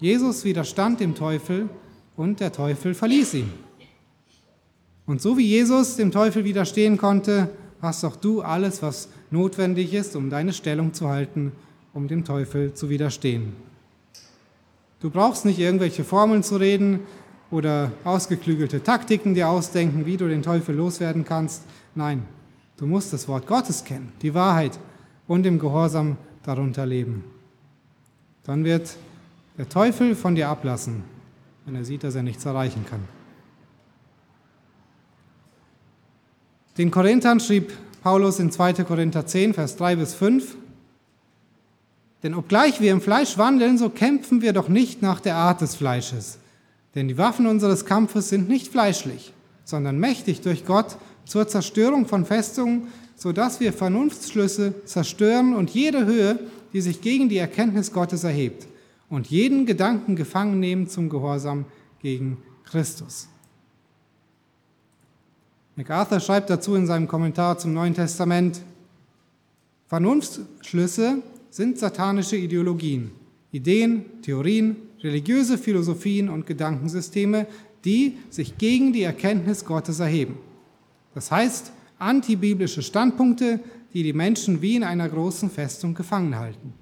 Jesus 0.02 0.44
widerstand 0.44 1.00
dem 1.00 1.14
Teufel 1.14 1.70
und 2.16 2.40
der 2.40 2.52
Teufel 2.52 2.92
verließ 2.92 3.34
ihn. 3.34 3.50
Und 5.06 5.22
so 5.22 5.38
wie 5.38 5.46
Jesus 5.46 5.96
dem 5.96 6.10
Teufel 6.10 6.44
widerstehen 6.44 6.98
konnte, 6.98 7.48
hast 7.80 8.04
auch 8.04 8.16
du 8.16 8.42
alles, 8.42 8.82
was 8.82 9.08
notwendig 9.30 9.94
ist, 9.94 10.14
um 10.14 10.28
deine 10.28 10.52
Stellung 10.52 10.92
zu 10.92 11.08
halten, 11.08 11.52
um 11.94 12.06
dem 12.06 12.24
Teufel 12.24 12.74
zu 12.74 12.90
widerstehen. 12.90 13.54
Du 15.00 15.08
brauchst 15.08 15.46
nicht 15.46 15.58
irgendwelche 15.58 16.04
Formeln 16.04 16.42
zu 16.42 16.56
reden, 16.56 17.00
oder 17.52 17.92
ausgeklügelte 18.02 18.82
Taktiken 18.82 19.34
dir 19.34 19.48
ausdenken, 19.48 20.06
wie 20.06 20.16
du 20.16 20.26
den 20.26 20.42
Teufel 20.42 20.74
loswerden 20.74 21.24
kannst. 21.24 21.62
Nein, 21.94 22.24
du 22.78 22.86
musst 22.86 23.12
das 23.12 23.28
Wort 23.28 23.46
Gottes 23.46 23.84
kennen, 23.84 24.10
die 24.22 24.34
Wahrheit 24.34 24.78
und 25.28 25.46
im 25.46 25.58
Gehorsam 25.58 26.16
darunter 26.42 26.86
leben. 26.86 27.22
Dann 28.44 28.64
wird 28.64 28.96
der 29.62 29.68
Teufel 29.68 30.16
von 30.16 30.34
dir 30.34 30.48
ablassen, 30.48 31.04
wenn 31.64 31.76
er 31.76 31.84
sieht, 31.84 32.02
dass 32.02 32.16
er 32.16 32.24
nichts 32.24 32.44
erreichen 32.44 32.84
kann. 32.90 32.98
Den 36.78 36.90
Korinthern 36.90 37.38
schrieb 37.38 37.72
Paulus 38.02 38.40
in 38.40 38.50
2. 38.50 38.82
Korinther 38.82 39.24
10, 39.24 39.54
Vers 39.54 39.76
3 39.76 39.94
bis 39.94 40.14
5, 40.14 40.56
denn 42.24 42.34
obgleich 42.34 42.80
wir 42.80 42.90
im 42.90 43.00
Fleisch 43.00 43.38
wandeln, 43.38 43.78
so 43.78 43.88
kämpfen 43.88 44.42
wir 44.42 44.52
doch 44.52 44.68
nicht 44.68 45.00
nach 45.00 45.20
der 45.20 45.36
Art 45.36 45.60
des 45.60 45.76
Fleisches. 45.76 46.38
Denn 46.96 47.06
die 47.06 47.16
Waffen 47.16 47.46
unseres 47.46 47.84
Kampfes 47.84 48.30
sind 48.30 48.48
nicht 48.48 48.66
fleischlich, 48.66 49.32
sondern 49.62 49.96
mächtig 49.96 50.40
durch 50.40 50.66
Gott 50.66 50.96
zur 51.24 51.46
Zerstörung 51.46 52.06
von 52.06 52.24
Festungen, 52.24 52.88
sodass 53.14 53.60
wir 53.60 53.72
Vernunftsschlüsse 53.72 54.84
zerstören 54.86 55.54
und 55.54 55.70
jede 55.70 56.04
Höhe, 56.04 56.40
die 56.72 56.80
sich 56.80 57.00
gegen 57.00 57.28
die 57.28 57.38
Erkenntnis 57.38 57.92
Gottes 57.92 58.24
erhebt, 58.24 58.66
und 59.12 59.26
jeden 59.26 59.66
Gedanken 59.66 60.16
gefangen 60.16 60.58
nehmen 60.58 60.88
zum 60.88 61.10
Gehorsam 61.10 61.66
gegen 62.00 62.38
Christus. 62.64 63.28
MacArthur 65.76 66.18
schreibt 66.18 66.48
dazu 66.48 66.74
in 66.76 66.86
seinem 66.86 67.08
Kommentar 67.08 67.58
zum 67.58 67.74
Neuen 67.74 67.92
Testament, 67.92 68.62
Vernunftsschlüsse 69.88 71.18
sind 71.50 71.78
satanische 71.78 72.36
Ideologien, 72.36 73.10
Ideen, 73.50 74.06
Theorien, 74.22 74.76
religiöse 75.02 75.58
Philosophien 75.58 76.30
und 76.30 76.46
Gedankensysteme, 76.46 77.46
die 77.84 78.16
sich 78.30 78.56
gegen 78.56 78.94
die 78.94 79.02
Erkenntnis 79.02 79.66
Gottes 79.66 80.00
erheben. 80.00 80.38
Das 81.14 81.30
heißt, 81.30 81.70
antibiblische 81.98 82.80
Standpunkte, 82.80 83.60
die 83.92 84.04
die 84.04 84.14
Menschen 84.14 84.62
wie 84.62 84.76
in 84.76 84.84
einer 84.84 85.10
großen 85.10 85.50
Festung 85.50 85.92
gefangen 85.92 86.38
halten. 86.38 86.72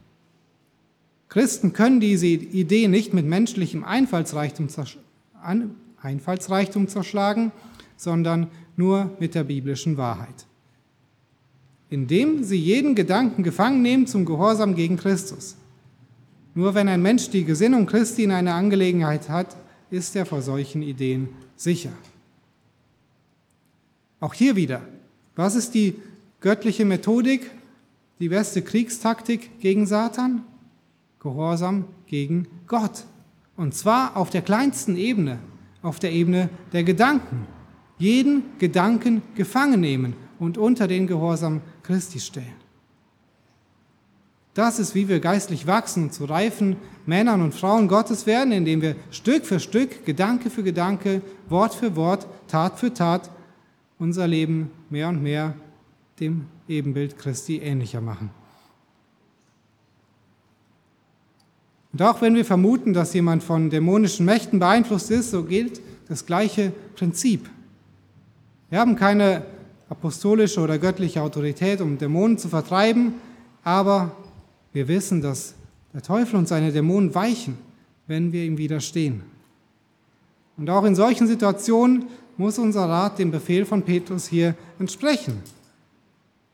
Christen 1.31 1.73
können 1.73 2.01
diese 2.01 2.27
Idee 2.27 2.89
nicht 2.89 3.15
mit 3.15 3.25
menschlichem 3.25 3.85
Einfallsreichtum, 3.85 4.67
Einfallsreichtum 6.03 6.89
zerschlagen, 6.89 7.53
sondern 7.97 8.49
nur 8.77 9.17
mit 9.21 9.37
der 9.37 9.45
biblischen 9.45 9.97
Wahrheit. 9.97 10.47
Indem 11.89 12.43
sie 12.43 12.59
jeden 12.59 12.97
Gedanken 12.97 13.45
gefangen 13.45 13.81
nehmen 13.81 14.07
zum 14.09 14.25
Gehorsam 14.25 14.75
gegen 14.75 14.97
Christus. 14.97 15.57
Nur 16.55 16.75
wenn 16.75 16.89
ein 16.89 17.01
Mensch 17.01 17.31
die 17.31 17.45
Gesinnung 17.45 17.87
Christi 17.87 18.25
in 18.25 18.33
einer 18.33 18.55
Angelegenheit 18.55 19.29
hat, 19.29 19.57
ist 19.89 20.17
er 20.17 20.27
vor 20.27 20.43
solchen 20.43 20.83
Ideen 20.83 21.29
sicher. 21.55 21.93
Auch 24.19 24.35
hier 24.35 24.57
wieder, 24.57 24.83
was 25.37 25.55
ist 25.55 25.75
die 25.75 25.95
göttliche 26.41 26.85
Methodik, 26.85 27.51
die 28.19 28.29
beste 28.29 28.63
Kriegstaktik 28.63 29.61
gegen 29.61 29.87
Satan? 29.87 30.43
Gehorsam 31.21 31.85
gegen 32.07 32.49
Gott. 32.67 33.05
Und 33.57 33.75
zwar 33.75 34.17
auf 34.17 34.31
der 34.31 34.43
kleinsten 34.43 34.97
Ebene, 34.97 35.39
auf 35.83 35.99
der 35.99 36.13
Ebene 36.13 36.49
der 36.73 36.83
Gedanken. 36.83 37.47
Jeden 37.99 38.43
Gedanken 38.59 39.23
gefangen 39.35 39.81
nehmen 39.81 40.15
und 40.39 40.57
unter 40.57 40.89
den 40.89 41.07
Gehorsam 41.07 41.61
Christi 41.83 42.19
stellen. 42.19 42.61
Das 44.55 44.79
ist, 44.79 44.95
wie 44.95 45.09
wir 45.09 45.21
geistlich 45.21 45.67
wachsen 45.67 46.05
und 46.05 46.15
zu 46.15 46.25
reifen 46.25 46.77
Männern 47.07 47.41
und 47.41 47.55
Frauen 47.55 47.87
Gottes 47.87 48.27
werden, 48.27 48.53
indem 48.53 48.83
wir 48.83 48.97
Stück 49.11 49.47
für 49.47 49.61
Stück, 49.61 50.05
Gedanke 50.05 50.51
für 50.51 50.63
Gedanke, 50.63 51.23
Wort 51.49 51.75
für 51.75 51.95
Wort, 51.97 52.27
Tat 52.49 52.79
für 52.79 52.93
Tat 52.93 53.31
unser 53.99 54.27
Leben 54.27 54.71
mehr 54.89 55.09
und 55.09 55.23
mehr 55.23 55.55
dem 56.19 56.47
Ebenbild 56.69 57.19
Christi 57.19 57.59
ähnlicher 57.59 58.01
machen. 58.01 58.31
Und 61.93 62.03
auch 62.03 62.21
wenn 62.23 62.35
wir 62.35 62.45
vermuten, 62.45 62.93
dass 62.93 63.15
jemand 63.15 63.43
von 63.43 63.71
dämonischen 63.71 64.25
Mächten 64.25 64.59
beeinflusst 64.59 65.11
ist, 65.11 65.31
so 65.31 65.43
gilt 65.43 65.81
das 66.09 66.27
gleiche 66.27 66.73
Prinzip. 66.95 67.49
Wir 68.69 68.79
haben 68.79 68.97
keine 68.97 69.43
apostolische 69.89 70.61
oder 70.61 70.79
göttliche 70.79 71.23
Autorität, 71.23 71.81
um 71.81 71.99
Dämonen 71.99 72.39
zu 72.39 72.49
vertreiben, 72.49 73.15
aber 73.65 74.13
wir 74.73 74.87
wissen, 74.87 75.21
dass 75.21 75.55
der 75.93 76.03
Teufel 76.03 76.37
und 76.37 76.47
seine 76.47 76.71
Dämonen 76.71 77.15
weichen, 77.15 77.59
wenn 78.07 78.33
wir 78.33 78.45
ihm 78.45 78.57
widerstehen. 78.57 79.23
Und 80.57 80.71
auch 80.71 80.85
in 80.85 80.95
solchen 80.95 81.27
Situationen 81.27 82.05
muss 82.37 82.59
unser 82.59 82.89
Rat 82.89 83.19
dem 83.19 83.33
Befehl 83.33 83.65
von 83.67 83.83
Petrus 83.83 84.29
hier 84.29 84.55
entsprechen. 84.79 85.43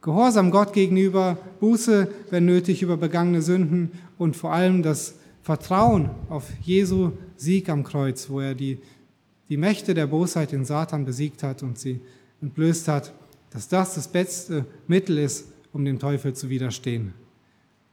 Gehorsam 0.00 0.50
Gott 0.50 0.72
gegenüber, 0.72 1.36
Buße, 1.60 2.08
wenn 2.30 2.46
nötig, 2.46 2.82
über 2.82 2.96
begangene 2.96 3.42
Sünden 3.42 3.90
und 4.18 4.36
vor 4.36 4.52
allem 4.52 4.82
das 4.82 5.14
Vertrauen 5.46 6.10
auf 6.28 6.50
Jesu 6.60 7.12
Sieg 7.36 7.68
am 7.68 7.84
Kreuz, 7.84 8.28
wo 8.28 8.40
er 8.40 8.56
die, 8.56 8.80
die 9.48 9.56
Mächte 9.56 9.94
der 9.94 10.08
Bosheit 10.08 10.52
in 10.52 10.64
Satan 10.64 11.04
besiegt 11.04 11.44
hat 11.44 11.62
und 11.62 11.78
sie 11.78 12.00
entblößt 12.42 12.88
hat, 12.88 13.12
dass 13.50 13.68
das 13.68 13.94
das 13.94 14.08
beste 14.08 14.66
Mittel 14.88 15.18
ist, 15.18 15.46
um 15.72 15.84
dem 15.84 16.00
Teufel 16.00 16.34
zu 16.34 16.50
widerstehen. 16.50 17.14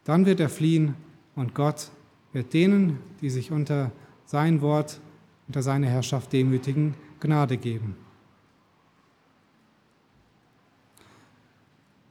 Dann 0.04 0.26
wird 0.26 0.40
er 0.40 0.50
fliehen 0.50 0.96
und 1.36 1.54
Gott 1.54 1.92
wird 2.32 2.56
denen, 2.56 2.98
die 3.22 3.30
sich 3.30 3.52
unter 3.52 3.92
sein 4.26 4.62
Wort, 4.62 5.00
unter 5.48 5.62
seine 5.62 5.86
Herrschaft 5.86 6.34
demütigen, 6.34 6.96
Gnade 7.20 7.58
geben. 7.58 7.96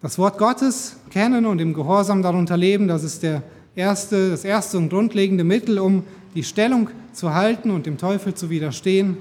Das 0.03 0.19
Wort 0.19 0.39
Gottes 0.39 0.99
kennen 1.11 1.47
und 1.47 1.61
im 1.61 1.75
Gehorsam 1.75 2.23
darunter 2.23 2.57
leben, 2.57 2.87
das 2.87 3.03
ist 3.03 3.25
der 3.25 3.43
erste, 3.75 4.31
das 4.31 4.45
erste 4.45 4.79
und 4.79 4.89
grundlegende 4.89 5.45
Mittel, 5.45 5.79
um 5.79 6.05
die 6.35 6.45
Stellung 6.45 6.91
zu 7.13 7.35
halten 7.35 7.71
und 7.71 7.87
dem 7.87 7.99
Teufel 7.99 8.35
zu 8.35 8.51
widerstehen. 8.51 9.19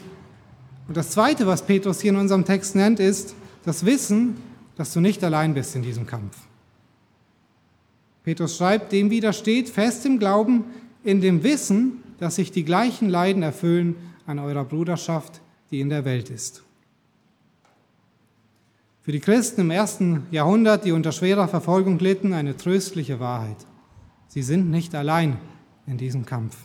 Und 0.88 0.98
das 0.98 1.12
Zweite, 1.12 1.48
was 1.48 1.66
Petrus 1.66 2.02
hier 2.02 2.12
in 2.12 2.18
unserem 2.18 2.46
Text 2.46 2.76
nennt, 2.76 3.00
ist 3.00 3.36
das 3.64 3.86
Wissen, 3.86 4.38
dass 4.76 4.94
du 4.94 5.00
nicht 5.00 5.24
allein 5.24 5.54
bist 5.54 5.76
in 5.76 5.82
diesem 5.82 6.06
Kampf. 6.06 6.38
Petrus 8.24 8.58
schreibt, 8.58 8.92
dem 8.92 9.10
widersteht 9.10 9.70
fest 9.70 10.06
im 10.06 10.20
Glauben, 10.20 10.66
in 11.04 11.22
dem 11.22 11.44
Wissen, 11.44 12.04
dass 12.20 12.36
sich 12.36 12.52
die 12.52 12.64
gleichen 12.64 13.10
Leiden 13.10 13.42
erfüllen 13.42 13.96
an 14.28 14.40
eurer 14.40 14.64
Bruderschaft, 14.64 15.42
die 15.72 15.82
in 15.82 15.90
der 15.90 16.06
Welt 16.06 16.30
ist. 16.30 16.64
Für 19.02 19.12
die 19.12 19.20
Christen 19.20 19.62
im 19.62 19.72
ersten 19.72 20.28
Jahrhundert, 20.30 20.86
die 20.86 20.92
unter 20.92 21.12
schwerer 21.12 21.48
Verfolgung 21.48 21.98
litten, 21.98 22.34
eine 22.34 22.56
tröstliche 22.56 23.20
Wahrheit. 23.20 23.58
Sie 24.34 24.44
sind 24.44 24.72
nicht 24.72 24.96
allein 24.96 25.36
in 25.86 25.98
diesem 25.98 26.26
Kampf. 26.26 26.56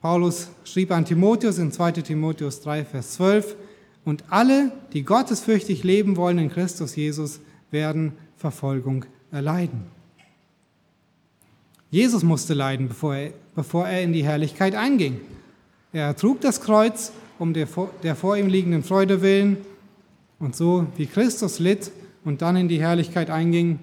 Paulus 0.00 0.48
schrieb 0.62 0.92
an 0.92 1.04
Timotheus 1.04 1.58
in 1.58 1.72
2 1.72 1.90
Timotheus 1.90 2.60
3, 2.60 2.84
Vers 2.84 3.14
12, 3.14 3.56
und 4.04 4.22
alle, 4.30 4.70
die 4.92 5.02
gottesfürchtig 5.02 5.82
leben 5.82 6.16
wollen 6.16 6.38
in 6.38 6.52
Christus 6.52 6.94
Jesus, 6.94 7.40
werden 7.72 8.12
Verfolgung 8.36 9.06
erleiden. 9.32 9.86
Jesus 11.90 12.22
musste 12.22 12.54
leiden, 12.54 12.86
bevor 12.86 13.16
er, 13.16 13.32
bevor 13.56 13.88
er 13.88 14.02
in 14.02 14.12
die 14.12 14.22
Herrlichkeit 14.22 14.76
einging. 14.76 15.20
Er 15.92 16.14
trug 16.14 16.40
das 16.42 16.60
Kreuz 16.60 17.10
um 17.40 17.54
der, 17.54 17.66
der 18.04 18.14
vor 18.14 18.36
ihm 18.36 18.46
liegenden 18.46 18.84
Freude 18.84 19.20
willen 19.20 19.56
und 20.38 20.54
so 20.54 20.86
wie 20.96 21.06
Christus 21.06 21.58
litt 21.58 21.90
und 22.24 22.40
dann 22.40 22.54
in 22.54 22.68
die 22.68 22.80
Herrlichkeit 22.80 23.30
einging 23.30 23.80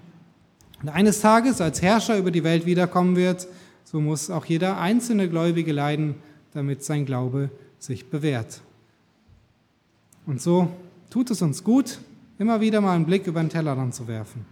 und 0.82 0.88
eines 0.88 1.20
Tages 1.20 1.60
als 1.60 1.82
Herrscher 1.82 2.18
über 2.18 2.30
die 2.30 2.44
Welt 2.44 2.66
wiederkommen 2.66 3.16
wird, 3.16 3.48
so 3.84 4.00
muss 4.00 4.30
auch 4.30 4.44
jeder 4.44 4.78
einzelne 4.78 5.28
Gläubige 5.28 5.72
leiden, 5.72 6.16
damit 6.52 6.84
sein 6.84 7.06
Glaube 7.06 7.50
sich 7.78 8.10
bewährt. 8.10 8.60
Und 10.26 10.40
so 10.40 10.68
tut 11.10 11.30
es 11.30 11.42
uns 11.42 11.64
gut, 11.64 11.98
immer 12.38 12.60
wieder 12.60 12.80
mal 12.80 12.94
einen 12.94 13.06
Blick 13.06 13.26
über 13.26 13.40
den 13.40 13.48
Tellerrand 13.48 13.94
zu 13.94 14.06
werfen. 14.06 14.44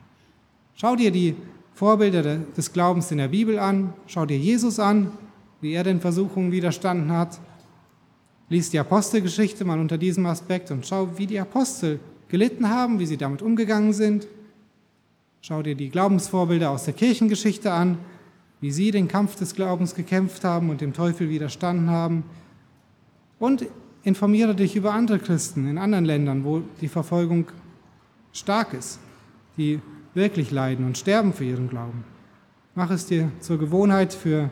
Schau 0.74 0.96
dir 0.96 1.10
die 1.10 1.36
Vorbilder 1.74 2.38
des 2.56 2.72
Glaubens 2.72 3.10
in 3.10 3.18
der 3.18 3.28
Bibel 3.28 3.58
an, 3.58 3.92
schau 4.06 4.24
dir 4.24 4.38
Jesus 4.38 4.80
an, 4.80 5.12
wie 5.60 5.72
er 5.72 5.84
den 5.84 6.00
Versuchungen 6.00 6.50
widerstanden 6.50 7.12
hat. 7.12 7.38
Lies 8.48 8.70
die 8.70 8.78
Apostelgeschichte 8.78 9.64
mal 9.64 9.78
unter 9.78 9.98
diesem 9.98 10.26
Aspekt 10.26 10.70
und 10.70 10.86
schau, 10.86 11.08
wie 11.18 11.26
die 11.26 11.38
Apostel 11.38 12.00
gelitten 12.28 12.68
haben, 12.68 12.98
wie 12.98 13.06
sie 13.06 13.16
damit 13.16 13.42
umgegangen 13.42 13.92
sind. 13.92 14.26
Schau 15.40 15.62
dir 15.62 15.74
die 15.74 15.90
Glaubensvorbilder 15.90 16.70
aus 16.70 16.84
der 16.84 16.94
Kirchengeschichte 16.94 17.72
an, 17.72 17.98
wie 18.60 18.70
sie 18.70 18.90
den 18.90 19.08
Kampf 19.08 19.36
des 19.36 19.54
Glaubens 19.54 19.94
gekämpft 19.94 20.44
haben 20.44 20.70
und 20.70 20.80
dem 20.80 20.92
Teufel 20.92 21.28
widerstanden 21.28 21.90
haben. 21.90 22.24
Und 23.38 23.66
informiere 24.02 24.54
dich 24.54 24.76
über 24.76 24.92
andere 24.92 25.18
Christen 25.18 25.68
in 25.68 25.78
anderen 25.78 26.04
Ländern, 26.04 26.44
wo 26.44 26.62
die 26.80 26.88
Verfolgung 26.88 27.46
stark 28.32 28.72
ist, 28.72 28.98
die 29.56 29.80
wirklich 30.14 30.50
leiden 30.50 30.86
und 30.86 30.96
sterben 30.96 31.32
für 31.32 31.44
ihren 31.44 31.68
Glauben. 31.68 32.04
Mach 32.74 32.90
es 32.90 33.06
dir 33.06 33.30
zur 33.40 33.58
Gewohnheit, 33.58 34.12
für 34.12 34.50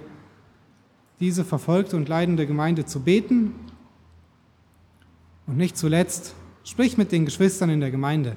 diese 1.20 1.44
verfolgte 1.44 1.96
und 1.96 2.08
leidende 2.08 2.46
Gemeinde 2.46 2.84
zu 2.84 3.00
beten. 3.00 3.54
Und 5.46 5.56
nicht 5.56 5.76
zuletzt, 5.76 6.34
sprich 6.64 6.96
mit 6.96 7.12
den 7.12 7.24
Geschwistern 7.24 7.70
in 7.70 7.80
der 7.80 7.90
Gemeinde. 7.90 8.36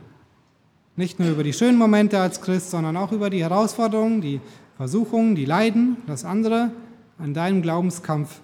Nicht 0.98 1.20
nur 1.20 1.30
über 1.30 1.44
die 1.44 1.54
schönen 1.54 1.78
Momente 1.78 2.20
als 2.20 2.42
Christ, 2.42 2.72
sondern 2.72 2.98
auch 2.98 3.12
über 3.12 3.30
die 3.30 3.42
Herausforderungen, 3.42 4.20
die 4.20 4.42
Versuchungen, 4.78 5.36
die 5.36 5.46
Leiden, 5.46 5.98
dass 6.08 6.26
andere 6.26 6.72
an 7.20 7.36
deinem 7.36 7.62
Glaubenskampf 7.62 8.42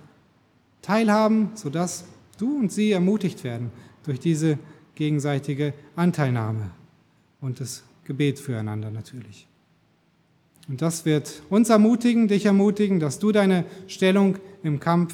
teilhaben, 0.84 1.50
sodass 1.56 2.06
du 2.38 2.60
und 2.60 2.72
sie 2.72 2.92
ermutigt 2.92 3.44
werden 3.44 3.72
durch 4.04 4.20
diese 4.20 4.60
gegenseitige 4.94 5.74
Anteilnahme 5.96 6.70
und 7.42 7.60
das 7.60 7.84
Gebet 8.06 8.40
füreinander 8.40 8.92
natürlich. 8.92 9.48
Und 10.68 10.82
das 10.82 11.06
wird 11.06 11.42
uns 11.50 11.70
ermutigen, 11.70 12.28
dich 12.28 12.46
ermutigen, 12.46 13.00
dass 13.00 13.18
du 13.18 13.32
deine 13.32 13.66
Stellung 13.88 14.38
im 14.62 14.80
Kampf 14.80 15.14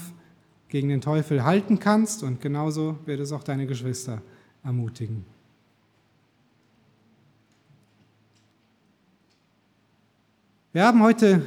gegen 0.68 0.90
den 0.90 1.02
Teufel 1.02 1.46
halten 1.46 1.80
kannst 1.80 2.22
und 2.22 2.42
genauso 2.42 2.98
wird 3.06 3.22
es 3.22 3.32
auch 3.32 3.44
deine 3.44 3.66
Geschwister 3.66 4.22
ermutigen. 4.64 5.26
Wir 10.72 10.86
haben 10.86 11.02
heute 11.02 11.42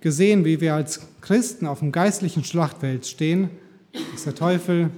gesehen, 0.00 0.44
wie 0.44 0.60
wir 0.60 0.74
als 0.74 1.00
Christen 1.22 1.66
auf 1.66 1.78
dem 1.78 1.92
geistlichen 1.92 2.44
Schlachtfeld 2.44 3.06
stehen, 3.06 3.48
dass 4.12 4.24
der 4.24 4.34
Teufel 4.34 4.90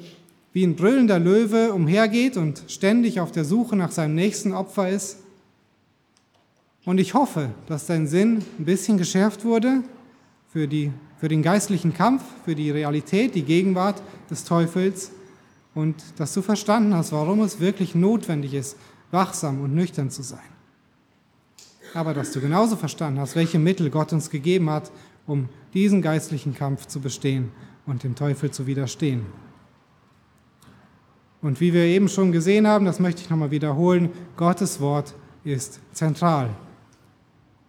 wie 0.52 0.64
ein 0.64 0.74
brüllender 0.74 1.20
Löwe 1.20 1.72
umhergeht 1.72 2.36
und 2.36 2.64
ständig 2.66 3.20
auf 3.20 3.30
der 3.30 3.44
Suche 3.44 3.76
nach 3.76 3.92
seinem 3.92 4.16
nächsten 4.16 4.52
Opfer 4.52 4.88
ist. 4.88 5.18
Und 6.86 6.98
ich 6.98 7.14
hoffe, 7.14 7.50
dass 7.68 7.86
dein 7.86 8.08
Sinn 8.08 8.42
ein 8.58 8.64
bisschen 8.64 8.98
geschärft 8.98 9.44
wurde 9.44 9.84
für, 10.52 10.66
die, 10.66 10.90
für 11.20 11.28
den 11.28 11.42
geistlichen 11.44 11.94
Kampf, 11.94 12.24
für 12.44 12.56
die 12.56 12.72
Realität, 12.72 13.36
die 13.36 13.44
Gegenwart 13.44 14.02
des 14.28 14.42
Teufels 14.42 15.12
und 15.76 15.94
dass 16.16 16.34
du 16.34 16.42
verstanden 16.42 16.94
hast, 16.94 17.12
warum 17.12 17.42
es 17.42 17.60
wirklich 17.60 17.94
notwendig 17.94 18.54
ist, 18.54 18.76
wachsam 19.12 19.60
und 19.60 19.72
nüchtern 19.72 20.10
zu 20.10 20.22
sein. 20.22 20.57
Aber 21.94 22.14
dass 22.14 22.32
du 22.32 22.40
genauso 22.40 22.76
verstanden 22.76 23.20
hast, 23.20 23.36
welche 23.36 23.58
Mittel 23.58 23.90
Gott 23.90 24.12
uns 24.12 24.30
gegeben 24.30 24.70
hat, 24.70 24.90
um 25.26 25.48
diesen 25.74 26.02
geistlichen 26.02 26.54
Kampf 26.54 26.86
zu 26.86 27.00
bestehen 27.00 27.50
und 27.86 28.04
dem 28.04 28.14
Teufel 28.14 28.50
zu 28.50 28.66
widerstehen. 28.66 29.26
Und 31.40 31.60
wie 31.60 31.72
wir 31.72 31.84
eben 31.84 32.08
schon 32.08 32.32
gesehen 32.32 32.66
haben, 32.66 32.84
das 32.84 32.98
möchte 32.98 33.22
ich 33.22 33.30
nochmal 33.30 33.50
wiederholen, 33.50 34.10
Gottes 34.36 34.80
Wort 34.80 35.14
ist 35.44 35.80
zentral. 35.92 36.50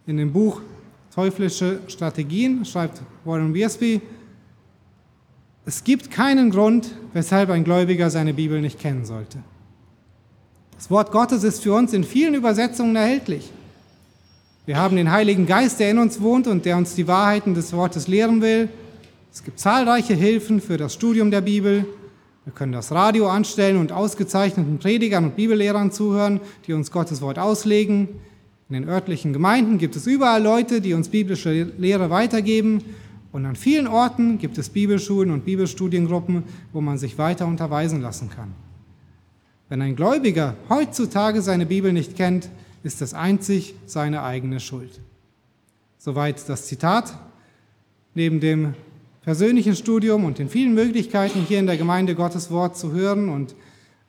In 0.08 0.18
dem 0.18 0.34
Buch 0.34 0.62
Teuflische 1.14 1.80
Strategien 1.88 2.64
schreibt 2.64 3.02
Warren 3.26 3.54
Wiersbe, 3.54 4.02
es 5.66 5.84
gibt 5.84 6.10
keinen 6.10 6.50
Grund, 6.50 6.96
weshalb 7.14 7.50
ein 7.50 7.64
Gläubiger 7.64 8.10
seine 8.10 8.34
Bibel 8.34 8.62
nicht 8.62 8.80
kennen 8.80 9.06
sollte. 9.06 9.40
Das 10.76 10.90
Wort 10.90 11.12
Gottes 11.12 11.44
ist 11.44 11.62
für 11.62 11.74
uns 11.74 11.92
in 11.94 12.04
vielen 12.04 12.36
Übersetzungen 12.36 12.96
erhältlich. 12.96 13.52
Wir 14.70 14.78
haben 14.78 14.98
den 14.98 15.10
Heiligen 15.10 15.48
Geist, 15.48 15.80
der 15.80 15.90
in 15.90 15.98
uns 15.98 16.22
wohnt 16.22 16.46
und 16.46 16.64
der 16.64 16.78
uns 16.78 16.94
die 16.94 17.08
Wahrheiten 17.08 17.56
des 17.56 17.74
Wortes 17.74 18.08
lehren 18.08 18.40
will. 18.44 18.70
Es 19.34 19.44
gibt 19.44 19.60
zahlreiche 19.60 20.14
Hilfen 20.14 20.62
für 20.62 20.78
das 20.78 20.94
Studium 20.94 21.32
der 21.32 21.42
Bibel. 21.42 21.88
Wir 22.46 22.54
können 22.54 22.72
das 22.72 22.92
Radio 22.92 23.30
anstellen 23.30 23.78
und 23.78 23.92
ausgezeichneten 23.92 24.78
Predigern 24.78 25.26
und 25.26 25.36
Bibellehrern 25.36 25.92
zuhören, 25.92 26.40
die 26.68 26.74
uns 26.74 26.92
Gottes 26.92 27.20
Wort 27.24 27.40
auslegen. 27.40 28.10
In 28.70 28.76
den 28.76 28.88
örtlichen 28.88 29.34
Gemeinden 29.34 29.80
gibt 29.80 29.96
es 29.96 30.06
überall 30.06 30.44
Leute, 30.44 30.82
die 30.82 30.94
uns 30.94 31.10
biblische 31.10 31.64
Lehre 31.80 32.12
weitergeben. 32.12 32.84
Und 33.32 33.48
an 33.48 33.56
vielen 33.56 33.88
Orten 33.88 34.38
gibt 34.38 34.60
es 34.60 34.70
Bibelschulen 34.70 35.32
und 35.32 35.46
Bibelstudiengruppen, 35.46 36.44
wo 36.74 36.82
man 36.82 37.00
sich 37.00 37.18
weiter 37.18 37.48
unterweisen 37.48 38.04
lassen 38.04 38.30
kann. 38.30 38.54
Wenn 39.68 39.82
ein 39.82 39.96
Gläubiger 39.96 40.54
heutzutage 40.70 41.42
seine 41.42 41.66
Bibel 41.66 41.92
nicht 41.92 42.16
kennt, 42.16 42.50
ist 42.84 43.02
das 43.02 43.14
einzig 43.14 43.76
seine 43.86 44.24
eigene 44.24 44.60
Schuld. 44.60 45.00
Soweit 45.98 46.48
das 46.48 46.68
Zitat. 46.68 47.18
Neben 48.16 48.40
dem 48.40 48.74
persönlichen 49.22 49.76
Studium 49.76 50.26
und 50.26 50.40
den 50.40 50.50
vielen 50.50 50.74
Möglichkeiten, 50.74 51.42
hier 51.48 51.60
in 51.60 51.68
der 51.68 51.78
Gemeinde 51.78 52.16
Gottes 52.16 52.50
Wort 52.50 52.78
zu 52.78 52.92
hören 52.92 53.30
und 53.30 53.56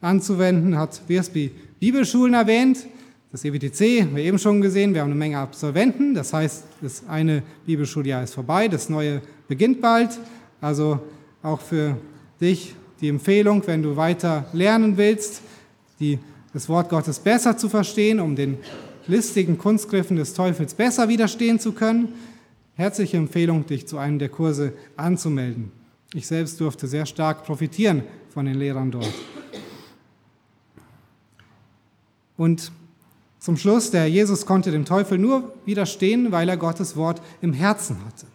anzuwenden, 0.00 0.78
hat 0.78 1.02
Wiersby 1.08 1.50
Bibelschulen 1.78 2.34
erwähnt. 2.34 2.86
Das 3.32 3.44
EBTC 3.44 4.02
haben 4.02 4.16
wir 4.16 4.24
eben 4.24 4.38
schon 4.38 4.60
gesehen, 4.60 4.92
wir 4.94 5.02
haben 5.02 5.10
eine 5.10 5.18
Menge 5.18 5.38
Absolventen, 5.38 6.14
das 6.14 6.32
heißt, 6.32 6.64
das 6.80 7.06
eine 7.06 7.42
Bibelschuljahr 7.64 8.24
ist 8.24 8.34
vorbei, 8.34 8.66
das 8.66 8.88
neue 8.88 9.22
beginnt 9.46 9.80
bald. 9.80 10.18
Also 10.60 11.00
auch 11.42 11.60
für 11.60 11.96
dich 12.40 12.74
die 13.00 13.08
Empfehlung, 13.08 13.62
wenn 13.66 13.82
du 13.82 13.96
weiter 13.96 14.46
lernen 14.52 14.96
willst, 14.96 15.42
die, 16.00 16.18
das 16.52 16.68
Wort 16.68 16.88
Gottes 16.88 17.18
besser 17.18 17.56
zu 17.56 17.68
verstehen, 17.68 18.20
um 18.20 18.36
den 18.36 18.58
listigen 19.06 19.58
Kunstgriffen 19.58 20.16
des 20.16 20.34
Teufels 20.34 20.74
besser 20.74 21.08
widerstehen 21.08 21.58
zu 21.58 21.72
können, 21.72 22.08
herzliche 22.74 23.16
Empfehlung, 23.16 23.66
dich 23.66 23.86
zu 23.86 23.98
einem 23.98 24.18
der 24.18 24.28
Kurse 24.28 24.72
anzumelden. 24.96 25.72
Ich 26.14 26.26
selbst 26.26 26.60
durfte 26.60 26.86
sehr 26.86 27.06
stark 27.06 27.44
profitieren 27.44 28.02
von 28.30 28.46
den 28.46 28.56
Lehrern 28.56 28.90
dort. 28.90 29.12
Und 32.36 32.72
zum 33.38 33.56
Schluss, 33.56 33.90
der 33.90 34.08
Jesus 34.08 34.44
konnte 34.44 34.70
dem 34.70 34.84
Teufel 34.84 35.18
nur 35.18 35.54
widerstehen, 35.64 36.32
weil 36.32 36.48
er 36.48 36.56
Gottes 36.56 36.96
Wort 36.96 37.22
im 37.40 37.52
Herzen 37.52 38.04
hatte. 38.06 38.26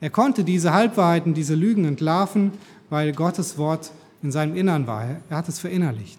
Er 0.00 0.10
konnte 0.10 0.44
diese 0.44 0.72
Halbwahrheiten, 0.72 1.34
diese 1.34 1.54
Lügen 1.54 1.84
entlarven, 1.84 2.52
weil 2.90 3.12
Gottes 3.12 3.58
Wort 3.58 3.92
in 4.22 4.32
seinem 4.32 4.56
Innern 4.56 4.86
war. 4.86 5.04
Er 5.30 5.36
hat 5.36 5.48
es 5.48 5.58
verinnerlicht. 5.58 6.18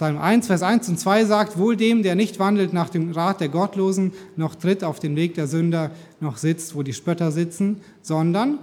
Psalm 0.00 0.16
1, 0.16 0.46
Vers 0.46 0.62
1 0.62 0.88
und 0.88 0.98
2 0.98 1.26
sagt, 1.26 1.58
wohl 1.58 1.76
dem, 1.76 2.02
der 2.02 2.14
nicht 2.14 2.38
wandelt 2.38 2.72
nach 2.72 2.88
dem 2.88 3.12
Rat 3.12 3.38
der 3.42 3.50
Gottlosen, 3.50 4.14
noch 4.34 4.54
tritt 4.54 4.82
auf 4.82 4.98
den 4.98 5.14
Weg 5.14 5.34
der 5.34 5.46
Sünder, 5.46 5.90
noch 6.20 6.38
sitzt, 6.38 6.74
wo 6.74 6.82
die 6.82 6.94
Spötter 6.94 7.30
sitzen, 7.30 7.82
sondern 8.00 8.60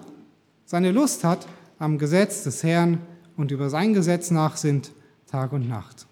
seine 0.66 0.92
Lust 0.92 1.24
hat 1.24 1.48
am 1.78 2.00
Gesetz 2.00 2.44
des 2.44 2.64
Herrn 2.64 2.98
und 3.36 3.52
über 3.52 3.70
sein 3.70 3.94
Gesetz 3.94 4.32
nachsinnt 4.32 4.90
Tag 5.28 5.52
und 5.52 5.70
Nacht. 5.70 6.08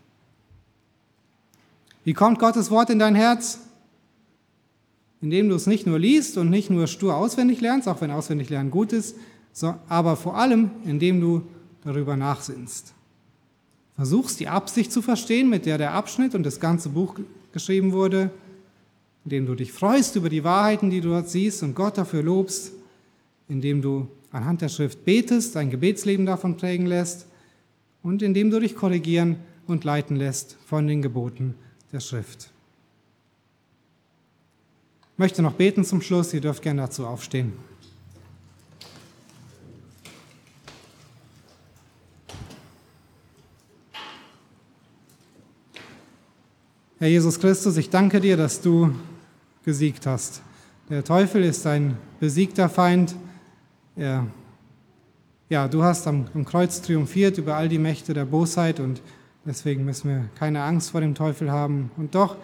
Wie 2.03 2.13
kommt 2.13 2.37
Gottes 2.37 2.69
Wort 2.69 2.91
in 2.91 2.99
dein 2.99 3.15
Herz? 3.15 3.61
Indem 5.21 5.49
du 5.49 5.55
es 5.55 5.65
nicht 5.65 5.87
nur 5.87 5.97
liest 5.97 6.37
und 6.37 6.51
nicht 6.51 6.69
nur 6.69 6.85
stur 6.85 7.15
auswendig 7.15 7.61
lernst, 7.61 7.87
auch 7.87 7.99
wenn 7.99 8.11
auswendig 8.11 8.51
lernen 8.51 8.69
gut 8.69 8.93
ist, 8.93 9.15
aber 9.89 10.17
vor 10.17 10.37
allem, 10.37 10.69
indem 10.83 11.19
du 11.19 11.41
darüber 11.83 12.15
nachsinnst. 12.15 12.93
Versuchst 13.95 14.39
die 14.39 14.47
Absicht 14.47 14.91
zu 14.91 15.01
verstehen, 15.01 15.49
mit 15.49 15.65
der 15.65 15.77
der 15.77 15.93
Abschnitt 15.93 16.35
und 16.35 16.43
das 16.43 16.59
ganze 16.59 16.89
Buch 16.89 17.15
geschrieben 17.51 17.93
wurde. 17.93 18.31
indem 19.25 19.47
du 19.47 19.55
dich 19.55 19.71
freust 19.71 20.15
über 20.15 20.29
die 20.29 20.43
Wahrheiten, 20.43 20.91
die 20.91 21.01
du 21.01 21.09
dort 21.09 21.29
siehst 21.29 21.63
und 21.63 21.73
Gott 21.73 21.97
dafür 21.97 22.21
lobst, 22.21 22.73
indem 23.49 23.81
du 23.81 24.07
anhand 24.31 24.61
der 24.61 24.69
Schrift 24.69 25.03
betest, 25.03 25.55
dein 25.55 25.71
Gebetsleben 25.71 26.27
davon 26.27 26.57
prägen 26.57 26.85
lässt 26.85 27.25
und 28.03 28.21
indem 28.21 28.51
du 28.51 28.59
dich 28.59 28.75
korrigieren 28.75 29.37
und 29.65 29.83
leiten 29.83 30.15
lässt 30.15 30.57
von 30.67 30.85
den 30.87 31.01
Geboten 31.01 31.55
der 31.91 32.01
Schrift. 32.01 32.51
Ich 35.13 35.19
möchte 35.19 35.41
noch 35.41 35.53
beten 35.53 35.83
zum 35.83 36.01
Schluss, 36.01 36.33
ihr 36.33 36.41
dürft 36.41 36.61
gerne 36.61 36.83
dazu 36.83 37.07
aufstehen. 37.07 37.53
Herr 47.05 47.11
Jesus 47.11 47.39
Christus, 47.39 47.77
ich 47.77 47.91
danke 47.91 48.19
dir, 48.19 48.35
dass 48.35 48.61
du 48.61 48.91
gesiegt 49.63 50.07
hast. 50.07 50.41
Der 50.89 51.03
Teufel 51.03 51.43
ist 51.43 51.67
ein 51.67 51.99
besiegter 52.19 52.67
Feind. 52.67 53.15
Er, 53.95 54.25
ja, 55.47 55.67
du 55.67 55.83
hast 55.83 56.07
am, 56.07 56.25
am 56.33 56.45
Kreuz 56.45 56.81
triumphiert 56.81 57.37
über 57.37 57.57
all 57.57 57.69
die 57.69 57.77
Mächte 57.77 58.15
der 58.15 58.25
Bosheit 58.25 58.79
und 58.79 59.03
deswegen 59.45 59.85
müssen 59.85 60.09
wir 60.09 60.25
keine 60.33 60.63
Angst 60.63 60.89
vor 60.89 61.01
dem 61.01 61.13
Teufel 61.13 61.51
haben. 61.51 61.91
Und 61.95 62.15
doch 62.15 62.37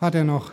hat 0.00 0.14
er 0.14 0.22
noch, 0.22 0.52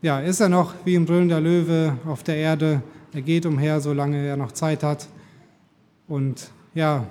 ja, 0.00 0.20
ist 0.20 0.40
er 0.40 0.48
noch 0.48 0.72
wie 0.86 0.96
ein 0.96 1.04
brüllender 1.04 1.42
Löwe 1.42 1.98
auf 2.06 2.22
der 2.22 2.36
Erde. 2.36 2.80
Er 3.12 3.20
geht 3.20 3.44
umher, 3.44 3.82
solange 3.82 4.16
er 4.26 4.38
noch 4.38 4.52
Zeit 4.52 4.82
hat. 4.82 5.08
Und 6.08 6.50
ja, 6.72 7.06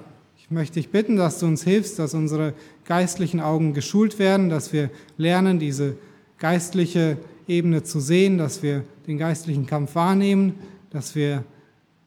ich 0.49 0.51
möchte 0.51 0.79
dich 0.79 0.89
bitten, 0.89 1.15
dass 1.15 1.37
du 1.37 1.45
uns 1.45 1.63
hilfst, 1.63 1.99
dass 1.99 2.15
unsere 2.15 2.55
geistlichen 2.83 3.39
Augen 3.39 3.75
geschult 3.75 4.17
werden, 4.17 4.49
dass 4.49 4.73
wir 4.73 4.89
lernen, 5.15 5.59
diese 5.59 5.95
geistliche 6.39 7.17
Ebene 7.47 7.83
zu 7.83 7.99
sehen, 7.99 8.39
dass 8.39 8.63
wir 8.63 8.83
den 9.05 9.19
geistlichen 9.19 9.67
Kampf 9.67 9.93
wahrnehmen, 9.93 10.55
dass 10.89 11.13
wir 11.13 11.43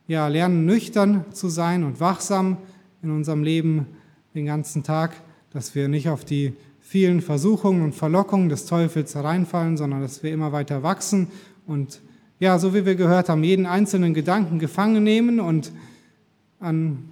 ja, 0.08 0.26
lernen, 0.26 0.66
nüchtern 0.66 1.24
zu 1.32 1.48
sein 1.48 1.84
und 1.84 2.00
wachsam 2.00 2.56
in 3.00 3.12
unserem 3.12 3.44
Leben 3.44 3.86
den 4.34 4.46
ganzen 4.46 4.82
Tag, 4.82 5.12
dass 5.52 5.76
wir 5.76 5.86
nicht 5.86 6.08
auf 6.08 6.24
die 6.24 6.54
vielen 6.80 7.20
Versuchungen 7.20 7.82
und 7.82 7.94
Verlockungen 7.94 8.48
des 8.48 8.66
Teufels 8.66 9.14
hereinfallen, 9.14 9.76
sondern 9.76 10.00
dass 10.00 10.24
wir 10.24 10.32
immer 10.32 10.50
weiter 10.50 10.82
wachsen 10.82 11.28
und 11.68 12.00
ja, 12.40 12.58
so 12.58 12.74
wie 12.74 12.84
wir 12.84 12.96
gehört 12.96 13.28
haben, 13.28 13.44
jeden 13.44 13.66
einzelnen 13.66 14.14
Gedanken 14.14 14.58
gefangen 14.58 15.04
nehmen 15.04 15.38
und 15.38 15.70
an 16.58 17.04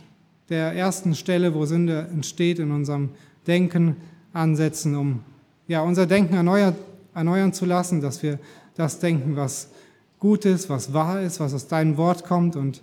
der 0.50 0.72
ersten 0.72 1.14
Stelle, 1.14 1.54
wo 1.54 1.64
Sünde 1.64 2.08
entsteht 2.12 2.58
in 2.58 2.72
unserem 2.72 3.10
Denken 3.46 3.96
ansetzen, 4.32 4.96
um 4.96 5.20
ja, 5.68 5.82
unser 5.82 6.06
Denken 6.06 6.34
erneuert, 6.34 6.76
erneuern 7.14 7.52
zu 7.52 7.64
lassen, 7.64 8.00
dass 8.00 8.22
wir 8.22 8.38
das 8.74 8.98
denken, 8.98 9.36
was 9.36 9.68
gut 10.18 10.44
ist, 10.44 10.68
was 10.68 10.92
wahr 10.92 11.22
ist, 11.22 11.40
was 11.40 11.54
aus 11.54 11.68
deinem 11.68 11.96
Wort 11.96 12.24
kommt 12.24 12.56
und 12.56 12.82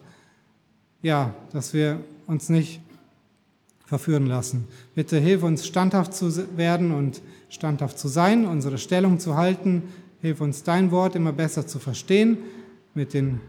ja, 1.01 1.33
dass 1.51 1.73
wir 1.73 1.99
uns 2.25 2.49
nicht 2.49 2.81
verführen 3.85 4.25
lassen. 4.25 4.67
Bitte 4.95 5.19
hilf 5.19 5.43
uns, 5.43 5.65
standhaft 5.65 6.13
zu 6.13 6.57
werden 6.57 6.91
und 6.91 7.21
standhaft 7.49 7.99
zu 7.99 8.07
sein, 8.07 8.45
unsere 8.45 8.77
Stellung 8.77 9.19
zu 9.19 9.35
halten. 9.35 9.83
Hilf 10.21 10.41
uns, 10.41 10.63
dein 10.63 10.91
Wort 10.91 11.15
immer 11.15 11.31
besser 11.31 11.67
zu 11.67 11.79
verstehen 11.79 12.37
mit 12.93 13.13
den 13.13 13.39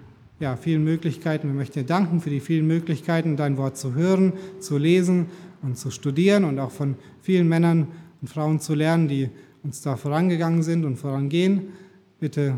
ja, 0.40 0.56
vielen 0.56 0.84
Möglichkeiten. 0.84 1.48
Wir 1.48 1.54
möchten 1.54 1.80
dir 1.80 1.86
danken 1.86 2.20
für 2.20 2.30
die 2.30 2.40
vielen 2.40 2.66
Möglichkeiten, 2.66 3.36
dein 3.36 3.56
Wort 3.56 3.76
zu 3.76 3.94
hören, 3.94 4.32
zu 4.60 4.78
lesen 4.78 5.26
und 5.62 5.76
zu 5.76 5.90
studieren 5.90 6.44
und 6.44 6.58
auch 6.58 6.70
von 6.70 6.96
vielen 7.22 7.48
Männern 7.48 7.88
und 8.20 8.28
Frauen 8.28 8.60
zu 8.60 8.74
lernen, 8.74 9.08
die 9.08 9.30
uns 9.62 9.82
da 9.82 9.96
vorangegangen 9.96 10.62
sind 10.62 10.84
und 10.84 10.96
vorangehen. 10.96 11.72
Bitte, 12.20 12.54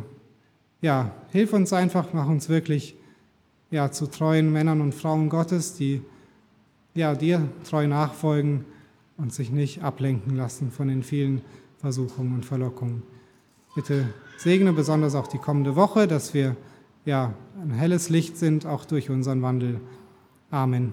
ja, 0.83 1.14
hilf 1.31 1.53
uns 1.53 1.72
einfach, 1.72 2.12
mach 2.12 2.28
uns 2.28 2.49
wirklich 2.49 2.97
ja, 3.70 3.91
zu 3.91 4.07
treuen 4.07 4.53
Männern 4.53 4.81
und 4.81 4.95
Frauen 4.95 5.28
Gottes, 5.28 5.74
die 5.74 6.03
ja, 6.95 7.14
dir 7.14 7.49
treu 7.64 7.87
nachfolgen 7.87 8.64
und 9.16 9.33
sich 9.33 9.51
nicht 9.51 9.83
ablenken 9.83 10.37
lassen 10.37 10.70
von 10.70 10.89
den 10.89 11.03
vielen 11.03 11.41
Versuchungen 11.78 12.35
und 12.35 12.45
Verlockungen. 12.45 13.03
Bitte 13.74 14.07
segne 14.39 14.72
besonders 14.72 15.14
auch 15.14 15.28
die 15.28 15.39
kommende 15.39 15.76
Woche, 15.76 16.09
dass 16.09 16.35
wir 16.35 16.57
ja, 17.05 17.34
ein 17.61 17.70
helles 17.70 18.09
Licht 18.09 18.36
sind, 18.36 18.66
auch 18.66 18.84
durch 18.84 19.11
unseren 19.11 19.42
Wandel. 19.42 19.80
Amen. 20.51 20.92